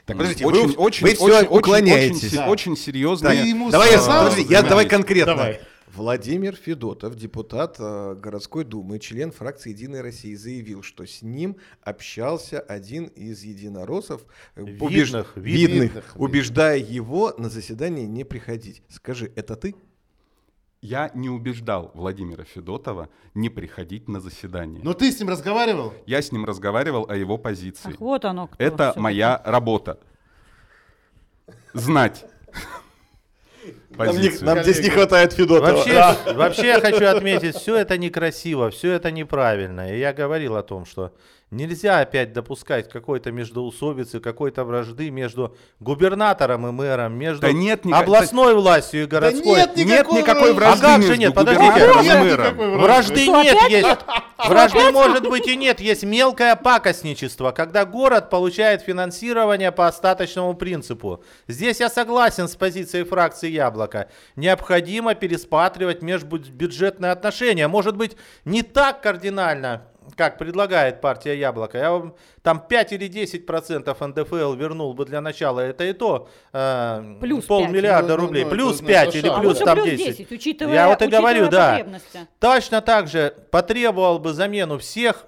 Так, 0.07 0.17
подождите, 0.17 0.47
очень, 0.47 0.67
вы, 0.69 0.73
очень, 0.75 1.07
вы 1.07 1.15
все 1.15 1.25
очень, 1.25 1.35
очень, 1.49 1.59
уклоняетесь. 1.59 2.25
очень, 2.25 2.37
Да. 2.37 2.49
очень 2.49 2.77
серьезные. 2.77 3.43
Ты 3.43 3.49
ему 3.49 3.71
Давай, 3.71 3.93
я, 3.93 3.99
подожди, 3.99 4.43
я, 4.49 4.63
давай 4.63 4.89
конкретно. 4.89 5.35
Давай. 5.37 5.61
Владимир 5.95 6.57
Федотов, 6.57 7.15
депутат 7.17 7.77
э, 7.79 8.15
городской 8.19 8.65
думы, 8.65 8.99
член 8.99 9.31
фракции 9.31 9.69
«Единой 9.71 10.01
России», 10.01 10.35
заявил, 10.35 10.83
что 10.83 11.05
с 11.07 11.21
ним 11.21 11.57
общался 11.83 12.61
один 12.61 13.05
из 13.09 13.43
единороссов, 13.43 14.23
э, 14.57 14.65
Видных, 14.65 14.81
убеж- 14.83 15.05
видных. 15.05 15.37
видных, 15.37 15.83
Видных. 15.83 16.13
убеждая 16.17 16.79
его 16.79 17.35
на 17.37 17.51
заседание 17.51 18.07
не 18.07 18.25
приходить. 18.25 18.83
Скажи, 18.89 19.31
это 19.37 19.55
ты? 19.55 19.75
Я 20.83 21.13
не 21.15 21.31
убеждал 21.31 21.93
Владимира 21.95 22.43
Федотова 22.43 23.09
не 23.35 23.49
приходить 23.49 24.09
на 24.09 24.19
заседание. 24.19 24.83
Но 24.83 24.95
ты 24.95 25.13
с 25.13 25.21
ним 25.21 25.29
разговаривал? 25.29 25.95
Я 26.07 26.21
с 26.21 26.33
ним 26.33 26.45
разговаривал 26.45 27.07
о 27.09 27.15
его 27.15 27.39
позиции. 27.39 27.93
Ах, 27.93 28.01
вот 28.01 28.25
оно 28.25 28.49
кто. 28.49 28.63
Это 28.63 28.93
моя 28.97 29.41
работа. 29.45 30.01
Знать. 31.73 32.27
Нам, 33.97 34.09
не- 34.09 34.13
позицию. 34.29 34.47
нам 34.47 34.63
здесь 34.63 34.81
не 34.81 34.91
хватает 34.91 35.33
Федотова. 35.33 35.73
Вообще, 35.73 36.33
вообще 36.35 36.67
я 36.69 36.81
хочу 36.81 37.05
отметить, 37.07 37.57
все 37.57 37.77
это 37.77 37.99
некрасиво, 37.99 38.71
все 38.71 38.93
это 38.93 39.11
неправильно. 39.11 39.95
И 39.95 39.99
я 39.99 40.13
говорил 40.13 40.57
о 40.57 40.63
том, 40.63 40.85
что 40.87 41.13
нельзя 41.51 42.01
опять 42.01 42.33
допускать 42.33 42.89
какой-то 42.89 43.31
междоусобицы, 43.31 44.21
какой-то 44.21 44.65
вражды 44.65 45.11
между 45.11 45.55
губернатором 45.81 46.67
и 46.67 46.73
мэром, 46.73 47.13
между 47.15 47.43
Да 47.43 47.53
нет 47.53 47.85
ника- 47.85 47.99
областной 48.01 48.55
властью 48.55 49.03
и 49.05 49.07
городской. 49.07 49.57
нет 49.59 49.77
Нет 49.77 50.11
никакой 50.11 50.53
вражды. 50.55 50.87
А 50.87 50.89
вражды 50.89 51.03
как 51.09 51.13
же 51.15 51.19
нет? 51.19 51.35
Подождите. 51.35 51.67
Нет 51.67 52.05
никакой 52.05 52.35
вражды. 52.35 52.77
Вражды 52.79 53.27
нет, 53.29 53.71
есть. 53.71 53.89
Вражды 54.49 54.91
может 54.91 55.29
быть 55.29 55.47
и 55.47 55.57
нет, 55.57 55.81
есть 55.81 56.03
мелкое 56.03 56.57
пакостничество, 56.57 57.53
когда 57.53 57.85
город 57.85 58.31
получает 58.31 58.83
финансирование 58.83 59.73
по 59.73 59.87
остаточному 59.87 60.55
принципу. 60.55 61.23
Здесь 61.47 61.81
я 61.81 61.89
согласен 61.89 62.49
с 62.49 62.57
позицией 62.57 63.05
фракции 63.05 63.51
Яблоко. 63.51 64.09
Необходимо 64.37 65.15
пересматривать 65.15 66.03
межбюджетные 66.03 67.13
отношения. 67.13 67.69
Может 67.69 67.97
быть, 67.97 68.17
не 68.45 68.63
так 68.63 69.01
кардинально, 69.03 69.83
как 70.17 70.39
предлагает 70.39 71.01
партия 71.01 71.39
Яблоко. 71.39 71.79
Я 71.79 71.91
вам 71.93 72.15
там 72.43 72.61
5 72.61 72.93
или 72.93 73.09
10 73.09 73.47
процентов 73.47 74.01
НДФЛ 74.01 74.55
вернул 74.55 74.95
бы 74.95 75.05
для 75.05 75.21
начала. 75.21 75.61
Это 75.61 75.85
и 75.85 75.93
то 75.93 76.29
э, 76.53 77.17
Плюс 77.21 77.45
полмиллиарда 77.47 78.17
Ну, 78.17 78.17
ну, 78.17 78.27
рублей. 78.27 78.45
ну, 78.45 78.51
плюс 78.51 78.77
это, 78.77 78.87
5 78.87 79.09
это 79.09 79.19
или. 79.19 79.29
А 79.29 79.39
плюс 79.41 79.59
там 79.59 79.79
плюс 79.79 79.91
10. 79.91 80.17
10, 80.19 80.33
учитывая, 80.33 80.75
Я 80.75 80.89
вот 80.89 81.03
и 81.03 81.07
говорю, 81.07 81.49
да. 81.49 81.85
Точно 82.39 82.81
так 82.81 83.09
же 83.09 83.35
потребовал 83.51 84.19
бы 84.19 84.33
замену 84.33 84.79
всех 84.79 85.27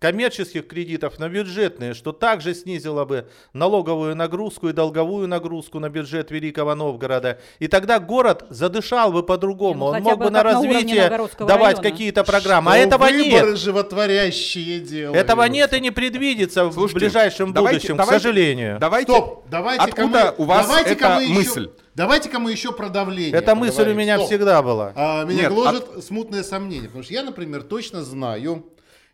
коммерческих 0.00 0.66
кредитов 0.66 1.18
на 1.18 1.28
бюджетные, 1.28 1.92
что 1.94 2.12
также 2.12 2.54
снизило 2.54 3.04
бы 3.04 3.28
налоговую 3.52 4.16
нагрузку 4.16 4.68
и 4.70 4.72
долговую 4.72 5.28
нагрузку 5.28 5.78
на 5.78 5.90
бюджет 5.90 6.30
Великого 6.30 6.74
Новгорода. 6.74 7.38
И 7.58 7.68
тогда 7.68 8.00
город 8.00 8.46
задышал 8.48 9.12
бы 9.12 9.22
по-другому. 9.22 9.78
Ну 9.80 9.86
Он 9.96 10.02
мог 10.02 10.18
бы 10.18 10.24
бы 10.24 10.30
на 10.30 10.42
развитие 10.42 11.08
давать 11.38 11.80
какие-то 11.82 12.24
программы. 12.24 12.72
а 12.72 12.74
Что 12.76 12.82
этого 12.86 13.04
выборы 13.04 13.24
нет. 13.50 13.58
животворящие 13.58 14.80
делают. 14.80 15.16
Этого 15.16 15.44
нет 15.44 15.72
и 15.74 15.80
не 15.80 15.90
предвидится 15.90 16.64
в 16.64 16.72
Слушайте, 16.72 16.98
ближайшем 17.00 17.52
давайте- 17.52 17.78
будущем, 17.78 17.96
давайте- 17.98 18.18
к 18.18 18.22
сожалению. 18.22 18.78
Давайте. 18.80 19.12
Стоп, 19.12 19.44
давайте-ка 19.50 19.84
Откуда 20.02 20.34
мы, 20.38 20.44
у 20.44 20.46
вас 20.48 20.66
давайте-ка 20.66 21.04
эта 21.06 21.14
мы 21.16 21.22
еще- 21.24 21.34
мысль? 21.34 21.70
давайте-ка 21.94 22.38
мы 22.38 22.52
еще 22.52 22.72
про 22.72 22.88
давление. 22.88 23.34
Эта 23.36 23.54
мысль 23.54 23.72
у 23.72 23.76
поговорим. 23.76 23.98
меня 23.98 24.16
Стоп. 24.16 24.28
всегда 24.28 24.62
была. 24.62 24.92
А, 24.96 25.24
меня 25.24 25.42
Нет, 25.42 25.52
гложет 25.52 25.84
смутное 26.02 26.42
сомнение, 26.42 26.86
потому 26.86 27.04
что 27.04 27.12
я, 27.12 27.22
например, 27.22 27.62
точно 27.64 28.02
знаю, 28.02 28.64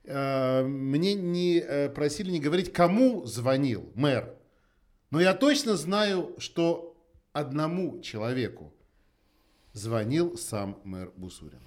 мне 0.06 1.14
не 1.14 1.58
э, 1.58 1.88
просили 1.88 2.30
не 2.30 2.40
говорить, 2.40 2.72
кому 2.72 3.24
звонил 3.26 3.90
мэр, 3.94 4.34
но 5.10 5.20
я 5.20 5.34
точно 5.34 5.76
знаю, 5.76 6.34
что 6.38 6.96
одному 7.32 8.00
человеку 8.00 8.72
звонил 9.72 10.36
сам 10.38 10.78
мэр 10.84 11.12
Бусурин. 11.16 11.60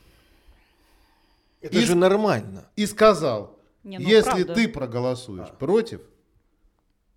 Это 1.61 1.77
Из- 1.77 1.87
же 1.87 1.95
нормально. 1.95 2.69
И 2.75 2.85
сказал, 2.85 3.59
Не, 3.83 3.99
ну, 3.99 4.07
если 4.07 4.29
правда. 4.43 4.53
ты 4.55 4.67
проголосуешь 4.69 5.51
против, 5.59 6.01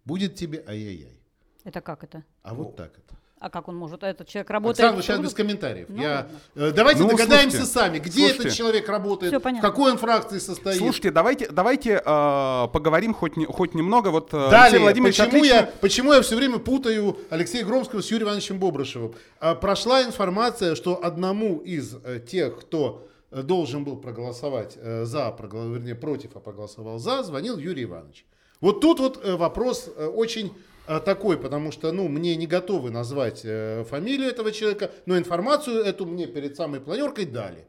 будет 0.04 0.34
тебе 0.34 0.64
ай-яй-яй. 0.66 1.20
Это 1.64 1.80
как 1.80 2.02
это? 2.04 2.24
А 2.42 2.54
вот 2.54 2.74
так 2.76 2.98
это. 2.98 3.14
А 3.42 3.50
как 3.50 3.66
он 3.66 3.74
может? 3.74 4.04
Этот 4.04 4.28
человек 4.28 4.48
работает... 4.50 4.78
Александр, 4.92 5.02
в 5.02 5.04
сейчас 5.04 5.20
без 5.20 5.34
комментариев. 5.34 5.86
Ну, 5.88 6.00
Я, 6.00 6.08
ладно. 6.54 6.68
э, 6.68 6.70
давайте 6.72 7.02
Ну, 7.02 7.08
догадаемся 7.08 7.56
слушайте, 7.56 7.72
сами, 7.80 7.98
где 7.98 8.10
слушайте. 8.20 8.42
этот 8.42 8.52
человек 8.56 8.88
работает, 8.88 9.32
в 9.44 9.60
какой 9.60 9.90
он 9.90 9.98
фракции 9.98 10.38
состоит. 10.38 10.78
Слушайте, 10.78 11.10
давайте, 11.10 11.48
давайте 11.50 12.00
э, 12.04 12.68
поговорим 12.72 13.14
хоть, 13.14 13.36
не- 13.36 13.46
хоть 13.46 13.74
немного. 13.74 14.10
Вот 14.10 14.32
э, 14.32 14.36
Алексей 14.36 14.50
Далее, 14.52 14.80
Владимирович 14.80 15.16
почему 15.18 15.40
отлично- 15.42 15.54
я, 15.54 15.70
почему 15.80 16.12
я 16.12 16.22
все 16.22 16.36
время 16.36 16.58
путаю 16.60 17.16
Алексея 17.30 17.64
Громского 17.64 18.00
с 18.00 18.10
Юрием 18.12 18.28
Ивановичем 18.28 18.60
Бобрышевым? 18.60 19.14
А, 19.40 19.56
прошла 19.56 20.04
информация, 20.04 20.76
что 20.76 21.04
одному 21.04 21.58
из 21.58 21.96
э, 22.04 22.20
тех, 22.20 22.60
кто 22.60 23.08
э, 23.32 23.42
должен 23.42 23.82
был 23.82 23.96
проголосовать 23.96 24.74
э, 24.76 25.04
за, 25.04 25.34
прогла- 25.36 25.68
вернее, 25.68 25.96
против, 25.96 26.36
а 26.36 26.38
проголосовал 26.38 27.00
за, 27.00 27.24
звонил 27.24 27.58
Юрий 27.58 27.82
Иванович. 27.84 28.24
Вот 28.60 28.80
тут 28.80 29.00
вот 29.00 29.20
э, 29.24 29.34
вопрос 29.34 29.88
э, 29.96 30.06
очень 30.06 30.52
такой, 30.86 31.38
потому 31.38 31.70
что, 31.72 31.92
ну, 31.92 32.08
мне 32.08 32.34
не 32.36 32.46
готовы 32.46 32.90
назвать 32.90 33.42
э, 33.44 33.84
фамилию 33.88 34.28
этого 34.28 34.50
человека, 34.52 34.90
но 35.06 35.16
информацию 35.16 35.82
эту 35.84 36.06
мне 36.06 36.26
перед 36.26 36.56
самой 36.56 36.80
планеркой 36.80 37.24
дали. 37.26 37.66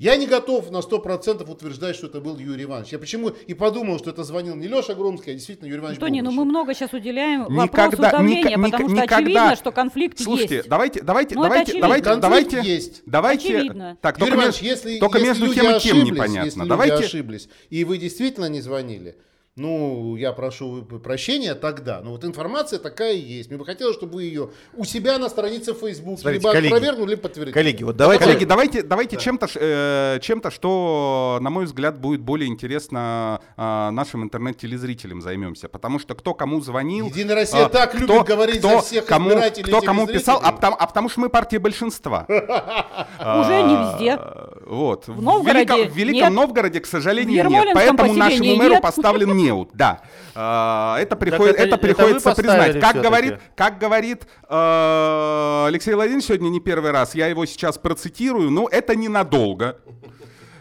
Я 0.00 0.16
не 0.16 0.26
готов 0.26 0.72
на 0.72 0.78
100% 0.78 1.48
утверждать, 1.48 1.94
что 1.94 2.08
это 2.08 2.20
был 2.20 2.36
Юрий 2.36 2.64
Иванович. 2.64 2.90
Я 2.90 2.98
почему 2.98 3.28
и 3.28 3.54
подумал, 3.54 4.00
что 4.00 4.10
это 4.10 4.24
звонил 4.24 4.56
не 4.56 4.66
Леша 4.66 4.94
Громский, 4.94 5.30
а 5.30 5.34
действительно 5.36 5.68
Юрий 5.68 5.78
Иванович 5.82 6.00
Тони, 6.00 6.20
ну 6.20 6.32
мы 6.32 6.38
Бобрышев. 6.38 6.50
много 6.50 6.74
сейчас 6.74 6.92
уделяем 6.92 7.42
Никогда- 7.42 7.62
вопросу 7.90 8.02
давления, 8.02 8.56
ника- 8.56 8.62
потому 8.64 8.66
ника- 8.66 8.76
что 8.88 9.02
никогда- 9.02 9.16
очевидно, 9.16 9.56
что 9.56 9.70
конфликт 9.70 10.18
Слушайте, 10.18 10.56
есть. 10.56 10.68
давайте, 10.68 11.00
давайте, 11.00 11.36
Ну, 11.36 11.42
давайте, 11.44 11.80
давайте, 11.80 12.04
Конфликт 12.10 12.22
давайте, 12.50 12.68
есть. 12.68 13.02
давайте. 13.06 13.56
Очевидно. 13.56 13.96
Так, 14.00 14.18
Юрий 14.18 14.30
только, 14.30 14.36
Иванович, 14.42 14.62
между, 14.62 14.88
если, 14.88 14.98
только 14.98 15.18
если 15.18 15.28
между 15.30 15.46
люди 15.46 15.54
тем 15.60 15.64
и 15.64 15.68
тем 15.68 15.76
ошиблись, 15.96 16.10
непонятно. 16.12 16.44
Если 16.46 16.58
люди 16.58 16.68
давайте. 16.68 16.94
ошиблись, 16.96 17.48
и 17.70 17.84
вы 17.84 17.98
действительно 17.98 18.48
не 18.48 18.60
звонили, 18.60 19.16
ну, 19.56 20.16
я 20.16 20.32
прошу 20.32 20.82
прощения 20.82 21.54
тогда. 21.54 22.00
Но 22.02 22.10
вот 22.10 22.24
информация 22.24 22.80
такая 22.80 23.12
есть. 23.12 23.50
Мне 23.50 23.56
бы 23.56 23.64
хотелось, 23.64 23.94
чтобы 23.94 24.14
вы 24.14 24.24
ее 24.24 24.50
у 24.74 24.84
себя 24.84 25.16
на 25.16 25.28
странице 25.28 25.74
Facebook 25.74 26.18
Смотрите, 26.18 26.40
либо 26.40 26.52
коллеги, 26.52 26.72
опровергнули, 26.72 27.10
либо 27.10 27.22
подтвердили. 27.22 27.54
Коллеги, 27.54 27.84
вот 27.84 27.96
давайте... 27.96 28.24
Коллеги, 28.24 28.44
давайте, 28.46 28.82
давайте 28.82 29.16
чем-то, 29.16 29.46
ш- 29.46 29.60
э, 29.62 30.18
чем-то, 30.22 30.50
что, 30.50 31.38
на 31.40 31.50
мой 31.50 31.66
взгляд, 31.66 32.00
будет 32.00 32.20
более 32.20 32.48
интересно 32.48 33.40
э, 33.56 33.90
нашим 33.90 34.24
интернет-телезрителям 34.24 35.22
займемся. 35.22 35.68
Потому 35.68 36.00
что 36.00 36.16
кто 36.16 36.34
кому 36.34 36.60
звонил... 36.60 37.06
Единая 37.06 37.36
Россия 37.36 37.66
а, 37.66 37.68
так 37.68 37.94
любит 37.94 38.24
говорить 38.24 38.60
за 38.60 38.80
всех 38.80 39.06
кому, 39.06 39.30
избирателей 39.30 39.68
Кто 39.68 39.80
кому 39.82 40.08
писал, 40.08 40.40
а 40.42 40.50
потому, 40.50 40.76
а 40.80 40.86
потому 40.88 41.08
что 41.08 41.20
мы 41.20 41.28
партия 41.28 41.60
большинства. 41.60 42.26
Уже 42.28 43.62
не 43.62 43.76
везде. 43.76 44.16
А, 44.18 44.62
Вот. 44.66 45.06
В 45.06 45.22
Новгороде 45.22 45.58
Великом, 45.60 45.92
в 45.92 45.96
Великом. 45.96 46.34
Новгороде, 46.34 46.80
к 46.80 46.86
сожалению, 46.86 47.48
нет. 47.48 47.68
Поэтому 47.72 48.14
нашему 48.14 48.56
мэру 48.56 48.74
нет. 48.74 49.43
неуд. 49.44 49.70
Да. 49.74 50.00
А, 50.34 50.98
Это, 50.98 51.16
приход- 51.16 51.48
это- 51.48 51.56
это 51.58 51.66
это 51.66 51.78
приходится 51.78 52.30
поставили 52.30 52.72
признать. 52.72 52.92
Как 52.92 53.02
говорит, 53.02 53.40
как 53.56 53.78
говорит 53.78 54.26
э, 54.48 55.64
Алексей 55.68 55.94
Владимирович 55.94 56.26
сегодня 56.26 56.48
не 56.48 56.60
первый 56.60 56.90
раз, 56.90 57.14
я 57.14 57.26
его 57.28 57.46
сейчас 57.46 57.78
процитирую, 57.78 58.50
но 58.50 58.68
это 58.70 58.96
ненадолго. 58.96 59.76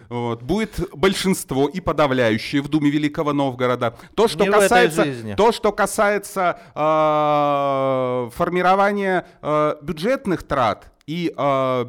Вот, 0.10 0.44
будет 0.44 0.80
большинство 0.94 1.68
и 1.68 1.80
подавляющее 1.80 2.62
в 2.62 2.68
Думе 2.68 2.92
Великого 2.92 3.34
Новгорода. 3.34 3.96
То, 4.16 4.28
что 4.28 4.44
Не 4.44 4.52
касается, 4.52 5.06
то, 5.36 5.52
что 5.52 5.72
касается 5.72 6.60
э, 6.76 8.30
формирования 8.36 9.26
э, 9.42 9.76
бюджетных 9.82 10.44
трат 10.44 10.92
и 11.08 11.34
э, 11.36 11.86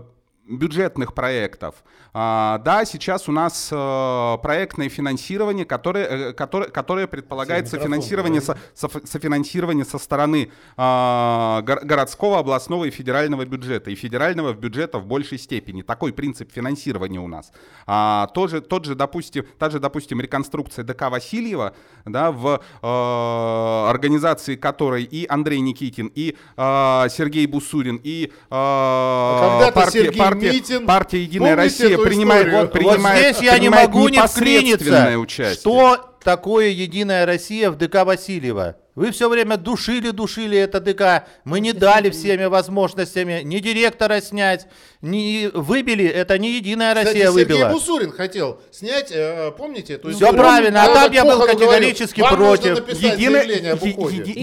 бюджетных 0.47 1.15
проектов. 1.15 1.77
А, 2.13 2.59
да, 2.59 2.85
сейчас 2.85 3.29
у 3.29 3.33
нас 3.33 3.69
э, 3.73 4.39
проектное 4.43 4.89
финансирование, 4.89 5.65
которое, 5.65 6.05
э, 6.07 6.33
которое, 6.33 6.69
которое 6.69 7.07
предполагает 7.07 7.67
софинансирование, 7.69 8.41
со- 8.41 8.59
соф- 8.75 9.07
софинансирование 9.07 9.85
со 9.85 9.99
стороны 9.99 10.51
а, 10.77 11.63
гор- 11.63 11.85
городского, 11.85 12.39
областного 12.39 12.85
и 12.85 12.91
федерального 12.91 13.45
бюджета. 13.47 13.91
И 13.91 13.95
федерального 13.95 14.53
бюджета 14.53 14.99
в 14.99 15.07
большей 15.07 15.39
степени. 15.39 15.83
Такой 15.83 16.13
принцип 16.13 16.53
финансирования 16.53 17.21
у 17.21 17.27
нас. 17.29 17.51
А, 17.87 18.27
тоже, 18.35 18.61
тот 18.61 18.85
же, 18.85 18.95
допустим, 18.95 19.45
та 19.59 19.71
же, 19.71 19.81
допустим, 19.81 20.21
реконструкция 20.21 20.85
ДК 20.85 21.11
Васильева, 21.11 21.75
да, 22.05 22.31
в 22.31 22.61
э, 22.83 23.91
организации 23.91 24.57
которой 24.57 25.05
и 25.05 25.27
Андрей 25.29 25.61
Никитин, 25.61 26.13
и 26.15 26.37
Сергей 26.57 27.47
Бусурин, 27.47 27.99
и 28.03 28.31
когда-то 28.51 29.73
партия, 29.73 30.05
Сергей 30.05 30.19
партия, 30.35 30.53
Митин. 30.53 30.87
партия 30.87 31.23
Единая 31.23 31.57
Помните 31.57 31.85
Россия 31.85 31.99
принимает, 31.99 32.53
вот, 32.53 32.73
принимает, 32.73 33.27
вот 33.27 33.37
здесь 33.37 33.43
я 33.43 33.59
не 33.59 33.69
принимает 33.69 33.89
могу 33.89 34.09
не 34.09 34.27
вклиниться, 34.27 35.19
участие. 35.19 35.61
что 35.61 36.14
такое 36.25 36.69
Единая 36.69 37.27
Россия 37.27 37.71
в 37.71 37.77
ДК 37.77 38.05
Васильева? 38.05 38.77
Вы 38.95 39.11
все 39.11 39.29
время 39.29 39.57
душили, 39.57 40.11
душили 40.11 40.57
это 40.57 40.79
ДК. 40.79 41.27
Мы 41.45 41.59
не 41.59 41.73
дали 41.73 42.11
всеми 42.11 42.45
возможностями 42.45 43.41
ни 43.43 43.59
директора 43.59 44.21
снять, 44.21 44.69
ни 45.03 45.51
выбили. 45.53 46.07
Это 46.07 46.39
не 46.39 46.53
Единая 46.59 46.95
Кстати, 46.95 47.07
Россия 47.09 47.27
Сергей 47.33 47.45
выбила. 47.45 47.69
Бусурин 47.71 48.13
хотел 48.13 48.61
снять, 48.71 49.11
э, 49.11 49.51
помните? 49.59 49.95
эту 49.95 50.13
историю? 50.13 50.39
правильно, 50.39 50.83
а 50.85 50.87
Я 50.87 50.95
там 50.95 51.13
я 51.13 51.25
был 51.25 51.41
категорически 51.45 52.21
говорю, 52.21 52.37
вам 52.37 52.47
против. 52.57 52.89
Единая- 52.89 53.43
еди- 53.45 54.41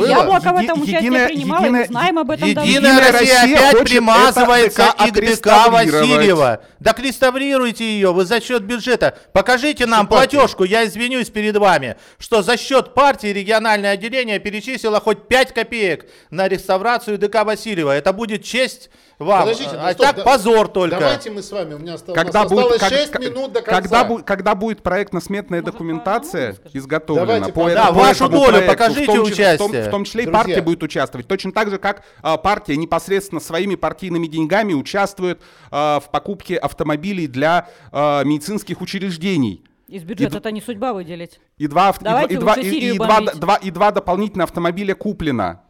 в 0.51 0.57
этом 0.57 0.81
Еди- 0.81 0.81
участие 0.81 0.97
единая- 0.99 1.27
принимало, 1.27 1.61
и 1.61 1.65
единая- 1.67 1.81
мы 1.83 1.87
знаем 1.87 2.19
об 2.19 2.31
этом. 2.31 2.49
Единая 2.49 2.65
Единая 2.67 3.11
Россия 3.13 3.41
Россия 3.41 3.69
опять 3.69 3.83
примазывается 3.89 4.81
это 4.81 5.05
и 5.05 5.11
к 5.11 5.13
ДК. 5.13 5.47
Васильева. 5.71 6.61
Так 6.83 6.99
реставрируйте 6.99 7.85
ее, 7.85 8.11
вы 8.11 8.25
за 8.25 8.41
счет 8.41 8.63
бюджета. 8.63 9.17
Покажите 9.31 9.85
нам 9.85 10.07
платежку, 10.07 10.65
я 10.65 10.85
извинюсь 10.85 11.29
перед 11.29 11.55
вами, 11.55 11.70
что 12.19 12.41
за 12.41 12.57
счет 12.57 12.93
партии 12.93 13.27
региональное 13.27 13.91
отделение 13.91 14.39
перечислило 14.39 14.99
хоть 14.99 15.27
5 15.27 15.53
копеек 15.53 16.05
на 16.29 16.47
реставрацию 16.47 17.17
ДК 17.17 17.43
Васильева. 17.45 17.91
Это 17.95 18.13
будет 18.13 18.43
честь 18.43 18.89
вам. 19.19 19.41
Подождите, 19.41 19.69
а 19.75 19.87
ну, 19.87 19.93
стоп, 19.93 20.05
так 20.07 20.15
да- 20.17 20.23
позор 20.23 20.67
только. 20.67 20.99
Давайте 20.99 21.29
мы 21.31 21.43
с 21.43 21.51
вами, 21.51 21.73
у 21.75 21.77
меня 21.79 21.93
осталось, 21.93 22.19
Когда 22.21 22.41
осталось 22.41 22.65
будет, 22.67 22.79
как- 22.79 22.89
6 22.89 23.11
как- 23.11 23.21
минут 23.21 23.51
до 23.53 23.61
конца. 23.61 23.81
когда, 23.81 24.03
бу- 24.07 24.23
когда 24.23 24.55
будет 24.55 24.81
проектно-сметная 24.81 25.61
Может, 25.61 25.73
документация 25.73 26.55
изготовлена 26.73 27.25
Давайте 27.25 27.53
по, 27.53 27.69
Да, 27.69 27.87
по 27.87 27.93
вашу 27.93 28.29
долю 28.29 28.47
проекту, 28.51 28.71
покажите 28.71 29.03
в 29.03 29.05
том, 29.05 29.25
числе- 29.27 29.55
в 29.55 29.57
том- 29.57 29.67
участие. 29.71 29.87
В 29.87 29.91
том 29.91 30.03
числе 30.05 30.23
и 30.23 30.25
Друзья. 30.25 30.43
партия 30.43 30.61
будет 30.61 30.83
участвовать. 30.83 31.27
Точно 31.27 31.51
так 31.51 31.69
же, 31.69 31.77
как 31.77 32.03
а, 32.23 32.37
партия 32.37 32.75
непосредственно 32.77 33.39
своими 33.41 33.75
партийными 33.75 34.27
деньгами 34.27 34.73
участвует 34.73 35.39
а, 35.69 35.99
в 35.99 36.09
покупке 36.09 36.57
автомобилей 36.57 37.27
для 37.27 37.67
а, 37.91 38.23
медицинских 38.23 38.81
учреждений. 38.81 39.63
Из 39.91 40.03
бюджета 40.03 40.37
это 40.37 40.51
не 40.51 40.61
судьба 40.61 40.93
выделить. 40.93 41.39
И 41.57 41.67
два, 41.67 41.89
и 41.91 42.03
Давайте 42.03 42.33
и 42.35 42.37
два, 42.37 42.53
и- 42.55 42.63
Сирию 42.63 42.93
и 42.95 42.97
два, 42.97 43.19
два- 43.21 43.55
и 43.57 43.71
два 43.71 43.91
дополнительных 43.91 44.45
автомобиля 44.45 44.95
куплено. 44.95 45.61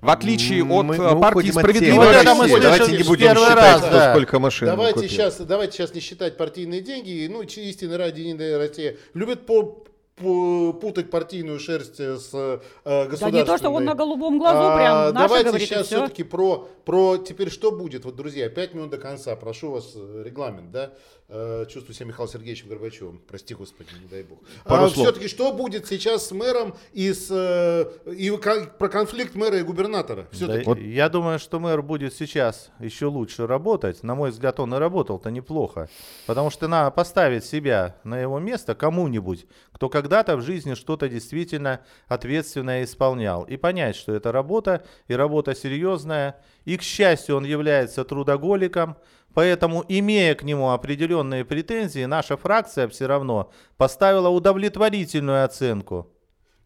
В 0.00 0.10
отличие 0.10 0.62
Мы- 0.62 0.76
от 0.78 0.86
мы 0.86 0.94
э, 0.94 1.20
партии 1.20 1.48
от 1.48 1.54
справедливой 1.56 2.06
Вот 2.06 2.06
мы 2.06 2.12
России. 2.22 2.34
слышали 2.36 2.62
Давайте 2.62 2.96
не 2.98 3.02
будем 3.02 3.28
считать, 3.34 3.54
раз, 3.56 3.80
кто 3.82 3.90
да. 3.90 4.10
сколько 4.14 4.38
машин 4.38 4.68
Давайте 4.68 4.94
купил. 4.94 5.08
сейчас, 5.10 5.36
давайте 5.38 5.72
сейчас 5.72 5.92
не 5.94 6.00
считать 6.00 6.36
партийные 6.36 6.80
деньги. 6.82 7.26
Ну, 7.28 7.42
истинно 7.42 7.98
ради 7.98 8.20
Единая 8.20 8.58
Россия 8.58 8.96
любит 9.14 9.44
по, 9.44 9.84
путать 10.72 11.10
партийную 11.10 11.58
шерсть 11.58 11.96
с 12.00 12.30
э, 12.32 12.58
Да 12.84 13.06
государственной. 13.06 13.32
не 13.32 13.44
то, 13.44 13.58
что 13.58 13.70
он 13.70 13.84
на 13.84 13.94
голубом 13.94 14.38
глазу 14.38 14.58
А, 14.68 14.76
прям 14.76 15.14
наше 15.14 15.28
Давайте 15.28 15.48
говорит, 15.48 15.66
и 15.68 15.70
сейчас 15.70 15.86
всё. 15.86 15.96
все-таки 15.96 16.22
про, 16.22 16.68
про 16.84 17.16
теперь 17.18 17.50
что 17.50 17.72
будет. 17.72 18.04
Вот, 18.04 18.14
друзья, 18.16 18.48
5 18.48 18.74
минут 18.74 18.90
до 18.90 18.98
конца. 18.98 19.34
Прошу 19.36 19.70
вас, 19.72 19.92
э, 19.96 20.22
регламент, 20.24 20.70
да? 20.70 20.92
Э, 21.30 21.66
Чувствую 21.68 21.94
себя 21.94 22.06
Михаилом 22.06 22.32
Сергеевичем 22.32 22.68
Горбачевым. 22.70 23.20
Прости, 23.28 23.54
Господи, 23.54 23.90
не 24.00 24.08
дай 24.08 24.22
бог. 24.22 24.38
Пару 24.64 24.88
слов. 24.88 25.08
все-таки 25.08 25.28
что 25.28 25.52
будет 25.52 25.86
сейчас 25.86 26.26
с 26.26 26.32
мэром 26.32 26.74
и, 26.94 27.12
с, 27.12 27.28
э, 27.30 28.12
и 28.14 28.30
про 28.30 28.88
конфликт 28.88 29.34
мэра 29.34 29.58
и 29.58 29.62
губернатора? 29.62 30.22
Да, 30.22 30.28
Все-таки. 30.30 30.90
Я 30.90 31.10
думаю, 31.10 31.38
что 31.38 31.60
мэр 31.60 31.82
будет 31.82 32.14
сейчас 32.14 32.70
еще 32.80 33.06
лучше 33.06 33.46
работать. 33.46 34.02
На 34.02 34.14
мой 34.14 34.30
взгляд, 34.30 34.58
он 34.58 34.74
и 34.74 34.78
работал-то 34.78 35.30
неплохо. 35.30 35.90
Потому 36.26 36.48
что 36.48 36.66
надо 36.66 36.90
поставить 36.92 37.44
себя 37.44 37.96
на 38.04 38.18
его 38.18 38.38
место 38.38 38.74
кому-нибудь, 38.74 39.44
кто 39.72 39.90
когда-то 39.90 40.34
в 40.38 40.40
жизни 40.40 40.72
что-то 40.72 41.10
действительно 41.10 41.82
ответственное 42.06 42.84
исполнял. 42.84 43.44
И 43.44 43.58
понять, 43.58 43.96
что 43.96 44.14
это 44.14 44.32
работа, 44.32 44.82
и 45.08 45.14
работа 45.14 45.54
серьезная. 45.54 46.40
И, 46.64 46.78
к 46.78 46.82
счастью, 46.82 47.36
он 47.36 47.44
является 47.44 48.02
трудоголиком. 48.02 48.96
Поэтому, 49.38 49.84
имея 49.86 50.34
к 50.34 50.42
нему 50.42 50.70
определенные 50.72 51.44
претензии, 51.44 52.04
наша 52.06 52.36
фракция 52.36 52.88
все 52.88 53.06
равно 53.06 53.52
поставила 53.76 54.28
удовлетворительную 54.30 55.44
оценку. 55.44 56.08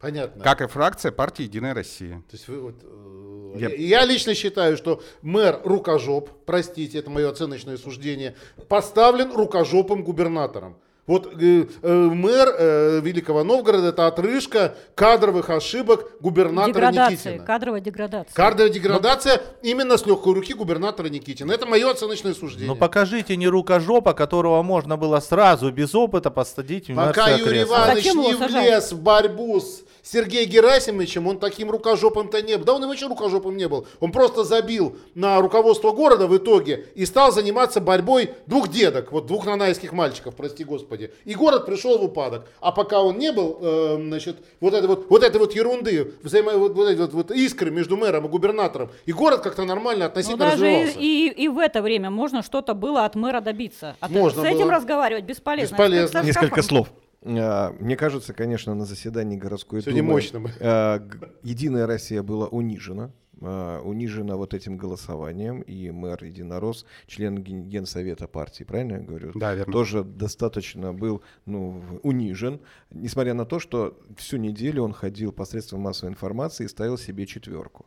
Понятно. 0.01 0.43
Как 0.43 0.63
и 0.63 0.67
фракция 0.67 1.13
партии 1.13 1.43
«Единая 1.43 1.75
Россия». 1.75 2.23
То 2.31 2.37
есть 2.37 2.49
вы 2.49 2.61
вот, 2.61 2.77
э, 2.83 3.57
Я- 3.59 3.69
я... 3.69 3.75
я 4.01 4.05
лично 4.07 4.35
считаю, 4.35 4.79
что 4.79 5.03
мэр 5.21 5.61
рукожоп, 5.65 6.31
простите, 6.47 6.99
это 6.99 7.11
мое 7.11 7.29
оценочное 7.29 7.77
суждение, 7.77 8.37
поставлен 8.71 9.33
рукожопым 9.33 10.03
губернатором. 10.03 10.79
Вот 11.07 11.35
э, 11.35 11.67
э, 11.83 11.93
мэр 11.93 12.55
э, 12.57 13.01
Великого 13.01 13.43
Новгорода 13.43 13.89
это 13.89 14.07
отрыжка 14.07 14.77
кадровых 14.95 15.51
ошибок 15.51 16.13
губернатора 16.21 16.93
Деградация, 16.93 17.11
Никитина. 17.11 17.45
кадровая 17.45 17.81
деградация. 17.81 18.35
Кадровая 18.35 18.73
деградация 18.73 19.43
именно 19.63 19.99
с 19.99 20.07
легкой 20.07 20.35
руки 20.35 20.55
губернатора 20.55 21.09
Никитина. 21.09 21.51
Это 21.51 21.67
мое 21.67 21.91
оценочное 21.91 22.35
суждение. 22.35 22.69
Ну 22.69 22.77
покажите 22.77 23.37
не 23.37 23.49
рукожопа, 23.49 24.15
которого 24.15 24.63
можно 24.63 24.97
было 24.97 25.19
сразу 25.19 25.73
без 25.73 25.93
опыта 25.93 26.31
посадить 26.31 26.89
в 26.89 26.95
Пока 26.95 27.31
Юрий 27.31 27.51
кресло. 27.51 27.75
Иванович 27.75 28.05
Зачем 28.05 28.21
не 28.21 28.35
влез 28.35 28.93
в 28.93 29.03
борьбу 29.03 29.61
с 29.61 29.83
Сергеем 30.03 30.51
Герасимовичем, 30.51 31.27
он 31.29 31.39
таким 31.39 31.71
рукожопом-то 31.71 32.43
не 32.43 32.59
был. 32.59 32.65
Да 32.65 32.75
он 32.75 32.85
и 32.85 32.87
вообще 32.87 33.07
рукожопом 33.07 33.57
не 33.57 33.69
был. 33.69 33.87
Он 34.01 34.11
просто 34.11 34.43
забил 34.43 34.97
на 35.15 35.41
руководство 35.41 35.93
города 35.93 36.27
в 36.27 36.37
итоге 36.37 36.87
и 36.95 37.07
стал 37.07 37.33
заниматься 37.33 37.81
борьбой 37.81 38.35
двух 38.47 38.69
дедок, 38.69 39.13
вот 39.13 39.27
двух 39.27 39.47
нанайских 39.47 39.93
мальчиков, 39.93 40.35
прости 40.35 40.65
господи. 40.65 40.92
И 41.25 41.35
город 41.35 41.67
пришел 41.67 41.99
в 41.99 42.05
упадок. 42.05 42.47
А 42.61 42.73
пока 42.73 43.01
он 43.03 43.19
не 43.19 43.33
был, 43.33 43.59
э, 43.61 43.97
значит, 44.01 44.37
вот 44.61 44.75
это 44.75 44.87
вот, 44.89 45.07
вот 45.11 45.23
этой 45.23 45.39
вот 45.39 45.55
ерунды, 45.55 46.13
взаимо, 46.23 46.53
вот, 46.59 46.75
вот 46.75 46.89
эти 46.89 46.99
вот, 47.01 47.13
вот 47.13 47.31
искры 47.31 47.71
между 47.71 47.97
мэром 47.97 48.27
и 48.27 48.29
губернатором, 48.29 48.91
и 49.07 49.13
город 49.13 49.41
как-то 49.41 49.65
нормально 49.65 50.05
Ну, 50.05 50.09
относительно 50.09 50.51
даже 50.51 50.67
и, 50.71 50.75
развивался. 50.75 50.99
и, 51.01 51.29
и 51.29 51.49
в 51.49 51.59
это 51.59 51.83
время 51.83 52.11
можно 52.11 52.43
что-то 52.43 52.75
было 52.75 53.05
от 53.05 53.15
мэра 53.15 53.41
добиться. 53.41 53.97
От- 54.01 54.11
Можно 54.11 54.43
с 54.43 54.45
этим 54.47 54.63
было. 54.63 54.73
разговаривать 54.73 55.25
бесполезно. 55.25 55.75
Бесполезно. 55.75 56.19
Это 56.19 56.27
Несколько 56.27 56.63
слов. 56.63 56.89
А, 57.25 57.73
Мне 57.79 57.97
кажется, 57.97 58.33
конечно, 58.35 58.75
на 58.75 58.85
заседании 58.85 59.37
городской 59.37 59.81
Сегодня 59.83 60.03
думы 60.03 60.13
мощно 60.15 60.41
мы. 60.41 60.51
а, 60.61 61.01
Единая 61.45 61.87
Россия 61.87 62.23
была 62.23 62.47
унижена. 62.49 63.11
А, 63.41 63.81
Унижена 63.83 64.37
вот 64.37 64.55
этим 64.55 64.77
голосованием. 64.77 65.63
И 65.63 65.91
мэр 65.91 66.25
Единорос, 66.25 66.85
член 67.07 67.43
ген- 67.43 67.69
Генсовета 67.69 68.27
партии, 68.27 68.65
правильно 68.65 68.95
я 68.95 69.01
говорю? 69.01 69.33
Да, 69.35 69.55
верно. 69.55 69.73
Тоже 69.73 70.05
достаточно 70.05 70.93
был 70.93 71.23
ну, 71.47 71.83
унижен. 72.03 72.61
Несмотря 72.91 73.35
на 73.35 73.45
то, 73.45 73.59
что 73.59 73.99
всю 74.17 74.37
неделю 74.37 74.83
он 74.83 74.93
ходил 74.93 75.33
посредством 75.33 75.81
массовой 75.81 76.11
информации 76.13 76.65
и 76.65 76.69
ставил 76.69 76.99
себе 76.99 77.27
четверку. 77.27 77.87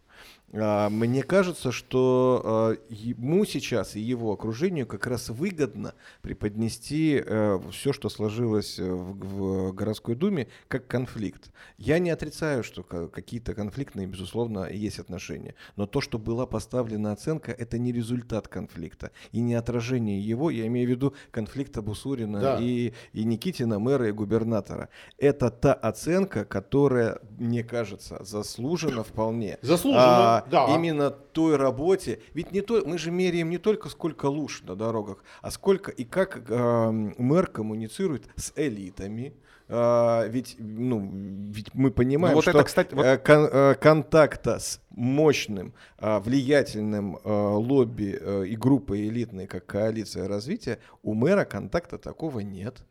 А, 0.57 0.89
Мне 0.89 1.23
кажется, 1.23 1.71
что 1.71 2.41
а, 2.43 2.75
ему 2.89 3.45
сейчас 3.45 3.95
и 3.95 3.99
его 3.99 4.31
окружению 4.31 4.87
как 4.87 5.07
раз 5.07 5.29
выгодно 5.29 5.93
преподнести 6.21 7.23
все, 7.71 7.93
что 7.93 8.09
сложилось 8.09 8.79
э, 8.79 8.83
в, 8.91 9.71
городской 9.73 10.15
думе, 10.15 10.47
как 10.67 10.87
конфликт. 10.87 11.51
Я 11.77 11.99
не 11.99 12.09
отрицаю, 12.09 12.63
что 12.63 12.83
ка- 12.83 13.07
какие-то 13.07 13.53
конфликтные, 13.53 14.07
безусловно, 14.07 14.69
есть 14.71 14.99
отношения. 14.99 15.55
Но 15.75 15.85
то, 15.85 16.01
что 16.01 16.17
была 16.17 16.45
поставлена 16.45 17.11
оценка, 17.11 17.51
это 17.51 17.77
не 17.77 17.91
результат 17.91 18.47
конфликта 18.47 19.11
и 19.31 19.41
не 19.41 19.55
отражение 19.55 20.19
его. 20.21 20.49
Я 20.49 20.67
имею 20.67 20.87
в 20.87 20.91
виду 20.91 21.13
конфликта 21.31 21.81
Бусурина 21.81 22.39
Да. 22.39 22.57
и, 22.61 22.93
и 23.13 23.23
Никитина, 23.23 23.79
мэра 23.79 24.07
и 24.09 24.11
губернатора. 24.11 24.89
Это 25.17 25.49
та 25.49 25.73
оценка, 25.73 26.45
которая, 26.45 27.19
мне 27.37 27.63
кажется, 27.63 28.23
заслужена 28.23 29.03
вполне. 29.03 29.57
Заслуженно, 29.61 30.37
А, 30.37 30.44
да. 30.49 30.65
Именно 30.75 31.11
той 31.11 31.55
работе. 31.55 32.19
Ведь 32.33 32.51
не 32.51 32.61
то, 32.61 32.83
мы 32.85 32.97
же 32.97 33.11
меряем 33.11 33.49
не 33.49 33.57
только 33.57 33.89
сколько 33.89 34.27
луж 34.27 34.61
на 34.63 34.75
дорогах, 34.75 35.23
а 35.41 35.51
сколько 35.51 35.91
и 35.91 36.03
как 36.03 36.43
а, 36.49 36.91
мэр 36.91 37.47
коммуницирует 37.47 38.27
с 38.35 38.53
элитами. 38.55 39.33
А, 39.67 40.27
ведь, 40.27 40.57
ну, 40.59 41.09
ведь 41.51 41.73
мы 41.73 41.89
понимаем, 41.89 42.33
Ну 42.33 42.37
вот 42.37 42.43
что 42.43 42.51
это, 42.51 42.63
кстати, 42.63 42.93
вот- 42.93 43.03
э, 43.05 43.17
кон- 43.17 43.49
э, 43.51 43.73
контакта 43.75 44.59
с 44.59 44.79
мощным, 44.91 45.73
а, 45.97 46.19
влиятельным 46.19 47.17
э, 47.17 47.29
лобби 47.29 48.15
э, 48.21 48.45
и 48.47 48.55
группой 48.55 49.07
элитной, 49.07 49.47
как 49.47 49.65
коалиция 49.65 50.27
развития, 50.27 50.77
у 51.01 51.15
мэра 51.15 51.45
контакта 51.45 51.97
такого 51.97 52.41
нет. 52.41 52.83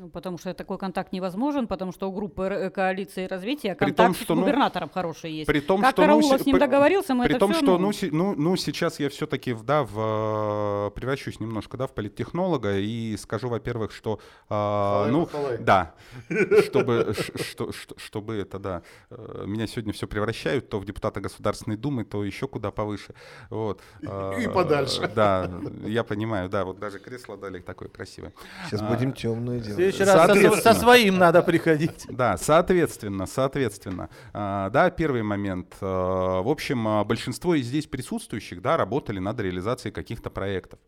Ну, 0.00 0.10
потому 0.10 0.38
что 0.38 0.54
такой 0.54 0.78
контакт 0.78 1.12
невозможен, 1.12 1.66
потому 1.66 1.90
что 1.90 2.08
у 2.08 2.12
группы 2.12 2.44
Р- 2.44 2.70
коалиции 2.70 3.26
развития 3.26 3.74
При 3.74 3.86
контакт 3.86 3.96
том, 3.96 4.14
с 4.14 4.18
что, 4.20 4.34
ну, 4.36 4.42
губернатором 4.42 4.90
хороший 4.90 5.32
есть. 5.32 5.48
При 5.48 5.58
том, 5.58 5.80
как 5.80 5.90
что, 5.90 6.02
Караулов 6.02 6.30
ну, 6.30 6.38
с 6.38 6.46
ним 6.46 6.54
при- 6.54 6.60
договорился, 6.60 7.14
мы 7.16 7.24
При 7.24 7.32
это 7.34 7.40
том, 7.40 7.52
всё, 7.52 7.62
что 7.62 7.78
ну, 7.78 7.90
ну, 7.90 8.08
ну, 8.12 8.34
ну, 8.36 8.56
сейчас 8.56 9.00
я 9.00 9.08
все-таки 9.08 9.54
да, 9.54 9.82
в, 9.82 10.88
э, 10.88 10.90
превращусь 10.94 11.40
немножко 11.40 11.76
да, 11.76 11.88
в 11.88 11.94
политтехнолога 11.94 12.78
и 12.78 13.16
скажу, 13.16 13.48
во-первых, 13.48 13.90
что 13.90 14.20
Халай, 14.48 15.10
ну 15.10 15.26
халай. 15.26 15.58
да, 15.58 15.94
чтобы 16.64 17.12
что, 17.34 17.72
чтобы 17.96 18.36
это 18.36 18.60
да, 18.60 18.82
э, 19.10 19.44
меня 19.46 19.66
сегодня 19.66 19.92
все 19.92 20.06
превращают 20.06 20.68
то 20.68 20.78
в 20.78 20.84
депутата 20.84 21.20
Государственной 21.20 21.76
Думы, 21.76 22.04
то 22.04 22.22
еще 22.22 22.46
куда 22.46 22.70
повыше, 22.70 23.14
вот. 23.50 23.80
И 24.00 24.06
А, 24.08 24.48
подальше. 24.54 25.10
Да, 25.12 25.50
я 25.84 26.04
понимаю, 26.04 26.48
да, 26.48 26.64
вот 26.64 26.78
даже 26.78 27.00
кресло 27.00 27.36
дали 27.36 27.58
такое 27.58 27.88
красивое. 27.88 28.32
Сейчас 28.66 28.80
А, 28.80 28.94
будем 28.94 29.12
темное 29.12 29.58
делать. 29.58 29.87
Следующий 29.92 30.48
раз 30.48 30.62
со- 30.62 30.74
своим 30.74 31.18
надо 31.18 31.42
приходить. 31.42 32.06
Да, 32.08 32.36
соответственно, 32.36 33.26
соответственно, 33.26 34.08
а, 34.32 34.70
да, 34.70 34.90
первый 34.90 35.22
момент. 35.22 35.76
а, 35.80 36.42
В 36.42 36.48
общем, 36.48 36.86
а, 36.86 37.04
большинство 37.04 37.54
из 37.54 37.66
здесь 37.66 37.86
присутствующих, 37.86 38.60
да, 38.62 38.76
работали 38.76 39.18
над 39.18 39.38
реализацией 39.40 39.92
каких-то 39.92 40.30
проектов. 40.30 40.78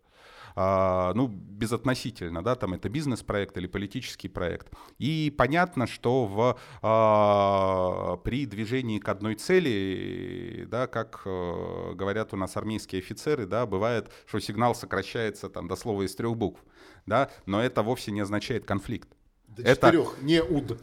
а, 0.56 1.12
ну, 1.14 1.28
безотносительно, 1.28 2.42
да, 2.42 2.56
там 2.56 2.74
это 2.74 2.88
бизнес-проект 2.88 3.56
или 3.56 3.68
политический 3.68 4.28
проект. 4.28 4.66
И 4.98 5.32
понятно, 5.38 5.86
что 5.86 6.26
в, 6.26 6.58
а, 6.82 8.16
при 8.24 8.46
движении 8.46 8.98
к 8.98 9.08
одной 9.08 9.36
цели, 9.36 10.66
да, 10.68 10.88
как 10.88 11.22
э, 11.24 11.92
говорят 11.94 12.34
у 12.34 12.36
нас 12.36 12.56
армейские 12.56 13.00
офицеры, 13.00 13.46
да, 13.46 13.64
бывает, 13.64 14.10
что 14.26 14.40
сигнал 14.40 14.74
сокращается 14.74 15.48
там 15.48 15.68
до 15.68 15.76
слова 15.76 16.02
из 16.02 16.14
трех 16.16 16.36
букв, 16.36 16.60
да, 17.06 17.30
но 17.46 17.62
это 17.62 17.82
вовсе 17.82 18.10
не 18.12 18.20
означает 18.20 18.64
конфликт. 18.64 19.08
До 19.48 19.62
Это- 19.62 19.74
четырех, 19.88 20.22
не 20.22 20.42
уд. 20.42 20.80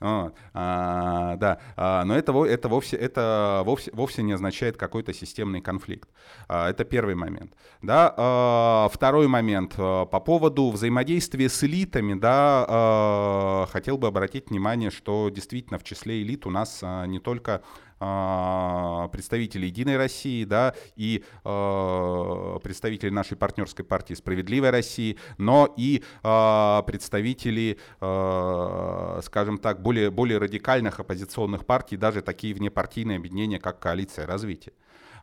Вот. 0.00 0.34
А, 0.54 1.36
да, 1.36 1.60
А, 1.76 2.04
но 2.06 2.16
это, 2.16 2.32
это, 2.46 2.68
вовсе, 2.70 2.96
это 2.96 3.60
вовсе, 3.66 3.90
вовсе 3.92 4.22
не 4.22 4.32
означает 4.32 4.78
какой-то 4.78 5.12
системный 5.12 5.60
конфликт. 5.60 6.08
А, 6.48 6.70
это 6.70 6.84
первый 6.84 7.14
момент. 7.14 7.52
Да, 7.82 8.14
а, 8.16 8.88
второй 8.90 9.28
момент 9.28 9.74
а, 9.76 10.06
по 10.06 10.18
поводу 10.20 10.70
взаимодействия 10.70 11.50
с 11.50 11.62
элитами. 11.64 12.14
Да, 12.14 12.64
а, 12.66 13.66
хотел 13.70 13.98
бы 13.98 14.06
обратить 14.08 14.48
внимание, 14.48 14.90
что 14.90 15.28
действительно 15.28 15.78
в 15.78 15.84
числе 15.84 16.22
элит 16.22 16.46
у 16.46 16.50
нас 16.50 16.78
а, 16.82 17.04
не 17.04 17.18
только 17.18 17.52
а, 17.52 17.62
представители 18.00 19.66
Единой 19.66 19.98
России, 19.98 20.44
да, 20.44 20.74
и 20.96 21.22
а, 21.44 22.58
представители 22.60 23.10
нашей 23.10 23.36
партнерской 23.36 23.84
партии 23.84 24.14
Справедливой 24.14 24.70
России, 24.70 25.18
но 25.36 25.72
и 25.76 26.02
а, 26.22 26.82
представители, 26.82 27.78
а, 28.00 29.20
скажем 29.22 29.58
так, 29.58 29.82
более, 29.82 30.10
более 30.10 30.38
радикальных 30.38 31.00
оппозиционных 31.00 31.66
партий, 31.66 31.98
даже 31.98 32.22
такие 32.22 32.54
внепартийные 32.54 33.18
объединения, 33.18 33.58
как 33.58 33.80
Коалиция 33.80 34.26
развития. 34.26 34.72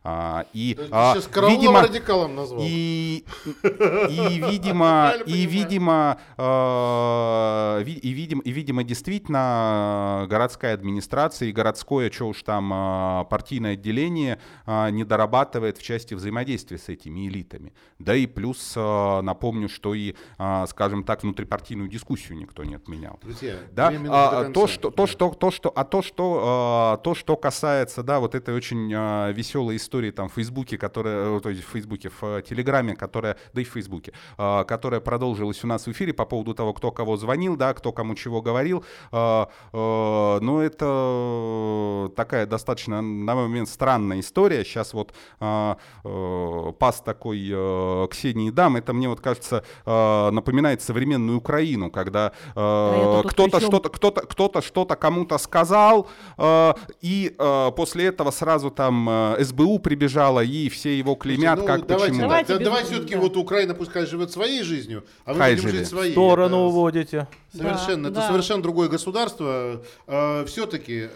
А, 0.04 0.46
и, 0.52 0.74
Ты 0.74 0.88
а, 0.90 1.14
сейчас 1.14 1.28
видимо, 1.48 1.82
радикалом 1.82 2.34
назвал. 2.34 2.62
и, 2.64 3.24
и 3.64 4.42
видимо, 4.50 5.12
и 5.26 5.46
видимо, 5.46 6.18
ви- 6.38 7.98
и 7.98 8.10
видимо, 8.10 8.42
и 8.42 8.50
видимо, 8.50 8.84
действительно 8.84 10.26
городская 10.28 10.74
администрация 10.74 11.48
и 11.48 11.52
городское, 11.52 12.10
что 12.10 12.28
уж 12.28 12.42
там, 12.42 12.72
э, 12.72 13.24
партийное 13.28 13.72
отделение 13.72 14.38
не 14.66 15.04
дорабатывает 15.04 15.78
в 15.78 15.82
части 15.82 16.14
взаимодействия 16.14 16.78
с 16.78 16.88
этими 16.88 17.28
элитами. 17.28 17.72
Да 17.98 18.14
и 18.14 18.26
плюс 18.26 18.74
напомню, 18.76 19.68
что 19.68 19.94
и, 19.94 20.14
скажем 20.68 21.04
так, 21.04 21.22
внутрипартийную 21.22 21.88
дискуссию 21.88 22.38
никто 22.38 22.64
не 22.64 22.74
отменял. 22.76 23.18
Друзья, 23.22 23.56
Да, 23.72 23.92
а, 24.08 24.40
а, 24.46 24.52
то, 24.52 24.66
что, 24.66 24.90
то, 24.90 25.06
что, 25.06 25.30
то, 25.30 25.50
что, 25.50 25.72
а 25.74 25.84
то, 25.84 26.02
что, 26.02 26.42
а, 26.44 26.96
то, 26.98 27.14
что 27.14 27.36
касается, 27.36 28.02
да, 28.02 28.20
вот 28.20 28.34
этой 28.34 28.54
очень 28.54 28.92
а, 28.94 29.30
веселой 29.32 29.76
истории 29.76 29.97
там 30.10 30.28
в 30.28 30.34
Фейсбуке, 30.34 30.78
которая, 30.78 31.36
э, 31.36 31.40
то 31.40 31.50
есть 31.50 31.62
в 31.62 31.68
Фейсбуке, 31.68 32.08
в 32.08 32.22
э, 32.22 32.42
Телеграме, 32.48 32.94
которая, 32.96 33.36
да 33.52 33.60
и 33.60 33.64
в 33.64 33.68
Фейсбуке, 33.68 34.12
а, 34.36 34.64
которая 34.64 35.00
продолжилась 35.00 35.62
у 35.64 35.66
нас 35.66 35.86
в 35.86 35.90
эфире 35.92 36.12
по 36.12 36.24
поводу 36.24 36.54
того, 36.54 36.72
кто 36.72 36.90
кого 36.90 37.16
звонил, 37.16 37.56
да, 37.56 37.74
кто 37.74 37.92
кому 37.92 38.14
чего 38.14 38.40
говорил, 38.42 38.84
а, 39.12 39.48
а, 39.72 40.38
ну, 40.40 40.60
это 40.60 42.12
такая 42.16 42.46
достаточно, 42.46 43.02
на 43.02 43.34
мой 43.34 43.48
момент, 43.48 43.68
странная 43.68 44.20
история. 44.20 44.64
Сейчас 44.64 44.94
вот 44.94 45.12
а, 45.40 45.76
э, 46.04 46.72
пас 46.78 47.00
такой 47.00 47.48
э, 47.50 48.06
Ксении 48.10 48.50
Дам, 48.50 48.76
это 48.76 48.92
мне 48.92 49.08
вот 49.08 49.20
кажется 49.20 49.64
э, 49.84 50.30
напоминает 50.30 50.82
современную 50.82 51.38
Украину, 51.38 51.90
когда 51.90 52.32
э, 52.54 53.22
кто-то 53.28 53.60
что-то 53.60 53.88
кто-то 53.88 54.20
кто-то 54.22 54.62
что-то 54.62 54.96
кому-то 54.96 55.38
сказал, 55.38 56.08
э, 56.36 56.74
и 57.00 57.34
э, 57.38 57.70
после 57.76 58.06
этого 58.06 58.30
сразу 58.30 58.70
там 58.70 59.08
э, 59.08 59.36
Прибежала 59.78 60.40
и 60.44 60.68
все 60.68 60.96
его 60.98 61.14
клеймят, 61.14 61.58
Ну, 61.58 61.66
как 61.66 61.86
давайте, 61.86 62.12
почему. 62.12 62.20
Давайте 62.28 62.52
да, 62.54 62.58
без- 62.58 62.64
давай 62.64 62.84
все-таки 62.84 63.14
да. 63.14 63.20
вот 63.20 63.36
Украина 63.36 63.74
пускай 63.74 64.06
живет 64.06 64.30
своей 64.30 64.62
жизнью, 64.62 65.04
а 65.24 65.32
мы 65.32 65.38
Хай 65.38 65.56
будем 65.56 65.68
жить 65.70 65.86
своей. 65.88 66.12
сторону 66.12 66.56
Это 66.56 66.64
уводите. 66.66 67.28
Совершенно, 67.52 68.04
Да, 68.04 68.08
это 68.10 68.20
да. 68.20 68.28
совершенно 68.28 68.62
другое 68.62 68.88
государство. 68.88 69.82
все-таки 70.46 71.08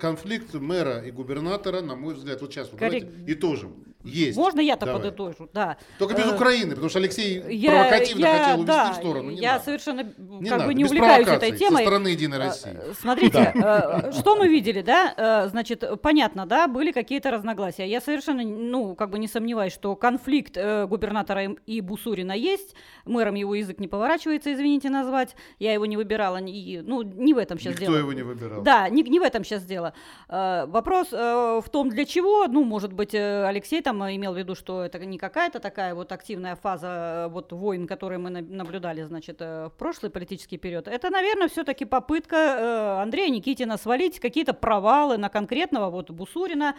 конфликт 0.00 0.54
мэра 0.54 0.98
и 1.00 1.10
губернатора, 1.10 1.80
на 1.80 1.94
мой 1.96 2.14
взгляд, 2.14 2.40
вот 2.40 2.52
сейчас 2.52 2.68
вот 2.70 2.80
Коррек- 2.80 3.04
давайте 3.04 3.32
итожим. 3.32 3.74
Есть. 4.06 4.36
Можно 4.36 4.60
я-то 4.60 4.86
Давай. 4.86 5.02
подытожу? 5.02 5.48
Да. 5.52 5.76
Только 5.98 6.14
без 6.14 6.24
Э, 6.26 6.34
Украины, 6.34 6.70
потому 6.70 6.88
что 6.88 6.98
Алексей 6.98 7.42
Я, 7.54 7.70
провокативно 7.72 8.20
я- 8.24 8.38
хотел 8.38 8.54
увести 8.60 8.66
да, 8.66 8.92
в 8.92 8.96
сторону. 8.96 9.30
Не 9.30 9.36
я 9.40 9.52
надо. 9.52 9.64
совершенно 9.64 10.00
Не 10.18 10.48
как 10.48 10.58
надо, 10.58 10.64
бы 10.66 10.74
не 10.74 10.84
увлекаюсь 10.84 11.28
этой 11.28 11.52
темой. 11.56 11.78
Со 11.78 11.82
стороны 11.88 12.08
Единой 12.08 12.38
Э, 12.38 12.40
России. 12.44 12.76
Смотрите, 13.00 13.52
э, 13.54 14.12
что 14.12 14.36
мы 14.36 14.48
видели, 14.48 14.82
да? 14.82 15.46
Значит, 15.50 15.84
понятно, 16.02 16.46
да, 16.46 16.66
были 16.68 16.92
какие-то 16.92 17.30
разногласия. 17.30 17.86
Я 17.88 18.00
совершенно, 18.00 18.42
ну, 18.42 18.94
как 18.94 19.10
бы 19.10 19.18
не 19.18 19.28
сомневаюсь, 19.28 19.72
что 19.72 19.94
конфликт 19.96 20.56
губернатора 20.88 21.56
и- 21.66 21.80
Бусурина 21.80 22.32
есть. 22.32 22.74
Мэром 23.04 23.34
его 23.34 23.54
язык 23.54 23.78
не 23.78 23.88
поворачивается, 23.88 24.52
извините, 24.52 24.90
назвать. 24.90 25.34
Я 25.58 25.72
его 25.72 25.86
не 25.86 25.96
выбирала, 25.96 26.38
ну, 26.38 27.02
не 27.02 27.34
в 27.34 27.38
этом 27.38 27.58
сейчас 27.58 27.72
Никто 27.74 27.86
дело. 27.86 27.96
его 27.98 28.12
не 28.12 28.22
выбирал. 28.22 28.62
Да, 28.62 28.88
не, 28.88 29.02
не 29.02 29.20
в 29.20 29.22
этом 29.22 29.44
сейчас 29.44 29.64
дело. 29.64 29.92
Вопрос 30.28 31.08
в 31.10 31.64
том, 31.70 31.88
для 31.90 32.04
чего. 32.04 32.46
Ну, 32.48 32.64
может 32.64 32.92
быть, 32.92 33.14
Алексей 33.14 33.80
там 33.82 33.95
э, 34.02 34.16
имел 34.16 34.32
в 34.34 34.38
виду, 34.38 34.54
что 34.54 34.82
это 34.82 34.98
не 35.04 35.18
какая-то 35.18 35.60
такая 35.60 35.94
вот 35.94 36.12
активная 36.12 36.56
фаза 36.56 37.26
э, 37.26 37.28
вот 37.32 37.52
войн, 37.52 37.86
которые 37.86 38.18
мы 38.18 38.30
на- 38.30 38.42
наблюдали, 38.42 39.02
значит, 39.02 39.36
э, 39.40 39.66
в 39.66 39.72
прошлый 39.78 40.10
политический 40.10 40.58
период. 40.58 40.88
Это, 40.88 41.10
наверное, 41.10 41.48
все-таки 41.48 41.84
попытка 41.84 42.36
э, 42.36 43.02
Андрея 43.02 43.28
Никитина 43.30 43.76
свалить 43.76 44.20
какие-то 44.20 44.52
провалы 44.54 45.16
на 45.18 45.28
конкретного 45.28 45.90
вот 45.90 46.10
Бусурина. 46.10 46.74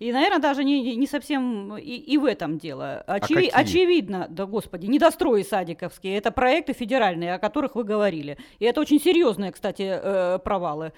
И, 0.00 0.12
наверное, 0.12 0.38
даже 0.38 0.62
не, 0.62 0.94
не- 0.94 1.06
совсем 1.08 1.76
и, 1.76 1.96
и 1.96 2.18
в 2.18 2.24
этом 2.24 2.56
дело. 2.58 3.02
Очеви- 3.08 3.34
какие? 3.46 3.50
очевидно, 3.50 4.26
да 4.30 4.46
господи, 4.46 4.86
недострои 4.86 5.42
садиковские, 5.42 6.16
это 6.18 6.30
проекты 6.30 6.72
федеральные, 6.72 7.34
о 7.34 7.38
которых 7.40 7.74
вы 7.74 7.82
говорили. 7.82 8.38
И 8.60 8.64
это 8.64 8.80
очень 8.80 9.00
серьезные, 9.00 9.50
кстати, 9.50 10.38
провалы. 10.44 10.92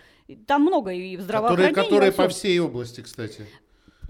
Там 0.47 0.61
много 0.63 0.91
и 0.91 1.17
в 1.17 1.21
Которые, 1.21 1.25
здравоохранении. 1.25 1.75
которые 1.75 2.11
во 2.11 2.25
по 2.25 2.29
всей 2.29 2.59
области, 2.61 3.01
кстати. 3.01 3.47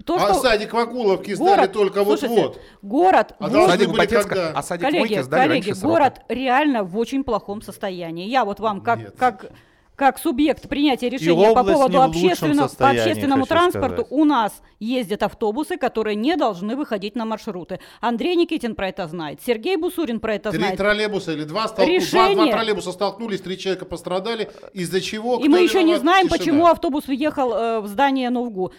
То, 0.05 0.15
а 0.15 0.19
что 0.19 0.33
садик 0.35 0.73
Вакуловки 0.73 1.33
сдали 1.33 1.49
город- 1.49 1.73
только 1.73 2.03
слушайте, 2.03 2.27
вот-вот. 2.35 2.61
Город, 2.81 3.35
А 3.39 3.47
в 3.47 3.51
должны 3.51 3.71
Садик 3.71 3.89
Батецка- 3.89 4.29
когда? 4.29 4.51
а 4.55 4.63
садик 4.63 4.85
коллеги, 4.85 4.99
Мойки 4.99 5.21
сдали 5.21 5.41
коллеги, 5.47 5.65
раньше 5.67 5.79
срока. 5.79 5.93
город 5.93 6.21
реально 6.29 6.83
в 6.83 6.97
очень 6.97 7.23
плохом 7.23 7.61
состоянии. 7.61 8.27
Я 8.27 8.45
вот 8.45 8.59
вам 8.59 8.81
как, 8.81 8.99
Нет. 8.99 9.15
как, 9.17 9.51
как 9.95 10.17
субъект 10.17 10.67
принятия 10.67 11.09
решения 11.09 11.53
по 11.53 11.63
поводу 11.63 11.97
в 11.99 12.01
общественного, 12.01 12.67
по 12.69 12.89
общественному 12.89 13.45
транспорту, 13.45 14.01
сказать. 14.03 14.11
у 14.11 14.25
нас 14.25 14.61
ездят 14.79 15.21
автобусы, 15.21 15.77
которые 15.77 16.15
не 16.15 16.35
должны 16.35 16.75
выходить 16.75 17.15
на 17.15 17.25
маршруты. 17.25 17.79
Андрей 17.99 18.35
Никитин 18.35 18.73
про 18.73 18.89
это 18.89 19.07
знает, 19.07 19.41
Сергей 19.45 19.75
Бусурин 19.75 20.19
про 20.19 20.35
это 20.35 20.49
Три 20.49 20.59
знает. 20.59 20.77
троллейбуса 20.77 21.33
или 21.33 21.43
два, 21.43 21.67
два, 21.67 21.85
Решение- 21.85 22.33
два 22.35 22.47
троллейбуса 22.47 22.91
столкнулись, 22.93 23.41
три 23.41 23.59
человека 23.59 23.85
пострадали, 23.85 24.49
из-за 24.73 25.01
чего? 25.01 25.35
И 25.37 25.41
кто 25.43 25.51
мы 25.51 25.59
еще 25.59 25.83
не 25.83 25.95
знаем, 25.99 26.27
Тишина. 26.27 26.37
почему 26.39 26.65
автобус 26.65 27.05
въехал 27.05 27.53
э, 27.53 27.79
в 27.81 27.87
здание 27.87 28.31
Новгу. 28.31 28.71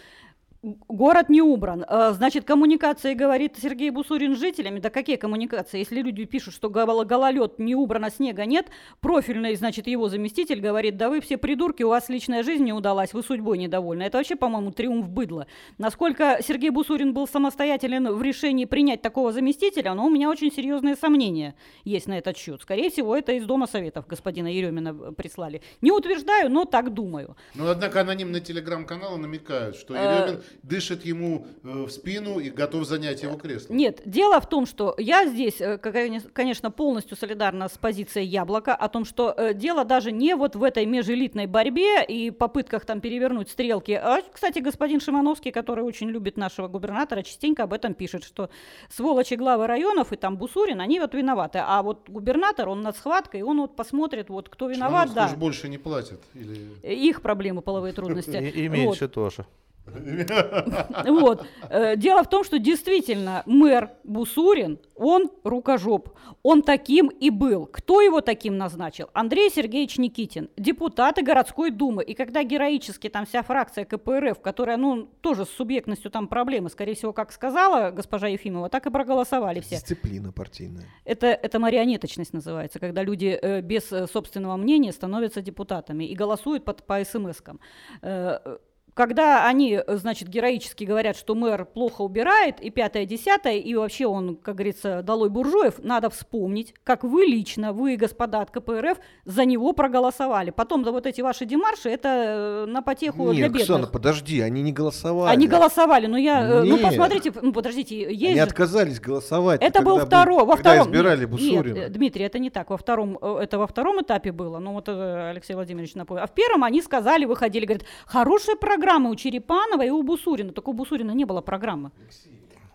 Город 0.62 1.28
не 1.28 1.42
убран. 1.42 1.84
Э, 1.88 2.12
Значит, 2.12 2.44
коммуникации, 2.44 3.14
говорит 3.14 3.56
Сергей 3.60 3.90
Бусурин 3.90 4.36
с 4.36 4.38
жителями. 4.38 4.78
Да 4.78 4.90
какие 4.90 5.16
коммуникации? 5.16 5.78
Если 5.78 6.00
люди 6.00 6.24
пишут, 6.24 6.54
что 6.54 6.70
гол- 6.70 7.04
гололед 7.04 7.58
не 7.58 7.74
убрано, 7.74 8.10
снега 8.10 8.44
нет, 8.44 8.68
профильный, 9.00 9.56
значит, 9.56 9.88
его 9.88 10.08
заместитель 10.08 10.60
говорит, 10.60 10.96
да 10.96 11.08
вы 11.08 11.20
все 11.20 11.36
придурки, 11.36 11.82
у 11.82 11.88
вас 11.88 12.08
личная 12.08 12.44
жизнь 12.44 12.62
не 12.62 12.72
удалась, 12.72 13.12
вы 13.12 13.24
судьбой 13.24 13.58
недовольны. 13.58 14.04
Это 14.04 14.18
вообще, 14.18 14.36
по-моему, 14.36 14.70
триумф 14.70 15.08
быдла. 15.08 15.48
Насколько 15.78 16.38
Сергей 16.46 16.70
Бусурин 16.70 17.12
был 17.12 17.26
самостоятелен 17.26 18.12
в 18.12 18.22
решении 18.22 18.64
принять 18.64 19.02
такого 19.02 19.32
заместителя, 19.32 19.94
но 19.94 20.06
у 20.06 20.10
меня 20.10 20.30
очень 20.30 20.52
серьезные 20.52 20.94
сомнения 20.94 21.56
есть 21.82 22.06
на 22.06 22.16
этот 22.18 22.36
счет. 22.36 22.62
Скорее 22.62 22.88
всего, 22.90 23.16
это 23.16 23.32
из 23.32 23.44
Дома 23.46 23.66
Советов 23.66 24.06
господина 24.06 24.46
Еремина 24.46 24.96
э, 25.08 25.10
прислали. 25.12 25.60
Не 25.80 25.90
утверждаю, 25.90 26.50
но 26.52 26.66
так 26.66 26.94
думаю. 26.94 27.36
Ну, 27.56 27.68
однако 27.68 28.00
анонимные 28.02 28.40
телеграм-каналы 28.40 29.18
намекают, 29.18 29.74
что 29.74 29.96
Э, 29.96 30.22
Еремин 30.22 30.42
дышит 30.62 31.04
ему 31.04 31.46
э, 31.62 31.84
в 31.86 31.90
спину 31.90 32.38
и 32.38 32.50
готов 32.50 32.86
занять 32.86 33.22
его 33.22 33.36
кресло. 33.36 33.72
Нет, 33.72 34.00
дело 34.04 34.40
в 34.40 34.48
том, 34.48 34.66
что 34.66 34.94
я 34.98 35.26
здесь, 35.26 35.60
э, 35.60 35.78
конечно, 35.78 36.70
полностью 36.70 37.16
солидарна 37.16 37.68
с 37.68 37.78
позицией 37.78 38.26
Яблока 38.26 38.74
о 38.74 38.88
том, 38.88 39.04
что 39.04 39.34
э, 39.36 39.54
дело 39.54 39.84
даже 39.84 40.12
не 40.12 40.34
вот 40.34 40.56
в 40.56 40.62
этой 40.62 40.86
межэлитной 40.86 41.46
борьбе 41.46 42.04
и 42.04 42.30
попытках 42.30 42.84
там 42.84 43.00
перевернуть 43.00 43.50
стрелки. 43.50 43.92
А, 43.92 44.20
кстати, 44.32 44.58
господин 44.58 45.00
Шимановский, 45.00 45.50
который 45.50 45.84
очень 45.84 46.08
любит 46.08 46.36
нашего 46.36 46.68
губернатора, 46.68 47.22
частенько 47.22 47.64
об 47.64 47.72
этом 47.72 47.94
пишет, 47.94 48.24
что 48.24 48.50
сволочи 48.90 49.34
главы 49.34 49.66
районов 49.66 50.12
и 50.12 50.16
там 50.16 50.36
Бусурин, 50.36 50.80
они 50.80 51.00
вот 51.00 51.14
виноваты. 51.14 51.60
А 51.62 51.82
вот 51.82 52.08
губернатор, 52.08 52.68
он 52.68 52.82
над 52.82 52.96
схваткой, 52.96 53.42
он 53.42 53.60
вот 53.60 53.76
посмотрит, 53.76 54.28
вот 54.28 54.48
кто 54.48 54.68
виноват, 54.68 55.08
Шимановскому 55.08 55.14
да. 55.14 55.28
же 55.28 55.36
больше 55.36 55.68
не 55.68 55.78
платят. 55.78 56.20
Или... 56.34 56.70
Их 56.82 57.22
проблемы, 57.22 57.62
половые 57.62 57.92
трудности. 57.92 58.36
И, 58.36 58.64
и 58.64 58.68
Вот. 58.68 58.76
меньше 58.76 59.08
тоже. 59.08 59.46
Вот. 61.06 61.46
Э, 61.68 61.96
Дело 61.96 62.22
в 62.22 62.28
том, 62.28 62.44
что 62.44 62.58
действительно 62.58 63.42
мэр 63.46 63.90
Бусурин, 64.04 64.78
он 64.94 65.30
рукожоп. 65.44 66.10
Он 66.42 66.62
таким 66.62 67.08
и 67.08 67.30
был. 67.30 67.66
Кто 67.66 68.00
его 68.00 68.20
таким 68.20 68.56
назначил? 68.56 69.10
Андрей 69.12 69.50
Сергеевич 69.50 69.98
Никитин, 69.98 70.48
депутаты 70.56 71.22
городской 71.22 71.70
думы. 71.70 72.02
И 72.04 72.14
когда 72.14 72.42
героически 72.42 73.08
там 73.08 73.26
вся 73.26 73.42
фракция 73.42 73.84
КПРФ, 73.84 74.40
которая, 74.40 74.76
ну, 74.76 75.08
тоже 75.20 75.44
с 75.44 75.50
субъектностью 75.50 76.10
там 76.10 76.28
проблемы, 76.28 76.70
скорее 76.70 76.94
всего, 76.94 77.12
как 77.12 77.32
сказала 77.32 77.90
госпожа 77.90 78.28
Ефимова, 78.28 78.68
так 78.68 78.86
и 78.86 78.90
проголосовали 78.90 79.60
все. 79.60 79.76
Дисциплина 79.76 80.32
партийная. 80.32 80.84
Это, 81.04 81.26
это 81.26 81.58
марионеточность 81.58 82.32
называется, 82.32 82.78
когда 82.78 83.02
люди 83.02 83.38
э, 83.40 83.60
без 83.60 83.92
э, 83.92 84.06
собственного 84.06 84.56
мнения 84.56 84.92
становятся 84.92 85.42
депутатами 85.42 86.04
и 86.04 86.14
голосуют 86.14 86.64
под, 86.64 86.84
по 86.86 87.00
смс-кам. 87.00 87.60
Э, 88.02 88.58
когда 88.94 89.46
они, 89.46 89.80
э, 89.84 89.96
значит, 89.96 90.28
героически 90.28 90.84
говорят, 90.84 91.16
что 91.16 91.34
мэр 91.34 91.64
плохо 91.64 92.02
убирает, 92.02 92.60
и 92.60 92.70
пятое, 92.70 93.06
десятое, 93.06 93.54
и 93.56 93.74
вообще 93.74 94.06
он, 94.06 94.36
как 94.36 94.56
говорится, 94.56 95.02
долой 95.02 95.30
буржуев, 95.30 95.78
надо 95.78 96.10
вспомнить, 96.10 96.74
как 96.84 97.02
вы 97.02 97.24
лично, 97.24 97.72
вы, 97.72 97.96
господа 97.96 98.40
от 98.42 98.50
КПРФ, 98.50 98.98
за 99.24 99.44
него 99.46 99.72
проголосовали. 99.72 100.50
Потом 100.50 100.82
да 100.82 100.92
вот 100.92 101.06
эти 101.06 101.22
ваши 101.22 101.46
демарши, 101.46 101.88
это 101.88 102.08
э, 102.08 102.66
на 102.66 102.82
потеху 102.82 103.32
для 103.32 103.44
Нет, 103.44 103.52
бедных. 103.52 103.62
Оксана, 103.62 103.86
подожди, 103.86 104.40
они 104.40 104.62
не 104.62 104.72
голосовали. 104.72 105.32
Они 105.32 105.48
голосовали, 105.48 106.06
но 106.06 106.18
я, 106.18 106.42
э, 106.42 106.62
ну 106.62 106.76
Нет. 106.76 106.82
посмотрите, 106.82 107.32
ну 107.40 107.52
подождите, 107.52 107.98
есть 107.98 108.22
Они 108.32 108.36
же- 108.36 108.42
отказались 108.42 109.00
голосовать. 109.00 109.62
это 109.62 109.80
был 109.80 109.98
когда 110.00 110.06
второй, 110.06 110.44
во 110.44 110.56
когда 110.56 110.72
втором. 110.74 110.88
избирали 110.88 111.20
нет, 111.20 111.30
Бусурина. 111.30 111.74
Нет, 111.74 111.92
Дмитрий, 111.92 112.24
это 112.24 112.38
не 112.38 112.50
так. 112.50 112.68
Во 112.68 112.76
втором, 112.76 113.16
это 113.16 113.58
во 113.58 113.66
втором 113.66 114.02
этапе 114.02 114.32
было. 114.32 114.58
Ну 114.58 114.72
вот 114.74 114.88
Алексей 114.88 115.54
Владимирович 115.54 115.94
напомнил. 115.94 116.24
А 116.24 116.26
в 116.26 116.34
первом 116.34 116.64
они 116.64 116.82
сказали, 116.82 117.24
выходили, 117.24 117.64
говорят, 117.64 117.86
хорошая 118.06 118.56
программа 118.56 118.81
у 118.82 119.14
Черепанова 119.16 119.82
и 119.84 119.90
у 119.90 120.02
Бусурина. 120.02 120.52
Только 120.52 120.70
у 120.70 120.72
Бусурина 120.72 121.12
не 121.12 121.24
было 121.24 121.40
программы. 121.40 121.90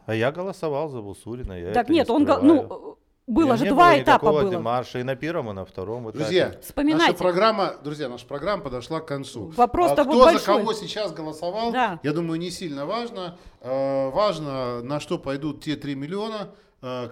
А 0.06 0.16
я 0.16 0.32
голосовал 0.32 0.90
за 0.90 1.02
Бусурина. 1.02 1.54
Я 1.54 1.74
так 1.74 1.84
это 1.84 1.92
не 1.92 2.00
нет, 2.00 2.10
он, 2.10 2.26
го- 2.26 2.40
ну, 2.42 2.64
э, 2.64 2.96
было 3.28 3.56
И 3.56 3.58
же 3.58 3.64
не 3.66 3.70
два 3.72 3.92
было 3.92 4.02
этапа 4.02 4.32
было. 4.32 4.50
демарша 4.50 5.00
и 5.00 5.04
на 5.04 5.16
первом, 5.18 5.50
и 5.50 5.54
на 5.54 5.66
втором 5.66 6.06
этапе. 6.10 6.20
Друзья, 6.20 6.56
Вспоминайте. 6.62 7.12
наша 7.12 7.24
программа, 7.24 7.74
друзья, 7.84 8.08
наша 8.08 8.26
программа 8.26 8.64
подошла 8.64 9.02
к 9.02 9.06
концу. 9.06 9.52
Вопрос-то 9.58 10.04
А 10.04 10.06
кто 10.06 10.18
за 10.20 10.24
большой. 10.32 10.46
кого 10.60 10.74
сейчас 10.74 11.12
голосовал, 11.12 11.74
Да. 11.74 12.00
я 12.04 12.14
думаю, 12.14 12.40
не 12.40 12.52
сильно 12.52 12.86
важно. 12.86 13.38
Э, 13.62 14.10
Важно, 14.12 14.82
на 14.82 15.02
что 15.02 15.18
пойдут 15.20 15.62
те 15.62 15.76
3 15.76 15.96
миллиона, 15.96 16.52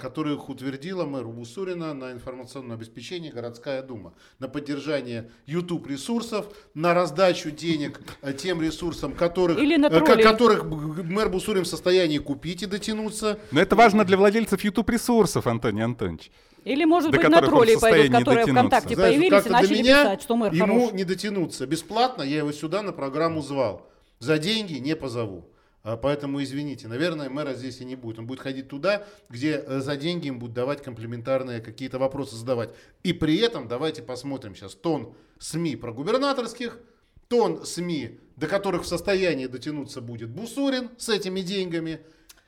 которых 0.02 0.50
утвердила 0.50 1.06
мэр 1.06 1.26
Бусурина 1.26 1.94
на 1.94 2.12
информационное 2.12 2.76
обеспечение 2.76 3.32
городская 3.32 3.82
дума, 3.82 4.14
на 4.40 4.48
поддержание 4.48 5.30
YouTube 5.46 5.88
ресурсов, 5.88 6.46
на 6.74 6.94
раздачу 6.94 7.52
денег 7.52 8.00
э, 8.22 8.34
тем 8.34 8.62
ресурсам, 8.62 9.14
которых, 9.14 9.58
Или 9.58 9.76
на 9.78 9.88
э, 9.88 9.90
троллей. 9.90 10.24
которых 10.24 10.64
мэр 10.66 11.30
Бусурин 11.30 11.64
в 11.64 11.68
состоянии 11.68 12.18
купить 12.18 12.64
и 12.64 12.66
дотянуться. 12.66 13.40
Но 13.52 13.62
это 13.62 13.76
важно 13.76 14.06
для 14.06 14.18
владельцев 14.18 14.64
YouTube-ресурсов, 14.64 15.48
Антоний 15.48 15.84
Антонович. 15.84 16.32
Или, 16.64 16.84
может 16.86 17.12
до 17.12 17.18
быть, 17.18 17.30
на 17.30 17.42
троллей 17.42 17.80
пойдут, 17.80 18.12
которые 18.12 18.46
дотянуться. 18.46 18.52
ВКонтакте 18.52 18.96
Знаешь, 18.96 19.14
появились 19.16 19.46
и 19.46 19.50
начали 19.50 19.68
для 19.68 19.84
меня 19.84 20.04
писать, 20.04 20.22
что 20.24 20.36
мэр 20.36 20.54
ему 20.54 20.80
хорош. 20.80 20.94
не 20.94 21.04
дотянуться. 21.04 21.68
Бесплатно 21.68 22.24
я 22.24 22.38
его 22.38 22.52
сюда 22.52 22.82
на 22.82 22.92
программу 22.92 23.42
звал. 23.42 23.88
За 24.20 24.40
деньги 24.40 24.76
не 24.76 24.96
позову. 24.96 25.46
А, 25.86 25.98
Поэтому 25.98 26.42
извините, 26.42 26.88
наверное, 26.88 27.30
мэра 27.30 27.54
здесь 27.54 27.80
и 27.80 27.86
не 27.86 27.96
будет. 27.96 28.18
Он 28.18 28.26
будет 28.26 28.40
ходить 28.40 28.68
туда, 28.68 29.06
где 29.30 29.64
э, 29.64 29.80
за 29.82 29.96
деньги 29.96 30.28
им 30.28 30.40
будут 30.40 30.56
давать 30.56 30.82
комплементарные 30.82 31.62
какие-то 31.62 32.00
вопросы 32.00 32.36
задавать. 32.36 32.72
И 33.04 33.14
при 33.14 33.38
этом 33.38 33.68
давайте 33.68 34.02
посмотрим 34.02 34.56
сейчас 34.56 34.74
тон 34.74 35.14
СМИ 35.38 35.76
про 35.76 35.94
губернаторских, 35.94 36.80
тон 37.28 37.64
СМИ, 37.64 38.20
до 38.36 38.48
которых 38.48 38.82
в 38.82 38.88
состоянии 38.88 39.46
дотянуться 39.46 40.02
будет 40.02 40.32
Бусурин 40.32 40.90
с 40.98 41.08
этими 41.10 41.42
деньгами. 41.42 42.02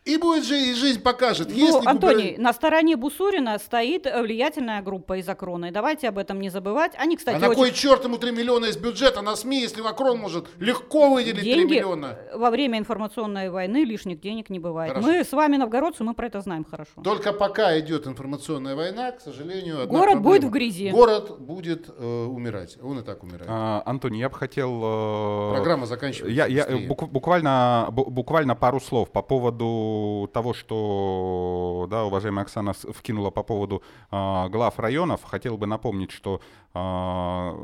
И 0.07 0.17
будет 0.17 0.45
же, 0.45 0.57
и 0.57 0.73
жизнь 0.73 1.01
покажет. 1.01 1.49
Ну, 1.49 1.55
если 1.55 1.79
губер- 1.79 1.89
Антоний, 1.89 2.35
на 2.37 2.53
стороне 2.53 2.95
Бусурина 2.95 3.59
стоит 3.59 4.05
э, 4.05 4.21
влиятельная 4.21 4.81
группа 4.81 5.17
из 5.17 5.27
Акрона. 5.27 5.65
И 5.67 5.71
давайте 5.71 6.07
об 6.09 6.17
этом 6.17 6.39
не 6.39 6.49
забывать. 6.49 6.93
Они, 6.97 7.17
кстати, 7.17 7.35
а 7.35 7.39
на 7.39 7.47
очень... 7.49 7.57
кой 7.59 7.71
черт 7.71 8.03
ему 8.05 8.17
3 8.17 8.31
миллиона 8.31 8.65
из 8.65 8.77
бюджета 8.77 9.21
на 9.21 9.35
СМИ, 9.35 9.61
если 9.61 9.81
Макрон 9.81 10.17
может 10.19 10.45
легко 10.59 11.09
выделить 11.09 11.41
3 11.41 11.53
деньги 11.53 11.73
миллиона? 11.75 12.17
во 12.33 12.49
время 12.49 12.79
информационной 12.79 13.49
войны 13.49 13.83
лишних 13.83 14.19
денег 14.21 14.49
не 14.49 14.59
бывает. 14.59 14.93
Хорошо. 14.93 15.07
Мы 15.07 15.23
с 15.23 15.31
вами, 15.31 15.57
новгородцы, 15.57 16.03
мы 16.03 16.13
про 16.13 16.27
это 16.27 16.41
знаем 16.41 16.65
хорошо. 16.69 16.91
Только 17.03 17.33
пока 17.33 17.77
идет 17.79 18.07
информационная 18.07 18.75
война, 18.75 19.11
к 19.11 19.21
сожалению, 19.21 19.81
одна 19.83 19.97
Город 19.99 20.13
проблема. 20.13 20.21
будет 20.23 20.43
в 20.45 20.49
грязи. 20.51 20.89
Город 20.91 21.39
будет 21.39 21.89
э, 21.89 22.25
умирать. 22.25 22.77
Он 22.81 22.99
и 22.99 23.03
так 23.03 23.23
умирает. 23.23 23.47
А, 23.47 23.83
Антоний, 23.85 24.19
я 24.19 24.29
бы 24.29 24.35
хотел... 24.35 24.81
э, 24.83 25.51
Программа 25.55 25.85
заканчивается 25.85 26.31
Я, 26.33 26.45
я, 26.47 26.65
буквально, 26.87 27.87
бу- 27.91 28.09
буквально 28.09 28.55
пару 28.55 28.79
слов 28.79 29.11
по 29.11 29.21
поводу 29.21 29.96
того, 30.33 30.53
что 30.53 31.87
да, 31.89 32.05
уважаемая 32.05 32.43
Оксана 32.43 32.73
вкинула 32.73 33.29
по 33.29 33.43
поводу 33.43 33.83
а, 34.11 34.49
глав 34.49 34.79
районов. 34.79 35.23
Хотел 35.23 35.57
бы 35.57 35.67
напомнить, 35.67 36.11
что 36.11 36.41
а, 36.73 37.55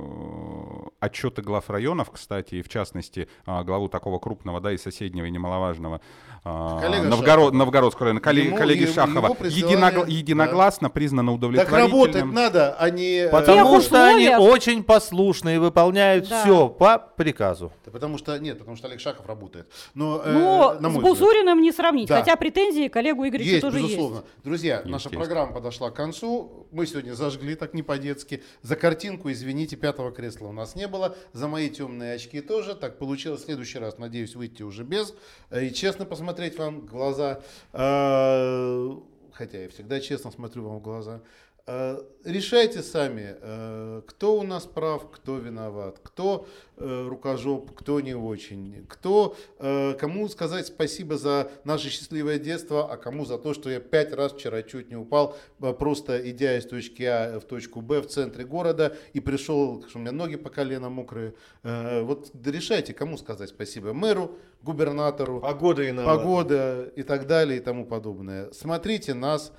отчеты 0.99 1.41
глав 1.41 1.69
районов, 1.69 2.11
кстати, 2.11 2.55
и 2.55 2.61
в 2.61 2.69
частности 2.69 3.27
а, 3.45 3.63
главу 3.63 3.89
такого 3.89 4.19
крупного, 4.19 4.59
да, 4.61 4.71
и 4.71 4.77
соседнего, 4.77 5.25
и 5.25 5.31
немаловажного 5.31 6.01
Коллега 6.43 7.03
Новгород, 7.07 7.27
Шахова. 7.45 7.51
Новгородского 7.51 8.03
района, 8.05 8.19
коллеги, 8.19 8.47
Ему- 8.47 8.57
коллеги 8.57 8.81
ему- 8.83 8.93
Шахова, 8.93 9.33
присылали, 9.33 9.75
единогла- 9.77 10.05
да. 10.05 10.11
единогласно 10.11 10.89
признано 10.89 11.31
Так 11.31 11.37
удовлетворительным. 11.37 11.91
работать 11.91 12.25
надо, 12.25 12.75
а 12.77 12.89
не... 12.89 13.15
э, 13.19 13.29
Потому 13.29 13.77
тех 13.77 13.83
что 13.85 14.03
они 14.09 14.27
условиях- 14.27 14.39
очень 14.41 14.83
послушны 14.83 15.55
и 15.55 15.57
выполняют 15.57 16.27
Да. 16.27 16.41
все 16.43 16.67
по 16.67 16.97
приказу. 16.97 17.71
Да 17.85 17.91
потому 17.91 18.17
что, 18.17 18.37
нет, 18.39 18.59
потому 18.59 18.75
что 18.75 18.87
Олег 18.87 18.99
Шахов 18.99 19.25
работает. 19.25 19.71
Но, 19.93 20.21
э, 20.21 20.33
Но 20.33 20.75
на 20.81 20.89
с. 20.89 20.93
Бусуриным 20.97 21.61
не 21.61 21.71
сравнить. 21.71 22.09
Да. 22.09 22.19
Хотя 22.19 22.35
претензии 22.35 22.89
к 22.89 22.95
Олегу 22.97 23.25
Игоревичу 23.25 23.49
Есть, 23.51 23.61
тоже 23.61 23.77
безусловно. 23.77 24.15
есть. 24.15 24.27
Друзья, 24.43 24.75
Есть, 24.79 24.87
наша 24.87 25.07
есть. 25.09 25.17
программа 25.17 25.53
подошла 25.53 25.91
к 25.91 25.95
концу. 25.95 26.67
Мы 26.73 26.85
сегодня 26.87 27.13
зажгли 27.13 27.55
так 27.55 27.73
не 27.73 27.83
по-детски. 27.83 28.43
За 28.61 28.75
картинку, 28.75 29.31
извините, 29.31 29.77
пятого 29.77 30.11
кресла 30.11 30.47
у 30.47 30.51
нас 30.51 30.75
не 30.75 30.89
было. 30.89 31.15
За 31.31 31.47
мои 31.47 31.69
темные 31.69 32.15
очки 32.15 32.41
тоже. 32.41 32.75
Так 32.75 32.97
получилось. 32.99 33.43
В 33.43 33.45
следующий 33.45 33.79
раз, 33.79 33.97
надеюсь, 33.97 34.35
выйти 34.35 34.61
уже 34.63 34.83
без. 34.83 35.13
э, 35.49 35.67
И 35.67 35.73
честно 35.73 36.03
посмотреть 36.03 36.32
вам 36.57 36.81
в 36.81 36.85
глаза. 36.85 37.41
Э, 37.73 38.89
Хотя 39.33 39.63
я 39.63 39.69
всегда 39.69 39.99
честно 39.99 40.31
смотрю 40.31 40.63
вам 40.63 40.77
в 40.77 40.81
глаза. 40.81 41.21
Э, 41.65 42.01
Решайте 42.25 42.81
сами, 42.81 43.35
э, 43.41 44.01
кто 44.07 44.39
у 44.39 44.43
нас 44.43 44.65
прав, 44.65 45.11
кто 45.11 45.37
виноват, 45.37 45.99
кто 46.01 46.47
э, 46.77 47.07
рукожоп, 47.09 47.71
кто 47.75 47.99
не 47.99 48.15
очень, 48.15 48.85
кто, 48.87 49.35
кому 49.99 50.29
сказать 50.29 50.67
спасибо 50.67 51.17
за 51.17 51.51
наше 51.65 51.89
счастливое 51.89 52.39
детство, 52.39 52.89
а 52.89 52.95
кому 52.95 53.25
за 53.25 53.37
то, 53.37 53.53
что 53.53 53.69
я 53.69 53.81
пять 53.81 54.13
раз 54.13 54.31
вчера 54.31 54.61
чуть 54.63 54.89
не 54.89 54.95
упал, 54.95 55.35
просто 55.79 56.29
идя 56.29 56.57
из 56.57 56.65
точки 56.65 57.03
А 57.03 57.39
в 57.41 57.43
точку 57.43 57.81
Б 57.81 57.99
в 58.01 58.07
центре 58.07 58.45
города 58.45 58.95
и 59.11 59.19
пришел, 59.19 59.83
что 59.89 59.99
у 59.99 60.01
меня 60.01 60.13
ноги 60.13 60.37
по 60.37 60.49
колено 60.49 60.89
мокрые. 60.89 61.33
Вот 61.63 62.31
решайте, 62.45 62.93
кому 62.93 63.17
сказать 63.17 63.49
спасибо. 63.49 63.91
Мэру, 63.93 64.37
губернатору, 64.61 65.41
Погода 65.41 65.83
виновата. 65.83 66.17
погода 66.17 66.91
и 66.95 67.03
так 67.03 67.27
далее 67.27 67.57
и 67.57 67.61
тому 67.61 67.85
подобное. 67.85 68.49
Смотрите 68.53 69.13
нас. 69.13 69.51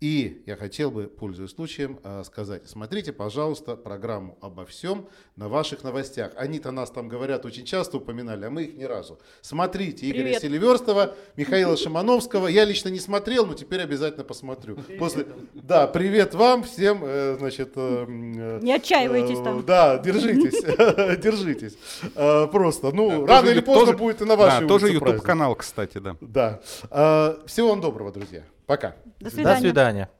И 0.00 0.42
я 0.46 0.54
хотел 0.54 0.92
бы, 0.92 1.08
пользуясь 1.08 1.50
случаем, 1.50 1.98
э, 2.04 2.22
сказать, 2.24 2.68
смотрите, 2.68 3.12
пожалуйста, 3.12 3.74
программу 3.74 4.38
обо 4.40 4.64
всем 4.64 5.08
на 5.34 5.48
ваших 5.48 5.82
новостях. 5.82 6.30
Они-то 6.36 6.70
нас 6.70 6.90
там 6.92 7.08
говорят 7.08 7.44
очень 7.44 7.64
часто 7.64 7.96
упоминали, 7.96 8.44
а 8.44 8.50
мы 8.50 8.62
их 8.62 8.76
ни 8.76 8.84
разу. 8.84 9.18
Смотрите 9.40 10.08
Игоря 10.08 10.22
Привет. 10.22 10.42
Селиверстова, 10.42 11.16
Михаила 11.36 11.76
Шимановского. 11.76 12.46
Я 12.46 12.64
лично 12.64 12.90
не 12.90 13.00
смотрел, 13.00 13.44
но 13.44 13.54
теперь 13.54 13.80
обязательно 13.80 14.22
посмотрю. 14.22 14.76
После... 15.00 15.26
Да, 15.54 15.88
привет 15.88 16.32
вам 16.32 16.62
всем, 16.62 17.00
э, 17.02 17.34
значит... 17.36 17.72
э, 17.74 18.04
э, 18.08 18.60
Не 18.62 18.74
отчаивайтесь 18.74 19.40
э, 19.40 19.42
там. 19.42 19.64
Да, 19.64 19.98
держитесь, 19.98 20.62
держитесь. 21.20 21.76
Э, 22.14 22.46
Просто, 22.46 22.92
ну, 22.92 23.26
Да, 23.26 23.38
рано 23.38 23.48
или 23.48 23.60
поздно 23.60 23.86
тоже- 23.86 23.98
будет 23.98 24.22
и 24.22 24.24
на 24.24 24.36
вашей 24.36 24.60
Да, 24.60 24.68
тоже. 24.68 24.92
YouTube-канал, 24.92 25.56
кстати, 25.56 25.98
да. 25.98 26.16
Да. 26.20 26.60
Э, 26.92 27.36
Всего 27.46 27.70
вам 27.70 27.80
доброго, 27.80 28.12
друзья. 28.12 28.44
Пока. 28.68 28.94
До 29.18 29.24
До 29.24 29.30
свидания. 29.30 29.60
свидания. 29.60 30.10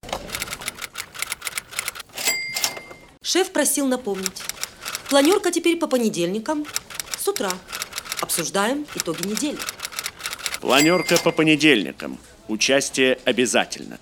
Шеф 3.20 3.52
просил 3.52 3.86
напомнить. 3.86 4.42
Планерка 5.10 5.50
теперь 5.50 5.76
по 5.76 5.86
понедельникам 5.86 6.64
с 7.18 7.28
утра. 7.28 7.52
Обсуждаем 8.22 8.86
итоги 8.94 9.26
недели. 9.26 9.58
Планерка 10.62 11.18
по 11.18 11.30
понедельникам. 11.30 12.18
Участие 12.48 13.18
обязательно. 13.26 13.98